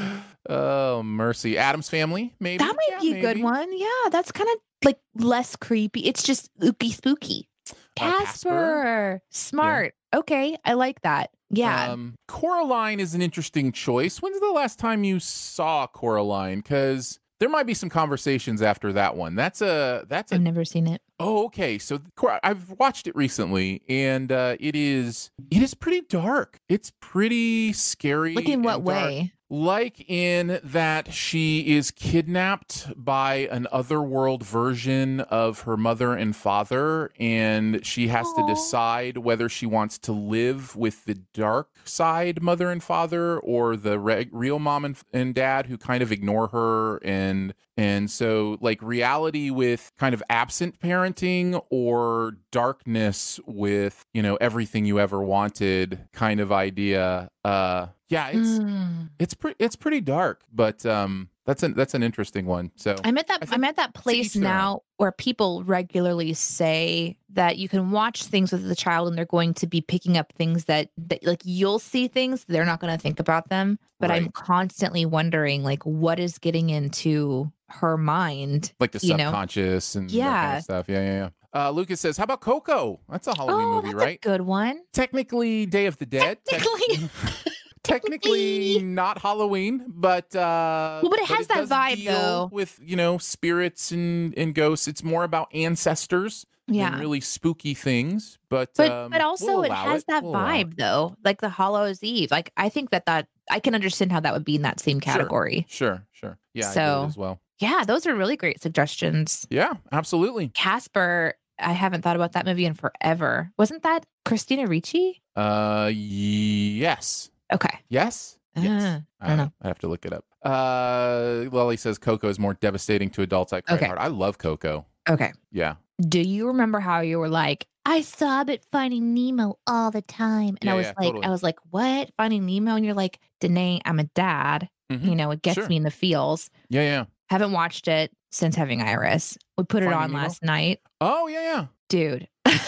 Oh 0.47 1.03
mercy, 1.03 1.57
Addams 1.57 1.89
Family, 1.89 2.35
maybe 2.39 2.59
That 2.59 2.77
might 2.77 3.03
Yeah, 3.03 3.13
be 3.15 3.19
a 3.19 3.21
good 3.23 3.43
one. 3.43 3.67
Yeah, 3.79 3.87
that's 4.11 4.31
kind 4.31 4.47
of 4.53 4.59
like 4.85 4.99
less 5.17 5.57
creepy. 5.57 6.01
It's 6.07 6.23
just 6.23 6.47
spooky, 6.57 6.91
spooky. 6.93 7.49
Uh, 7.71 7.75
Casper, 7.97 8.21
Casper? 8.25 9.23
smart. 9.31 9.95
Okay, 10.15 10.57
I 10.65 10.75
like 10.75 11.01
that. 11.03 11.31
Yeah, 11.51 11.93
Um, 11.93 12.15
Coraline 12.29 12.99
is 13.01 13.15
an 13.15 13.23
interesting 13.23 13.71
choice. 13.73 14.19
When's 14.21 14.41
the 14.41 14.51
last 14.51 14.79
time 14.79 15.05
you 15.05 15.21
saw 15.21 15.87
Coraline? 15.87 16.59
Because 16.59 17.21
there 17.41 17.49
might 17.49 17.67
be 17.67 17.75
some 17.75 17.89
conversations 17.89 18.61
after 18.63 18.93
that 18.95 19.17
one. 19.17 19.35
That's 19.37 19.61
a 19.63 20.05
that's 20.09 20.33
a 20.33 20.37
I've 20.37 20.41
never 20.41 20.65
seen 20.65 20.87
it. 20.89 21.01
oh 21.21 21.45
okay. 21.47 21.79
So 21.79 22.01
Cor- 22.17 22.41
I've 22.43 22.71
watched 22.79 23.07
it 23.07 23.15
recently, 23.15 23.83
and 23.89 24.33
uh, 24.33 24.57
it 24.59 24.75
is 24.75 25.31
it 25.51 25.63
is 25.63 25.75
pretty 25.75 26.01
dark. 26.09 26.59
It's 26.69 26.93
pretty 27.01 27.73
scary. 27.73 28.35
Like 28.35 28.49
in 28.49 28.63
what 28.63 28.83
way? 28.83 29.33
Like 29.51 30.09
in 30.09 30.59
that 30.65 31.13
she 31.13 31.77
is 31.77 31.91
kidnapped 31.91 32.93
by 32.97 33.49
an 33.51 33.67
otherworld 33.71 34.45
version 34.45 35.21
of 35.21 35.61
her 35.61 35.77
mother 35.77 36.15
and 36.15 36.35
father, 36.35 37.13
and 37.21 37.85
she 37.85 38.09
has 38.09 38.27
to 38.33 38.47
decide 38.47 39.19
whether 39.19 39.49
she 39.49 39.67
wants 39.67 39.99
to 39.99 40.13
live 40.13 40.75
with 40.77 41.05
the 41.05 41.15
dark 41.35 41.69
side 41.85 42.43
mother 42.43 42.71
and 42.71 42.83
father 42.83 43.39
or 43.39 43.77
the 43.77 43.99
re- 43.99 44.29
real 44.33 44.59
mom 44.59 44.85
and, 44.85 44.97
and 45.13 45.35
dad 45.35 45.67
who 45.67 45.77
kind 45.77 46.03
of 46.03 46.11
ignore 46.11 46.49
her 46.49 46.97
and 47.05 47.55
and 47.77 48.11
so 48.11 48.57
like 48.61 48.81
reality 48.83 49.51
with 49.51 49.93
kind 49.99 50.15
of 50.15 50.23
absent 50.31 50.79
parenting 50.81 51.61
or 51.71 52.37
darkness 52.51 53.41
with 53.47 54.07
you 54.15 54.23
know 54.23 54.37
everything 54.37 54.85
you 54.85 55.01
ever 55.01 55.21
wanted 55.23 56.09
kind 56.13 56.41
of 56.41 56.53
idea 56.53 57.29
uh 57.45 57.87
yeah 58.15 58.29
it's 58.29 58.55
Mm. 58.61 59.11
it's 59.19 59.35
pretty 59.35 59.57
it's 59.65 59.77
pretty 59.77 60.01
dark 60.01 60.37
but 60.53 60.85
um 60.87 61.29
that's 61.47 61.63
an 61.63 61.75
that's 61.75 61.95
an 61.95 62.03
interesting 62.03 62.47
one 62.47 62.71
so 62.77 62.97
I'm 63.05 63.19
at 63.19 63.27
that. 63.29 63.41
Think 63.41 63.53
I'm 63.53 63.65
at 63.65 63.77
that 63.77 63.93
place 63.93 64.35
now 64.35 64.81
where 64.97 65.13
people 65.13 65.63
regularly 65.65 66.33
say 66.33 67.19
that 67.35 67.59
you 67.59 67.69
can 67.69 67.91
watch 67.91 68.25
things 68.25 68.51
with 68.53 68.67
the 68.67 68.75
child, 68.75 69.09
and 69.09 69.19
they're 69.19 69.27
going 69.39 69.53
to 69.55 69.67
be 69.67 69.81
picking 69.83 70.17
up 70.17 70.33
things 70.33 70.65
that, 70.67 70.89
that 70.97 71.23
like 71.27 71.43
you'll 71.45 71.79
see 71.81 72.09
things 72.09 72.47
they're 72.49 72.65
not 72.65 72.81
going 72.81 72.97
to 72.97 73.03
think 73.03 73.21
about 73.21 73.51
them. 73.51 73.79
But 74.01 74.11
I'm 74.11 74.31
constantly 74.31 75.05
wondering, 75.05 75.63
like, 75.65 75.83
what 75.85 76.19
is 76.19 76.39
getting 76.39 76.71
into 76.71 77.53
her 77.69 77.97
mind? 77.99 78.73
like 78.81 78.93
the 78.93 79.01
you 79.07 79.15
know. 79.17 79.25
subconscious 79.25 79.97
and 79.97 80.09
that 80.09 80.13
kind 80.13 80.25
Yeah. 80.25 80.57
of 80.59 80.63
stuff 80.63 80.89
yeah 80.89 81.01
yeah 81.05 81.29
yeah 81.55 81.61
uh 81.61 81.71
lucas 81.71 82.01
says 82.01 82.17
how 82.17 82.25
about 82.25 82.41
coco 82.41 83.01
that's 83.11 83.27
a 83.27 83.35
halloween 83.37 83.67
oh, 83.67 83.75
movie 83.83 83.89
that's 83.89 83.97
right 84.07 84.19
a 84.25 84.29
good 84.29 84.41
one. 84.43 84.81
technically 84.95 85.67
day 85.67 85.85
of 85.87 85.97
the 85.99 86.07
dead 86.07 86.39
Tec- 86.47 86.63
Technically. 86.63 87.11
technically 87.85 88.81
not 88.83 89.19
halloween 89.19 89.85
but 89.89 90.35
uh 90.35 91.01
Well, 91.03 91.11
but 91.11 91.21
it 91.21 91.27
has 91.29 91.47
that 91.49 91.57
does 91.57 91.69
vibe, 91.71 92.05
though. 92.05 92.49
with 92.53 92.81
you 92.83 92.97
know 92.97 93.19
spirits 93.19 93.93
and 93.93 94.37
and 94.37 94.55
ghosts 94.55 94.89
it's 94.89 95.05
more 95.05 95.23
about 95.25 95.55
ancestors 95.55 96.45
Yeah. 96.67 96.99
really 96.99 97.21
spooky 97.21 97.75
things 97.75 98.39
but 98.49 98.71
But 98.77 98.91
um, 98.91 99.11
but 99.11 99.21
also 99.21 99.47
we'll 99.47 99.63
it 99.65 99.73
has 99.73 100.03
it. 100.03 100.07
that 100.09 100.23
We'll 100.25 100.33
vibe 100.35 100.77
though, 100.77 101.17
like 101.25 101.41
the 101.41 101.49
Hollow's 101.51 102.03
Eve. 102.03 102.31
Like 102.31 102.53
I 102.57 102.69
think 102.71 102.91
that 102.91 103.05
that 103.07 103.29
I 103.51 103.61
can 103.61 103.75
understand 103.75 104.11
how 104.13 104.21
that 104.21 104.33
would 104.33 104.45
be 104.45 104.57
in 104.57 104.63
that 104.63 104.81
same 104.81 104.99
category. 105.01 105.67
sure 105.69 106.07
sure 106.13 106.39
yeah 106.55 106.71
So- 106.71 107.03
it 107.05 107.07
as 107.09 107.17
well 107.17 107.39
Yeah, 107.61 107.85
those 107.87 108.07
are 108.07 108.15
really 108.15 108.37
great 108.37 108.63
suggestions. 108.63 109.47
yeah 109.51 109.75
absolutely 109.93 110.49
Casper, 110.55 111.35
I 111.59 111.73
haven't 111.73 112.03
thought 112.03 112.17
about 112.17 112.33
that 112.33 112.47
movie 112.47 112.65
in 112.67 112.75
forever. 112.75 113.53
Wasn't 113.59 113.83
that 113.83 114.07
Christina 114.25 114.67
Ricci? 114.67 115.21
uh 115.37 115.91
yes 115.93 117.31
Okay. 117.53 117.79
Yes. 117.89 118.39
Uh, 118.57 118.61
Yes. 118.61 119.03
I 119.21 119.29
don't 119.29 119.37
know. 119.39 119.53
I 119.63 119.69
have 119.69 119.79
to 119.81 119.89
look 119.89 120.05
it 120.07 120.13
up. 120.13 120.25
Uh, 120.45 121.47
Lily 121.51 121.77
says 121.77 121.99
Coco 121.99 122.29
is 122.29 122.39
more 122.39 122.55
devastating 122.55 123.11
to 123.11 123.23
adults. 123.23 123.53
I 123.53 123.61
cry 123.63 123.77
Okay. 123.77 123.87
hard. 123.87 123.99
I 123.99 124.07
love 124.09 124.39
Coco. 124.39 124.87
Okay. 125.09 125.33
Yeah. 125.51 125.75
Do 126.01 126.21
you 126.21 126.47
remember 126.49 126.81
how 126.81 127.01
you 127.01 127.19
were 127.19 127.29
like, 127.29 127.67
I 127.87 128.01
sob 128.03 128.49
at 128.51 128.65
Finding 128.73 129.13
Nemo 129.15 129.59
all 129.67 129.91
the 129.91 130.03
time? 130.03 130.51
And 130.61 130.65
Yeah, 130.65 130.73
I 130.73 130.77
was 130.77 130.87
yeah, 130.87 130.93
like, 130.99 131.07
totally. 131.09 131.27
I 131.27 131.31
was 131.31 131.43
like, 131.43 131.59
what? 131.71 132.11
Finding 132.17 132.47
Nemo? 132.47 132.77
And 132.77 132.85
you're 132.85 132.95
like, 132.95 133.19
Danae, 133.41 133.81
I'm 133.85 133.99
a 134.01 134.05
dad. 134.05 134.69
Mhm. 134.93 135.05
You 135.09 135.15
know, 135.17 135.31
it 135.33 135.43
gets 135.43 135.55
Sure. 135.57 135.69
me 135.69 135.77
in 135.77 135.83
the 135.83 135.91
feels. 135.91 136.51
Yeah. 136.69 136.83
Yeah. 136.83 137.05
Haven't 137.31 137.53
watched 137.53 137.89
it 137.89 138.13
since 138.31 138.55
having 138.57 138.83
Iris. 138.83 139.37
We 139.59 139.65
put 139.65 139.83
it 139.83 139.93
on 139.93 140.11
Nemo? 140.13 140.23
last 140.23 140.43
night. 140.43 140.81
Oh 141.01 141.27
yeah. 141.27 141.41
Yeah. 141.43 141.67
Dude. 141.89 142.29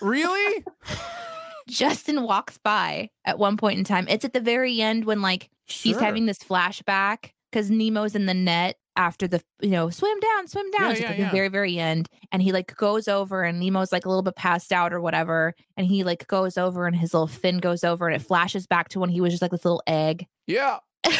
Really? 0.00 0.64
Justin 1.68 2.22
walks 2.22 2.58
by 2.58 3.10
at 3.24 3.38
one 3.38 3.56
point 3.56 3.78
in 3.78 3.84
time. 3.84 4.06
It's 4.08 4.24
at 4.24 4.32
the 4.32 4.40
very 4.40 4.80
end 4.80 5.04
when 5.04 5.22
like 5.22 5.48
he's 5.66 5.98
having 5.98 6.26
this 6.26 6.38
flashback 6.38 7.30
because 7.50 7.70
Nemo's 7.70 8.14
in 8.14 8.26
the 8.26 8.34
net 8.34 8.76
after 8.96 9.26
the 9.26 9.40
you 9.60 9.70
know 9.70 9.88
swim 9.90 10.18
down, 10.20 10.48
swim 10.48 10.70
down. 10.70 10.82
Yeah, 10.82 10.90
It's 10.92 11.00
yeah, 11.00 11.10
at 11.10 11.18
yeah. 11.18 11.24
the 11.26 11.30
very 11.36 11.48
very 11.48 11.78
end, 11.78 12.08
and 12.30 12.42
he 12.42 12.52
like 12.52 12.74
goes 12.76 13.08
over, 13.08 13.42
and 13.42 13.60
Nemo's 13.60 13.92
like 13.92 14.04
a 14.04 14.08
little 14.08 14.22
bit 14.22 14.36
passed 14.36 14.72
out 14.72 14.92
or 14.92 15.00
whatever, 15.00 15.54
and 15.76 15.86
he 15.86 16.04
like 16.04 16.26
goes 16.26 16.58
over, 16.58 16.86
and 16.86 16.96
his 16.96 17.14
little 17.14 17.26
fin 17.26 17.58
goes 17.58 17.84
over, 17.84 18.06
and 18.06 18.14
it 18.16 18.26
flashes 18.26 18.66
back 18.66 18.88
to 18.90 19.00
when 19.00 19.08
he 19.10 19.20
was 19.20 19.32
just 19.32 19.42
like 19.42 19.50
this 19.50 19.64
little 19.64 19.82
egg. 19.86 20.26
Yeah. 20.46 20.78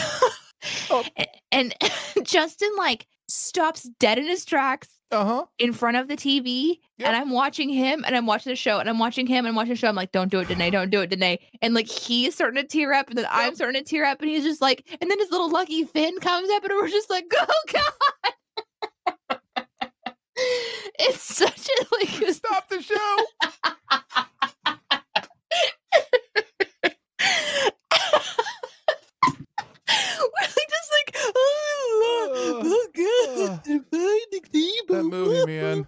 Oh. 0.90 1.04
And 1.50 1.74
Justin 2.22 2.70
like 2.78 3.06
stops 3.28 3.82
dead 3.98 4.18
in 4.18 4.26
his 4.26 4.44
tracks 4.44 4.88
Uh 5.12 5.24
huh. 5.24 5.44
in 5.58 5.72
front 5.74 5.98
of 5.98 6.08
the 6.08 6.16
TV 6.16 6.78
Yep. 6.96 7.08
and 7.08 7.16
I'm 7.16 7.30
watching 7.30 7.68
him 7.68 8.02
and 8.06 8.16
I'm 8.16 8.24
watching 8.26 8.50
the 8.50 8.56
show 8.56 8.78
and 8.78 8.88
I'm 8.88 8.98
watching 8.98 9.26
him 9.26 9.44
and 9.44 9.48
I'm 9.48 9.54
watching 9.54 9.72
the 9.74 9.76
show. 9.76 9.88
I'm 9.88 9.94
like, 9.94 10.10
don't 10.12 10.30
do 10.30 10.40
it, 10.40 10.48
Danae. 10.48 10.70
Don't 10.70 10.88
do 10.90 11.02
it, 11.02 11.10
Danae. 11.10 11.38
And 11.60 11.74
like 11.74 11.86
he's 11.86 12.34
starting 12.34 12.60
to 12.62 12.66
tear 12.66 12.94
up 12.94 13.08
and 13.08 13.18
then 13.18 13.26
I'm 13.30 13.54
starting 13.54 13.82
to 13.82 13.88
tear 13.88 14.04
up 14.06 14.20
and 14.22 14.30
he's 14.30 14.44
just 14.44 14.62
like, 14.62 14.86
and 15.00 15.10
then 15.10 15.18
his 15.18 15.30
little 15.30 15.50
lucky 15.50 15.84
fin 15.84 16.18
comes 16.20 16.48
up 16.50 16.64
and 16.64 16.72
we're 16.74 16.88
just 16.88 17.10
like, 17.10 17.30
oh 17.36 17.62
God. 17.72 17.92
it's 20.98 21.22
such 21.22 21.68
a 21.68 21.84
like 21.94 22.08
Stop 22.34 22.68
the 22.70 22.80
show. 22.80 23.16
we're 29.88 30.48
like 30.48 30.70
just 30.70 30.92
like 30.92 31.16
oh, 31.16 32.60
Ugh. 32.60 32.64
oh 32.64 32.88
God. 32.96 33.60
that 34.88 35.02
movie, 35.04 35.46
man. 35.46 35.86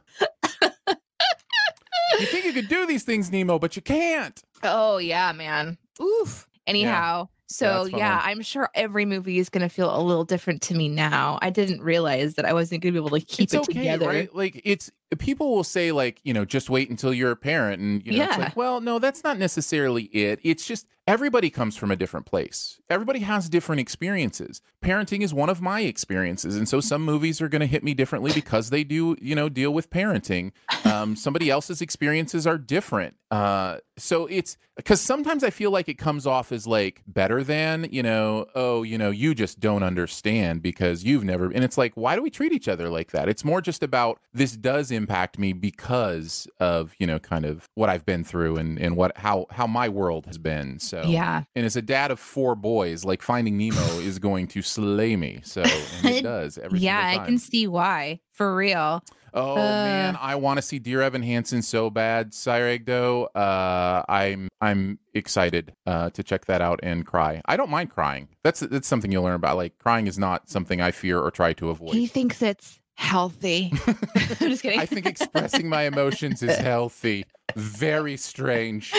you 2.19 2.27
think 2.27 2.45
you 2.45 2.53
could 2.53 2.69
do 2.69 2.87
these 3.05 3.15
things, 3.15 3.31
Nemo, 3.31 3.59
but 3.59 3.77
you 3.77 3.83
can't. 3.83 4.43
Oh 4.63 4.99
yeah, 4.99 5.33
man. 5.33 5.79
Oof. 6.01 6.49
Anyhow, 6.67 7.29
so 7.47 7.67
that's 7.67 7.91
fun 7.91 8.01
yeah. 8.01 8.21
I'm 8.23 8.41
sure 8.43 8.71
every 8.75 9.05
movie 9.05 9.39
is 9.39 9.49
gonna 9.49 9.69
feel 9.69 9.95
a 9.95 10.01
little 10.01 10.25
different 10.25 10.63
to 10.63 10.75
me 10.75 10.89
now. 10.89 11.39
I 11.43 11.51
didn't 11.51 11.83
realize 11.83 12.35
that 12.35 12.47
I 12.47 12.53
wasn't 12.55 12.83
gonna 12.83 12.93
be 12.93 12.99
able 12.99 13.11
to 13.11 13.21
keep 13.21 13.45
it's 13.45 13.55
it 13.55 13.61
okay, 13.61 13.73
together. 13.75 14.07
right? 14.07 14.35
Like 14.35 14.61
it's 14.65 14.91
people 15.17 15.55
will 15.55 15.65
say 15.65 15.93
like 15.93 16.21
you 16.25 16.33
know 16.33 16.45
just 16.45 16.71
wait 16.71 16.91
until 16.91 17.13
you're 17.15 17.31
a 17.33 17.37
parent, 17.37 17.81
and 17.81 18.05
you 18.07 18.19
know 18.19 18.25
it's 18.25 18.37
Yeah. 18.37 18.45
like 18.45 18.57
well 18.57 18.81
no 18.81 18.99
that's 18.99 19.25
not 19.25 19.39
necessarily 19.39 20.05
it. 20.05 20.41
It's 20.43 20.67
just 20.67 20.87
everybody 21.07 21.51
comes 21.51 21.77
from 21.77 21.91
a 21.91 21.97
different 21.97 22.25
place. 22.25 22.81
Everybody 22.89 23.19
has 23.21 23.49
different 23.51 23.81
experiences. 23.81 24.63
Parenting 24.83 25.21
is 25.23 25.35
one 25.35 25.51
of 25.51 25.61
my 25.61 25.81
experiences, 25.83 26.57
and 26.57 26.69
so 26.69 26.81
some 26.81 27.03
movies 27.05 27.41
are 27.43 27.49
going 27.49 27.61
to 27.61 27.67
hit 27.67 27.85
me 27.85 27.95
differently 27.95 28.33
because 28.33 28.71
they 28.71 28.85
do 28.85 29.17
you 29.21 29.35
know 29.35 29.49
deal 29.49 29.73
with 29.73 29.91
parenting. 29.91 30.53
Um, 30.85 31.17
somebody 31.17 31.51
else's 31.51 31.81
experiences 31.81 32.47
are 32.47 32.59
different. 32.59 33.15
Uh, 33.31 33.79
so 33.99 34.27
it's 34.27 34.57
because 34.77 35.01
sometimes 35.01 35.43
I 35.43 35.51
feel 35.51 35.71
like 35.71 35.89
it 35.89 35.99
comes 35.99 36.27
off 36.27 36.53
as 36.53 36.67
like 36.67 37.03
better 37.07 37.43
than 37.43 37.89
you 37.91 38.03
know 38.03 38.47
oh 38.55 38.83
you 38.83 38.97
know 38.99 39.11
you 39.11 39.35
just 39.35 39.59
don't 39.61 39.83
understand 39.83 40.63
because 40.63 41.03
you've 41.05 41.25
never 41.25 41.47
and 41.47 41.65
it's 41.65 41.77
like 41.79 41.93
why 41.95 42.15
do 42.17 42.23
we 42.23 42.31
treat 42.31 42.53
each 42.53 42.69
other 42.69 42.89
like 42.89 43.11
that 43.13 43.29
it's 43.29 43.45
more 43.45 43.61
just 43.61 43.83
about 43.83 44.21
this 44.33 44.57
does 44.57 44.91
impact 44.91 45.04
me 45.39 45.53
because 45.53 46.47
of 46.61 46.95
you 46.99 47.07
know 47.07 47.19
kind 47.19 47.45
of 47.45 47.69
what 47.75 47.89
i've 47.91 48.05
been 48.07 48.25
through 48.25 48.57
and 48.57 48.79
and 48.79 48.97
what 48.97 49.17
how 49.17 49.47
how 49.51 49.67
my 49.67 49.89
world 49.89 50.27
has 50.27 50.39
been 50.39 50.79
so 50.79 51.03
Yeah. 51.07 51.45
and 51.55 51.65
as 51.67 51.77
a 51.77 51.83
dad 51.83 52.11
of 52.11 52.19
four 52.21 52.55
boys 52.55 53.05
like 53.05 53.23
finding 53.23 53.57
nemo 53.59 53.81
is 54.01 54.19
going 54.19 54.47
to 54.49 54.63
slay 54.63 55.17
me 55.17 55.41
so 55.45 55.63
and 55.63 56.15
it 56.15 56.23
does 56.35 56.59
Yeah, 56.73 57.01
I 57.21 57.25
can 57.25 57.39
see 57.39 57.67
why. 57.67 58.21
For 58.33 58.55
real. 58.57 59.03
Oh 59.33 59.53
Uh, 59.53 59.57
man, 59.57 60.19
I 60.21 60.35
want 60.37 60.59
to 60.59 60.63
see 60.63 60.79
Dear 60.81 61.03
Evan 61.03 61.23
Hansen 61.23 61.63
so 61.63 61.89
bad, 61.91 62.33
Cyregdo. 62.33 63.27
Uh, 63.35 64.03
I'm 64.09 64.49
I'm 64.61 64.99
excited 65.13 65.73
uh, 65.87 66.11
to 66.11 66.23
check 66.23 66.47
that 66.47 66.61
out 66.61 66.81
and 66.83 67.05
cry. 67.07 67.43
I 67.47 67.57
don't 67.57 67.71
mind 67.71 67.91
crying. 67.91 68.29
That's 68.43 68.61
that's 68.61 68.87
something 68.89 69.11
you'll 69.13 69.25
learn 69.25 69.35
about. 69.35 69.57
Like 69.57 69.79
crying 69.79 70.07
is 70.07 70.19
not 70.19 70.49
something 70.49 70.81
I 70.81 70.91
fear 70.91 71.19
or 71.21 71.31
try 71.31 71.53
to 71.55 71.71
avoid. 71.71 71.95
He 71.95 72.07
thinks 72.07 72.43
it's 72.43 72.81
healthy. 72.95 73.73
I'm 73.87 74.51
just 74.51 74.63
kidding. 74.63 74.81
I 74.81 74.87
think 74.87 75.07
expressing 75.07 75.69
my 75.69 75.83
emotions 75.83 76.43
is 76.43 76.57
healthy. 76.59 77.25
Very 77.57 78.17
strange. 78.17 78.93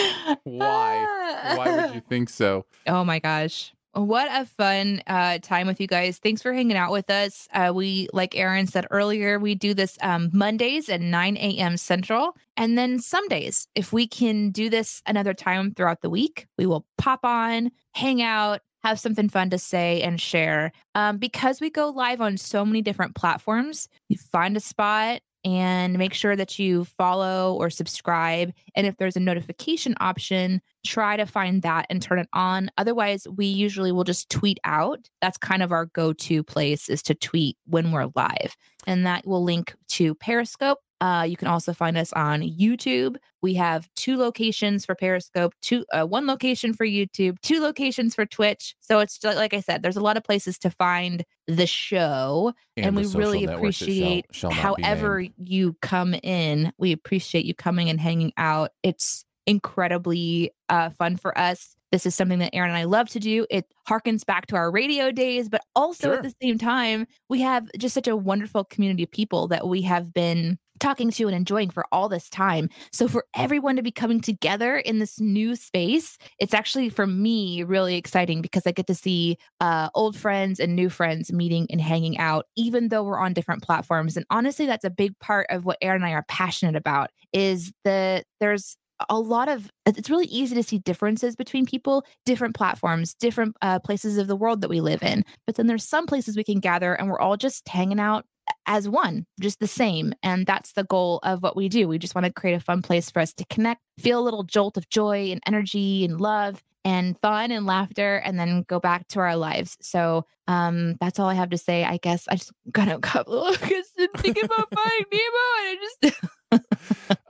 Why? 0.44 1.54
Why 1.56 1.76
would 1.76 1.94
you 1.94 2.00
think 2.00 2.30
so? 2.30 2.66
Oh 2.86 3.04
my 3.04 3.18
gosh. 3.18 3.72
What 3.92 4.28
a 4.30 4.44
fun 4.44 5.02
uh, 5.06 5.38
time 5.38 5.66
with 5.66 5.80
you 5.80 5.86
guys. 5.86 6.18
Thanks 6.18 6.42
for 6.42 6.52
hanging 6.52 6.76
out 6.76 6.92
with 6.92 7.08
us. 7.08 7.48
Uh, 7.54 7.72
we, 7.74 8.08
like 8.12 8.36
Aaron 8.36 8.66
said 8.66 8.86
earlier, 8.90 9.38
we 9.38 9.54
do 9.54 9.72
this 9.72 9.96
um, 10.02 10.28
Mondays 10.34 10.90
at 10.90 11.00
9 11.00 11.36
a.m. 11.38 11.78
Central. 11.78 12.36
And 12.58 12.76
then 12.76 12.98
some 12.98 13.26
days, 13.28 13.68
if 13.74 13.94
we 13.94 14.06
can 14.06 14.50
do 14.50 14.68
this 14.68 15.02
another 15.06 15.32
time 15.32 15.72
throughout 15.72 16.02
the 16.02 16.10
week, 16.10 16.46
we 16.58 16.66
will 16.66 16.84
pop 16.98 17.20
on, 17.24 17.70
hang 17.92 18.20
out, 18.20 18.60
have 18.86 19.00
something 19.00 19.28
fun 19.28 19.50
to 19.50 19.58
say 19.58 20.00
and 20.02 20.20
share. 20.20 20.70
Um, 20.94 21.18
because 21.18 21.60
we 21.60 21.70
go 21.70 21.88
live 21.88 22.20
on 22.20 22.36
so 22.36 22.64
many 22.64 22.82
different 22.82 23.16
platforms, 23.16 23.88
you 24.08 24.16
find 24.16 24.56
a 24.56 24.60
spot 24.60 25.22
and 25.44 25.98
make 25.98 26.14
sure 26.14 26.36
that 26.36 26.58
you 26.58 26.84
follow 26.84 27.54
or 27.54 27.68
subscribe. 27.68 28.52
And 28.76 28.86
if 28.86 28.96
there's 28.96 29.16
a 29.16 29.20
notification 29.20 29.96
option, 29.98 30.60
try 30.84 31.16
to 31.16 31.26
find 31.26 31.62
that 31.62 31.86
and 31.90 32.00
turn 32.00 32.20
it 32.20 32.28
on. 32.32 32.70
Otherwise, 32.78 33.26
we 33.36 33.46
usually 33.46 33.90
will 33.90 34.04
just 34.04 34.30
tweet 34.30 34.58
out. 34.62 35.08
That's 35.20 35.38
kind 35.38 35.64
of 35.64 35.72
our 35.72 35.86
go 35.86 36.12
to 36.12 36.42
place 36.44 36.88
is 36.88 37.02
to 37.04 37.14
tweet 37.14 37.56
when 37.66 37.90
we're 37.90 38.10
live. 38.14 38.56
And 38.86 39.04
that 39.04 39.26
will 39.26 39.42
link 39.42 39.74
to 39.90 40.14
Periscope. 40.14 40.78
Uh, 41.00 41.26
you 41.28 41.36
can 41.36 41.48
also 41.48 41.72
find 41.74 41.98
us 41.98 42.12
on 42.14 42.40
YouTube. 42.40 43.16
We 43.42 43.54
have 43.54 43.88
two 43.96 44.16
locations 44.16 44.86
for 44.86 44.94
Periscope, 44.94 45.54
two 45.60 45.84
uh, 45.92 46.04
one 46.06 46.26
location 46.26 46.72
for 46.72 46.86
YouTube, 46.86 47.40
two 47.42 47.60
locations 47.60 48.14
for 48.14 48.24
Twitch. 48.24 48.74
So 48.80 49.00
it's 49.00 49.18
just, 49.18 49.36
like 49.36 49.52
I 49.52 49.60
said, 49.60 49.82
there's 49.82 49.96
a 49.96 50.00
lot 50.00 50.16
of 50.16 50.24
places 50.24 50.58
to 50.60 50.70
find 50.70 51.22
the 51.46 51.66
show 51.66 52.52
and, 52.76 52.96
the 52.96 53.02
we 53.02 53.06
really 53.14 53.46
that 53.46 53.52
shall- 53.52 53.58
appreciate 53.58 54.26
shall 54.32 54.50
however 54.50 55.24
you 55.38 55.76
come 55.80 56.14
in 56.24 56.72
we 56.78 56.90
appreciate 56.92 57.44
you 57.44 57.54
coming 57.54 57.88
and 57.88 58.00
hanging 58.00 58.32
out 58.36 58.70
it's 58.82 59.24
incredibly 59.46 60.50
uh, 60.68 60.90
fun 60.90 61.16
for 61.16 61.36
us 61.38 61.76
this 61.92 62.04
is 62.04 62.16
something 62.16 62.40
that 62.40 62.52
aaron 62.52 62.70
and 62.70 62.76
i 62.78 62.82
love 62.82 63.08
to 63.08 63.20
do 63.20 63.46
it 63.48 63.64
harkens 63.88 64.26
back 64.26 64.46
to 64.46 64.56
our 64.56 64.72
radio 64.72 65.12
days 65.12 65.48
but 65.48 65.60
also 65.76 66.08
Sure. 66.08 66.16
at 66.16 66.22
the 66.24 66.34
same 66.42 66.58
time 66.58 67.06
we 67.28 67.40
have 67.42 67.68
just 67.78 67.94
such 67.94 68.08
a 68.08 68.16
wonderful 68.16 68.64
community 68.64 69.04
of 69.04 69.10
people 69.12 69.46
that 69.48 69.68
we 69.68 69.82
have 69.82 70.12
been 70.12 70.58
talking 70.80 71.10
to 71.10 71.26
and 71.26 71.36
enjoying 71.36 71.70
for 71.70 71.84
all 71.92 72.08
this 72.08 72.28
time 72.28 72.68
so 72.92 73.08
for 73.08 73.24
everyone 73.34 73.76
to 73.76 73.82
be 73.82 73.90
coming 73.90 74.20
together 74.20 74.76
in 74.76 74.98
this 74.98 75.20
new 75.20 75.54
space 75.56 76.18
it's 76.38 76.54
actually 76.54 76.88
for 76.88 77.06
me 77.06 77.62
really 77.62 77.96
exciting 77.96 78.42
because 78.42 78.66
i 78.66 78.72
get 78.72 78.86
to 78.86 78.94
see 78.94 79.36
uh, 79.60 79.88
old 79.94 80.16
friends 80.16 80.60
and 80.60 80.76
new 80.76 80.88
friends 80.88 81.32
meeting 81.32 81.66
and 81.70 81.80
hanging 81.80 82.18
out, 82.18 82.46
even 82.56 82.88
though 82.88 83.02
we're 83.02 83.18
on 83.18 83.32
different 83.32 83.62
platforms. 83.62 84.16
And 84.16 84.26
honestly, 84.30 84.66
that's 84.66 84.84
a 84.84 84.90
big 84.90 85.18
part 85.18 85.46
of 85.50 85.64
what 85.64 85.78
Aaron 85.80 86.02
and 86.02 86.10
I 86.10 86.12
are 86.12 86.24
passionate 86.28 86.76
about. 86.76 87.10
Is 87.32 87.72
that 87.84 88.24
there's 88.40 88.76
a 89.10 89.18
lot 89.18 89.48
of 89.48 89.70
it's 89.84 90.08
really 90.08 90.26
easy 90.26 90.54
to 90.54 90.62
see 90.62 90.78
differences 90.78 91.36
between 91.36 91.66
people, 91.66 92.04
different 92.24 92.54
platforms, 92.54 93.14
different 93.14 93.56
uh, 93.62 93.78
places 93.78 94.18
of 94.18 94.26
the 94.26 94.36
world 94.36 94.62
that 94.62 94.70
we 94.70 94.80
live 94.80 95.02
in. 95.02 95.24
But 95.46 95.56
then 95.56 95.66
there's 95.66 95.84
some 95.84 96.06
places 96.06 96.36
we 96.36 96.44
can 96.44 96.60
gather, 96.60 96.94
and 96.94 97.08
we're 97.08 97.20
all 97.20 97.36
just 97.36 97.68
hanging 97.68 98.00
out 98.00 98.24
as 98.66 98.88
one, 98.88 99.26
just 99.40 99.60
the 99.60 99.66
same. 99.66 100.14
And 100.22 100.46
that's 100.46 100.72
the 100.72 100.84
goal 100.84 101.20
of 101.22 101.42
what 101.42 101.56
we 101.56 101.68
do. 101.68 101.88
We 101.88 101.98
just 101.98 102.14
want 102.14 102.26
to 102.26 102.32
create 102.32 102.54
a 102.54 102.60
fun 102.60 102.82
place 102.82 103.10
for 103.10 103.20
us 103.20 103.32
to 103.34 103.44
connect, 103.46 103.80
feel 103.98 104.20
a 104.20 104.24
little 104.24 104.44
jolt 104.44 104.76
of 104.76 104.88
joy 104.88 105.30
and 105.30 105.40
energy 105.46 106.04
and 106.04 106.20
love 106.20 106.62
and 106.84 107.18
fun 107.20 107.50
and 107.50 107.66
laughter 107.66 108.16
and 108.18 108.38
then 108.38 108.64
go 108.68 108.78
back 108.78 109.08
to 109.08 109.18
our 109.18 109.36
lives. 109.36 109.76
So 109.80 110.24
um 110.46 110.96
that's 111.00 111.18
all 111.18 111.28
I 111.28 111.34
have 111.34 111.50
to 111.50 111.58
say. 111.58 111.84
I 111.84 111.96
guess 111.96 112.28
I 112.28 112.36
just 112.36 112.52
got 112.70 112.88
a 112.88 112.98
couple 112.98 113.44
of 113.44 113.56
thinking 113.56 114.44
about 114.44 114.72
finding 114.72 115.06
Nemo 115.12 115.44
and 115.58 115.66
I 115.68 115.76
just 115.80 116.22
uh, 116.52 116.58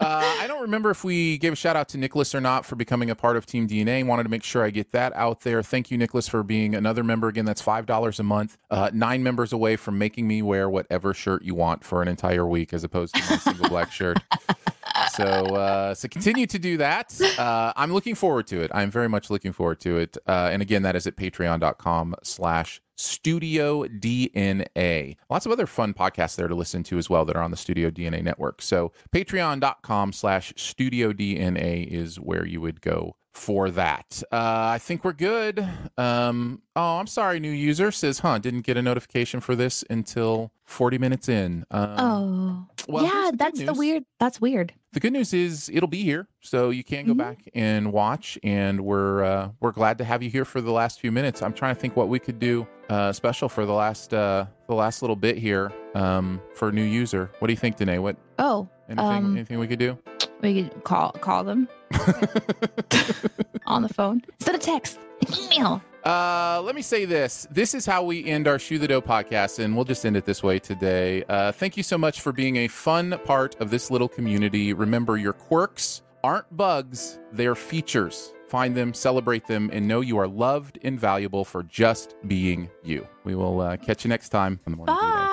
I 0.01 0.45
don't 0.47 0.63
remember 0.63 0.91
if 0.91 1.05
we 1.05 1.39
gave 1.39 1.53
a 1.53 1.57
shout 1.57 1.77
out 1.77 1.89
to 1.91 1.99
Nicholas 1.99 2.35
or 2.35 2.41
not 2.41 2.67
for 2.67 2.77
becoming 2.77 3.11
a 3.11 3.15
part 3.15 3.37
of 3.37 3.47
Team 3.47 3.67
DNA. 3.67 4.05
Wanted 4.07 4.25
to 4.25 4.29
make 4.29 4.43
sure 4.43 4.63
I 4.63 4.71
get 4.71 4.93
that 4.93 5.15
out 5.17 5.41
there. 5.41 5.63
Thank 5.63 5.91
you, 5.91 5.99
Nicholas, 5.99 6.29
for 6.29 6.43
being 6.43 6.75
another 6.75 7.03
member. 7.03 7.29
Again, 7.29 7.45
that's 7.45 7.63
five 7.63 7.87
dollars 7.87 8.21
a 8.21 8.23
month. 8.23 8.59
Uh, 8.71 8.91
nine 8.93 9.23
members 9.23 9.53
away 9.53 9.77
from 9.77 9.99
making 9.99 10.29
me 10.29 10.43
wear 10.43 10.69
whatever 10.69 11.15
shirt 11.15 11.43
you 11.43 11.55
want 11.55 11.85
for 11.85 12.03
an 12.03 12.09
entire 12.09 12.47
week, 12.47 12.73
as 12.73 12.85
opposed 12.85 13.15
to 13.15 13.21
my 13.31 13.37
single 13.39 13.69
black 13.69 13.91
shirt. 13.91 14.19
So, 15.13 15.25
uh, 15.25 15.95
so 15.95 16.09
continue 16.09 16.47
to 16.47 16.59
do 16.59 16.77
that. 16.79 17.19
Uh, 17.39 17.73
I'm 17.77 17.93
looking 17.93 18.15
forward 18.15 18.47
to 18.49 18.61
it. 18.61 18.71
I'm 18.75 18.91
very 18.91 19.09
much 19.09 19.31
looking 19.31 19.53
forward 19.53 19.81
to 19.81 19.99
it. 19.99 20.17
Uh, 20.27 20.51
and 20.53 20.63
again, 20.63 20.83
that 20.83 20.97
is 20.97 21.07
at 21.07 21.17
patreon.com 21.17 22.17
slash 22.23 22.81
Studio 22.97 23.85
DNA. 23.85 25.17
Lots 25.29 25.45
of 25.45 25.53
other 25.53 25.67
fun 25.67 25.93
podcasts 25.93 26.37
there 26.37 26.49
to 26.49 26.55
listen 26.55 26.83
to 26.85 26.99
as 26.99 27.11
well 27.11 27.25
that 27.27 27.37
are 27.37 27.43
on 27.43 27.51
the 27.51 27.57
Studio 27.57 27.91
DNA 27.91 28.23
network. 28.23 28.63
So 28.63 28.93
patreon.com 29.13 30.13
slash 30.13 30.55
Studio 30.57 31.13
DNA 31.13 31.87
is 31.87 32.19
where 32.19 32.47
you 32.47 32.61
would 32.63 32.81
go 32.81 33.17
for 33.37 33.71
that. 33.71 34.23
Uh, 34.33 34.37
I 34.75 34.79
think 34.79 35.05
we're 35.05 35.13
good. 35.13 35.67
Um, 35.99 36.63
oh, 36.75 36.97
I'm 36.99 37.07
sorry, 37.07 37.39
new 37.39 37.51
user 37.51 37.91
says, 37.93 38.21
huh, 38.21 38.39
didn't 38.39 38.63
get 38.63 38.77
a 38.77 38.83
notification 38.83 39.41
for 39.41 39.55
this 39.55 39.85
until 39.91 40.51
40 40.65 40.99
minutes 40.99 41.29
in. 41.29 41.65
Um, 41.71 41.95
oh, 41.99 42.67
well, 42.89 43.05
yeah, 43.05 43.31
the 43.31 43.37
that's 43.37 43.63
the 43.63 43.75
weird. 43.75 44.05
That's 44.19 44.41
weird. 44.41 44.73
The 44.93 45.01
good 45.01 45.13
news 45.13 45.35
is 45.35 45.69
it'll 45.73 45.89
be 45.89 46.03
here, 46.03 46.27
so 46.41 46.71
you 46.71 46.83
can 46.83 47.07
go 47.07 47.13
Mhm. 47.13 47.19
back 47.19 47.49
and 47.55 47.93
watch. 47.93 48.39
And 48.43 48.81
we're 48.81 49.23
uh, 49.23 49.51
we're 49.61 49.73
glad 49.73 49.99
to 49.99 50.05
have 50.05 50.23
you 50.23 50.31
here 50.31 50.45
for 50.47 50.61
the 50.63 50.73
last 50.73 51.01
few 51.01 51.13
minutes. 51.13 51.43
I'm 51.43 51.53
trying 51.53 51.75
to 51.75 51.81
think 51.81 51.97
what 51.97 52.09
we 52.09 52.19
could 52.19 52.39
do 52.39 52.67
uh, 52.89 53.13
special 53.13 53.49
for 53.51 53.67
the 53.67 53.73
last 53.75 54.15
uh, 54.15 54.47
the 54.69 54.75
last 54.75 55.03
little 55.03 55.17
bit 55.17 55.37
here 55.37 55.71
um, 55.95 56.41
for 56.55 56.69
a 56.69 56.73
new 56.73 56.83
user. 56.83 57.31
What 57.41 57.49
do 57.49 57.53
you 57.53 57.59
think, 57.59 57.77
Danae? 57.77 57.99
What 57.99 58.17
Oh, 58.39 58.69
anything 58.89 59.07
Um, 59.07 59.37
anything 59.37 59.59
we 59.59 59.67
could 59.67 59.79
do? 59.79 59.99
we 60.41 60.63
could 60.63 60.85
call 60.85 61.11
call 61.13 61.45
them 61.45 61.69
on 63.67 63.83
the 63.83 63.89
phone 63.93 64.23
instead 64.39 64.55
of 64.55 64.61
text. 64.61 64.99
Email. 65.41 65.83
Uh, 66.05 66.63
let 66.65 66.77
me 66.77 66.83
say 66.83 67.05
this. 67.05 67.49
This 67.51 67.75
is 67.75 67.85
how 67.85 68.05
we 68.05 68.25
end 68.25 68.47
our 68.47 68.61
Shoe 68.61 68.79
the 68.79 68.87
Dough 68.87 69.03
podcast, 69.03 69.59
and 69.59 69.75
we'll 69.75 69.85
just 69.85 70.07
end 70.07 70.17
it 70.17 70.25
this 70.25 70.41
way 70.41 70.61
today. 70.61 71.25
Uh, 71.29 71.51
thank 71.51 71.77
you 71.77 71.83
so 71.83 71.99
much 71.99 72.21
for 72.21 72.33
being 72.33 72.57
a 72.59 72.69
fun 72.69 73.19
part 73.25 73.57
of 73.61 73.71
this 73.71 73.91
little 73.91 74.09
community. 74.09 74.73
Remember, 74.73 75.17
your 75.17 75.33
quirks 75.33 76.03
aren't 76.23 76.57
bugs, 76.57 77.19
they're 77.33 77.57
features. 77.57 78.33
Find 78.49 78.77
them, 78.77 78.95
celebrate 78.95 79.47
them, 79.49 79.71
and 79.73 79.89
know 79.89 80.01
you 80.01 80.19
are 80.19 80.29
loved 80.29 80.79
and 80.85 80.99
valuable 80.99 81.45
for 81.45 81.65
just 81.65 82.15
being 82.29 82.71
you. 82.85 83.05
We 83.25 83.35
will 83.35 83.61
uh, 83.61 83.77
catch 83.77 84.05
you 84.05 84.09
next 84.09 84.29
time 84.29 84.61
on 84.65 84.73
the 84.73 84.77
Morning 84.77 84.95
Dew 84.95 85.26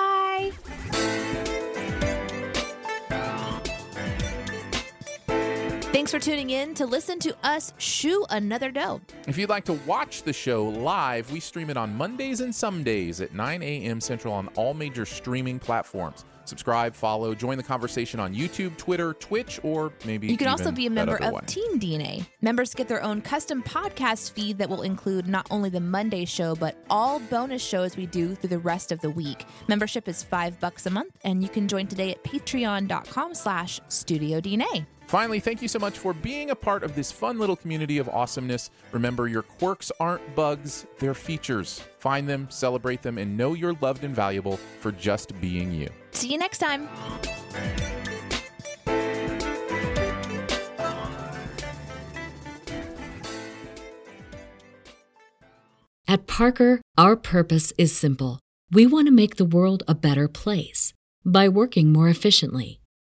Thanks 5.94 6.10
for 6.10 6.18
tuning 6.18 6.50
in 6.50 6.74
to 6.74 6.86
listen 6.86 7.20
to 7.20 7.36
us 7.44 7.72
shoe 7.78 8.26
another 8.30 8.72
dough. 8.72 9.00
If 9.28 9.38
you'd 9.38 9.48
like 9.48 9.64
to 9.66 9.74
watch 9.86 10.24
the 10.24 10.32
show 10.32 10.64
live, 10.64 11.30
we 11.30 11.38
stream 11.38 11.70
it 11.70 11.76
on 11.76 11.94
Mondays 11.94 12.40
and 12.40 12.52
some 12.52 12.82
days 12.82 13.20
at 13.20 13.32
9 13.32 13.62
a.m. 13.62 14.00
Central 14.00 14.34
on 14.34 14.48
all 14.56 14.74
major 14.74 15.06
streaming 15.06 15.60
platforms. 15.60 16.24
Subscribe, 16.46 16.96
follow, 16.96 17.32
join 17.32 17.58
the 17.58 17.62
conversation 17.62 18.18
on 18.18 18.34
YouTube, 18.34 18.76
Twitter, 18.76 19.14
Twitch, 19.14 19.60
or 19.62 19.92
maybe 20.04 20.26
You 20.26 20.36
can 20.36 20.48
also 20.48 20.72
be 20.72 20.86
a 20.86 20.90
member 20.90 21.14
of 21.14 21.32
one. 21.32 21.44
Team 21.46 21.78
DNA. 21.78 22.26
Members 22.42 22.74
get 22.74 22.88
their 22.88 23.02
own 23.02 23.22
custom 23.22 23.62
podcast 23.62 24.32
feed 24.32 24.58
that 24.58 24.68
will 24.68 24.82
include 24.82 25.28
not 25.28 25.46
only 25.52 25.70
the 25.70 25.80
Monday 25.80 26.24
show, 26.24 26.56
but 26.56 26.76
all 26.90 27.20
bonus 27.20 27.62
shows 27.62 27.96
we 27.96 28.06
do 28.06 28.34
through 28.34 28.50
the 28.50 28.58
rest 28.58 28.90
of 28.90 29.00
the 29.00 29.10
week. 29.10 29.46
Membership 29.68 30.08
is 30.08 30.24
five 30.24 30.58
bucks 30.58 30.86
a 30.86 30.90
month, 30.90 31.16
and 31.22 31.40
you 31.40 31.48
can 31.48 31.68
join 31.68 31.86
today 31.86 32.10
at 32.10 32.24
patreon.com 32.24 33.32
slash 33.32 33.80
studio 33.86 34.40
DNA. 34.40 34.86
Finally, 35.06 35.40
thank 35.40 35.62
you 35.62 35.68
so 35.68 35.78
much 35.78 35.98
for 35.98 36.12
being 36.12 36.50
a 36.50 36.54
part 36.54 36.82
of 36.82 36.94
this 36.94 37.12
fun 37.12 37.38
little 37.38 37.56
community 37.56 37.98
of 37.98 38.08
awesomeness. 38.08 38.70
Remember, 38.92 39.28
your 39.28 39.42
quirks 39.42 39.92
aren't 40.00 40.34
bugs, 40.34 40.86
they're 40.98 41.14
features. 41.14 41.82
Find 41.98 42.28
them, 42.28 42.48
celebrate 42.50 43.02
them, 43.02 43.18
and 43.18 43.36
know 43.36 43.54
you're 43.54 43.76
loved 43.80 44.04
and 44.04 44.14
valuable 44.14 44.56
for 44.80 44.92
just 44.92 45.38
being 45.40 45.72
you. 45.72 45.88
See 46.12 46.28
you 46.28 46.38
next 46.38 46.58
time. 46.58 46.88
At 56.06 56.26
Parker, 56.26 56.80
our 56.96 57.16
purpose 57.16 57.72
is 57.76 57.96
simple. 57.96 58.38
We 58.70 58.86
want 58.86 59.06
to 59.08 59.12
make 59.12 59.36
the 59.36 59.44
world 59.44 59.82
a 59.88 59.94
better 59.94 60.28
place 60.28 60.92
by 61.24 61.48
working 61.48 61.92
more 61.92 62.08
efficiently, 62.08 62.78